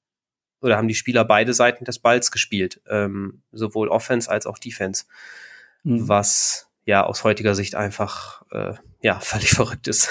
oder 0.66 0.76
haben 0.76 0.88
die 0.88 0.94
Spieler 0.94 1.24
beide 1.24 1.54
Seiten 1.54 1.84
des 1.84 1.98
Balls 1.98 2.30
gespielt, 2.30 2.80
ähm, 2.88 3.42
sowohl 3.52 3.88
Offense 3.88 4.30
als 4.30 4.46
auch 4.46 4.58
Defense, 4.58 5.04
mhm. 5.84 6.08
was 6.08 6.68
ja 6.84 7.04
aus 7.04 7.24
heutiger 7.24 7.54
Sicht 7.54 7.74
einfach 7.74 8.42
äh, 8.50 8.74
ja 9.02 9.18
völlig 9.20 9.50
verrückt 9.50 9.88
ist. 9.88 10.10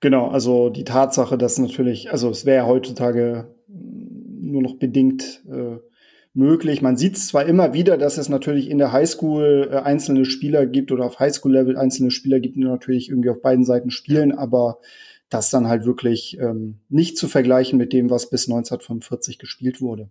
genau, 0.00 0.28
also 0.28 0.68
die 0.68 0.84
Tatsache, 0.84 1.38
dass 1.38 1.58
natürlich, 1.58 2.10
also 2.10 2.30
es 2.30 2.44
wäre 2.44 2.66
heutzutage 2.66 3.54
nur 3.68 4.62
noch 4.62 4.76
bedingt 4.76 5.42
äh, 5.50 5.78
möglich. 6.34 6.82
Man 6.82 6.96
sieht 6.96 7.16
es 7.16 7.28
zwar 7.28 7.46
immer 7.46 7.72
wieder, 7.74 7.96
dass 7.96 8.18
es 8.18 8.28
natürlich 8.28 8.68
in 8.68 8.78
der 8.78 8.92
Highschool 8.92 9.70
äh, 9.70 9.76
einzelne 9.76 10.24
Spieler 10.24 10.66
gibt 10.66 10.92
oder 10.92 11.04
auf 11.04 11.20
Highschool-Level 11.20 11.76
einzelne 11.76 12.10
Spieler 12.10 12.40
gibt, 12.40 12.56
die 12.56 12.64
natürlich 12.64 13.08
irgendwie 13.08 13.30
auf 13.30 13.40
beiden 13.40 13.64
Seiten 13.64 13.90
spielen, 13.90 14.32
aber 14.32 14.78
das 15.34 15.50
dann 15.50 15.68
halt 15.68 15.84
wirklich 15.84 16.38
ähm, 16.38 16.80
nicht 16.88 17.18
zu 17.18 17.28
vergleichen 17.28 17.76
mit 17.76 17.92
dem, 17.92 18.08
was 18.08 18.30
bis 18.30 18.48
1945 18.48 19.38
gespielt 19.38 19.80
wurde. 19.80 20.08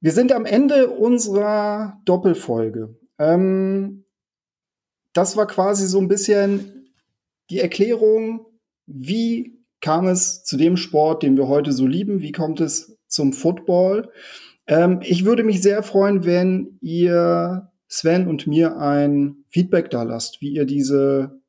Wir 0.00 0.12
sind 0.12 0.32
am 0.32 0.44
Ende 0.44 0.90
unserer 0.90 2.00
Doppelfolge. 2.04 2.96
Ähm, 3.18 4.04
das 5.12 5.36
war 5.36 5.46
quasi 5.46 5.86
so 5.86 5.98
ein 5.98 6.08
bisschen 6.08 6.92
die 7.50 7.60
Erklärung, 7.60 8.46
wie 8.86 9.58
kam 9.80 10.06
es 10.06 10.44
zu 10.44 10.56
dem 10.56 10.76
Sport, 10.76 11.22
den 11.22 11.36
wir 11.36 11.48
heute 11.48 11.72
so 11.72 11.86
lieben? 11.86 12.20
Wie 12.20 12.32
kommt 12.32 12.60
es 12.60 12.98
zum 13.08 13.32
Football? 13.32 14.10
Ähm, 14.66 15.00
ich 15.02 15.24
würde 15.24 15.42
mich 15.42 15.62
sehr 15.62 15.82
freuen, 15.82 16.24
wenn 16.24 16.78
ihr 16.80 17.72
Sven 17.88 18.28
und 18.28 18.46
mir 18.46 18.78
ein 18.78 19.44
Feedback 19.48 19.90
da 19.90 20.02
lasst, 20.02 20.40
wie 20.40 20.50
ihr 20.50 20.64
diese 20.64 21.40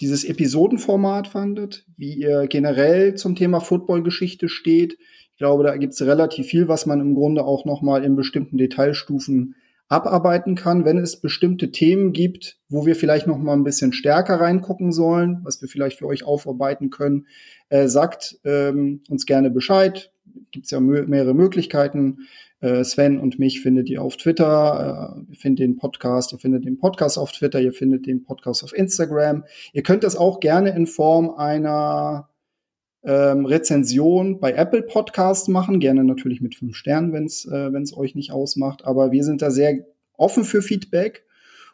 dieses 0.00 0.24
Episodenformat 0.24 1.28
fandet, 1.28 1.84
wie 1.96 2.14
ihr 2.14 2.46
generell 2.46 3.14
zum 3.14 3.36
Thema 3.36 3.60
Footballgeschichte 3.60 4.48
steht. 4.48 4.96
Ich 5.32 5.36
glaube, 5.38 5.64
da 5.64 5.76
gibt 5.76 5.92
es 5.92 6.02
relativ 6.02 6.46
viel, 6.46 6.68
was 6.68 6.86
man 6.86 7.00
im 7.00 7.14
Grunde 7.14 7.44
auch 7.44 7.64
noch 7.64 7.82
mal 7.82 8.04
in 8.04 8.16
bestimmten 8.16 8.58
Detailstufen 8.58 9.54
abarbeiten 9.88 10.54
kann. 10.54 10.84
Wenn 10.84 10.98
es 10.98 11.20
bestimmte 11.20 11.72
Themen 11.72 12.12
gibt, 12.12 12.58
wo 12.68 12.86
wir 12.86 12.94
vielleicht 12.94 13.26
noch 13.26 13.38
mal 13.38 13.54
ein 13.54 13.64
bisschen 13.64 13.92
stärker 13.92 14.40
reingucken 14.40 14.92
sollen, 14.92 15.40
was 15.42 15.60
wir 15.60 15.68
vielleicht 15.68 15.98
für 15.98 16.06
euch 16.06 16.24
aufarbeiten 16.24 16.90
können, 16.90 17.26
äh, 17.68 17.88
sagt 17.88 18.38
ähm, 18.44 19.02
uns 19.08 19.26
gerne 19.26 19.50
Bescheid. 19.50 20.12
Gibt 20.52 20.66
es 20.66 20.70
ja 20.70 20.80
mehrere 20.80 21.34
Möglichkeiten. 21.34 22.28
Äh, 22.60 22.84
Sven 22.84 23.18
und 23.18 23.38
mich 23.38 23.60
findet 23.60 23.88
ihr 23.88 24.02
auf 24.02 24.16
Twitter. 24.16 25.16
Äh, 25.26 25.32
ihr 25.32 25.36
findet 25.36 25.60
den 25.60 25.76
Podcast, 25.76 26.32
ihr 26.32 26.38
findet 26.38 26.64
den 26.64 26.78
Podcast 26.78 27.18
auf 27.18 27.32
Twitter, 27.32 27.60
ihr 27.60 27.72
findet 27.72 28.06
den 28.06 28.22
Podcast 28.22 28.62
auf 28.62 28.76
Instagram. 28.76 29.44
Ihr 29.72 29.82
könnt 29.82 30.04
das 30.04 30.16
auch 30.16 30.40
gerne 30.40 30.70
in 30.76 30.86
Form 30.86 31.30
einer 31.30 32.28
ähm, 33.02 33.46
Rezension 33.46 34.40
bei 34.40 34.52
Apple 34.52 34.82
Podcasts 34.82 35.48
machen. 35.48 35.80
Gerne 35.80 36.04
natürlich 36.04 36.40
mit 36.40 36.54
fünf 36.54 36.76
Sternen, 36.76 37.12
wenn 37.12 37.24
es 37.24 37.46
äh, 37.46 37.72
wenn's 37.72 37.96
euch 37.96 38.14
nicht 38.14 38.32
ausmacht. 38.32 38.84
Aber 38.84 39.10
wir 39.10 39.24
sind 39.24 39.40
da 39.40 39.50
sehr 39.50 39.86
offen 40.16 40.44
für 40.44 40.60
Feedback. 40.60 41.24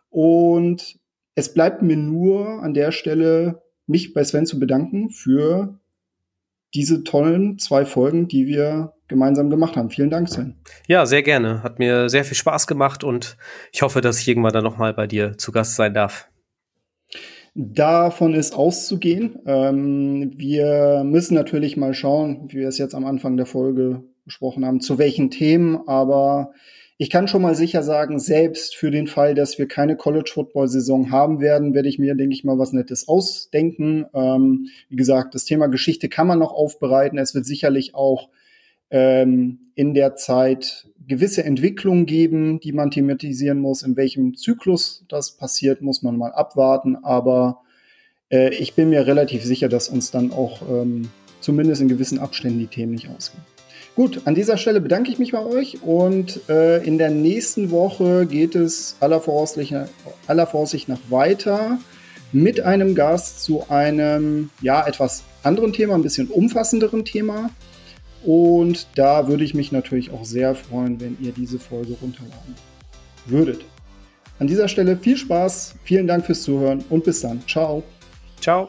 Und 0.09 0.99
es 1.35 1.53
bleibt 1.53 1.83
mir 1.83 1.97
nur 1.97 2.63
an 2.63 2.75
der 2.75 2.93
Stelle, 2.93 3.63
mich 3.87 4.15
bei 4.15 4.25
Sven 4.25 4.47
zu 4.47 4.59
bedanken 4.59 5.11
für 5.11 5.79
diese 6.75 7.05
tollen 7.05 7.59
zwei 7.59 7.85
Folgen, 7.85 8.29
die 8.29 8.47
wir 8.47 8.93
gemeinsam 9.09 9.51
gemacht 9.51 9.77
haben. 9.77 9.91
Vielen 9.91 10.11
Dank, 10.11 10.29
Sven. 10.29 10.57
Ja, 10.89 11.07
sehr 11.07 11.23
gerne. 11.23 11.63
Hat 11.63 11.79
mir 11.79 12.09
sehr 12.09 12.25
viel 12.25 12.37
Spaß 12.37 12.67
gemacht 12.67 13.05
und 13.05 13.37
ich 13.73 13.83
hoffe, 13.83 14.01
dass 14.01 14.21
ich 14.21 14.29
irgendwann 14.29 14.53
dann 14.53 14.65
nochmal 14.65 14.93
bei 14.95 15.07
dir 15.07 15.39
zu 15.39 15.53
Gast 15.53 15.77
sein 15.77 15.95
darf. 15.95 16.29
Davon 17.55 18.35
ist 18.35 18.55
auszugehen. 18.55 19.39
Ähm, 19.47 20.33
wir 20.37 21.05
müssen 21.05 21.35
natürlich 21.35 21.77
mal 21.77 21.95
schauen, 21.95 22.49
wie 22.49 22.59
wir 22.59 22.69
es 22.69 22.77
jetzt 22.77 22.95
am 22.95 23.07
Anfang 23.07 23.37
der 23.37 23.47
Folge 23.47 24.03
besprochen 24.27 24.67
haben, 24.67 24.81
zu 24.81 24.99
welchen 24.99 25.31
Themen, 25.31 25.89
aber 25.89 26.53
ich 26.99 27.11
kann 27.11 27.29
schon 27.29 27.43
mal 27.43 27.55
sicher 27.55 27.83
sagen, 27.83 28.19
selbst 28.19 28.75
für 28.75 28.91
den 28.91 29.07
Fall, 29.07 29.35
dass 29.35 29.59
wir 29.59 29.69
keine 29.69 29.97
College-Football-Saison 29.97 31.11
haben 31.11 31.41
werden, 31.41 31.75
werde 31.75 31.89
ich 31.89 31.99
mir, 31.99 32.15
denke 32.15 32.35
ich 32.35 32.43
mal, 32.43 32.59
was 32.59 32.73
Nettes 32.73 33.07
ausdenken. 33.07 34.07
Ähm, 34.15 34.69
wie 34.89 34.97
gesagt, 34.97 35.35
das 35.35 35.45
Thema 35.45 35.67
Geschichte 35.67 36.09
kann 36.09 36.27
man 36.27 36.39
noch 36.39 36.53
aufbereiten. 36.53 37.19
Es 37.19 37.35
wird 37.35 37.45
sicherlich 37.45 37.95
auch 37.95 38.31
ähm, 38.91 39.73
in 39.75 39.93
der 39.93 40.15
Zeit 40.15 40.89
gewisse 41.07 41.45
Entwicklungen 41.45 42.07
geben, 42.07 42.61
die 42.61 42.73
man 42.73 42.91
thematisieren 42.91 43.61
muss. 43.61 43.83
In 43.83 43.97
welchem 43.97 44.35
Zyklus 44.35 45.05
das 45.09 45.37
passiert, 45.37 45.83
muss 45.83 46.03
man 46.03 46.17
mal 46.17 46.33
abwarten. 46.33 46.97
Aber 46.97 47.61
äh, 48.31 48.55
ich 48.55 48.75
bin 48.75 48.89
mir 48.89 49.07
relativ 49.07 49.45
sicher, 49.45 49.69
dass 49.69 49.91
uns 49.91 50.11
dann 50.11 50.33
auch 50.33 50.63
ähm, 50.63 51.11
zumindest 51.41 51.83
in 51.83 51.89
gewissen 51.89 52.19
Abständen 52.19 52.59
die 52.59 52.69
Themen 52.69 52.93
nicht 52.93 53.11
ausgehen. 53.11 53.45
Gut, 53.97 54.21
an 54.27 54.35
dieser 54.35 54.59
Stelle 54.59 54.83
bedanke 54.83 55.11
ich 55.11 55.19
mich 55.19 55.33
bei 55.33 55.43
euch 55.43 55.83
und 55.83 56.47
äh, 56.51 56.85
in 56.85 56.99
der 56.99 57.09
nächsten 57.09 57.71
Woche 57.71 58.27
geht 58.27 58.55
es 58.55 58.95
aller 59.01 59.23
Voraussicht, 59.23 59.75
aller 60.27 60.47
Voraussicht 60.47 60.87
nach 60.91 61.01
weiter 61.09 61.79
mit 62.31 62.61
einem 62.61 62.95
Gast 62.95 63.43
zu 63.43 63.65
einem 63.71 64.51
ja 64.61 64.87
etwas 64.87 65.25
anderen 65.43 65.73
Thema, 65.73 65.95
ein 65.95 66.03
bisschen 66.03 66.29
umfassenderen 66.29 67.07
Thema. 67.07 67.49
Und 68.23 68.87
da 68.97 69.29
würde 69.29 69.45
ich 69.45 69.55
mich 69.55 69.73
natürlich 69.73 70.11
auch 70.11 70.27
sehr 70.27 70.55
freuen, 70.55 71.01
wenn 71.01 71.17
ihr 71.23 71.33
diese 71.33 71.59
Folge 71.59 71.97
runterladen 72.03 72.55
würdet. 73.25 73.65
An 74.39 74.47
dieser 74.47 74.69
Stelle 74.69 74.99
viel 74.99 75.17
Spaß, 75.17 75.77
vielen 75.85 76.07
Dank 76.07 76.27
fürs 76.27 76.43
Zuhören 76.43 76.85
und 76.91 77.05
bis 77.05 77.23
dann. 77.23 77.41
Ciao. 77.47 77.83
Ciao. 78.43 78.69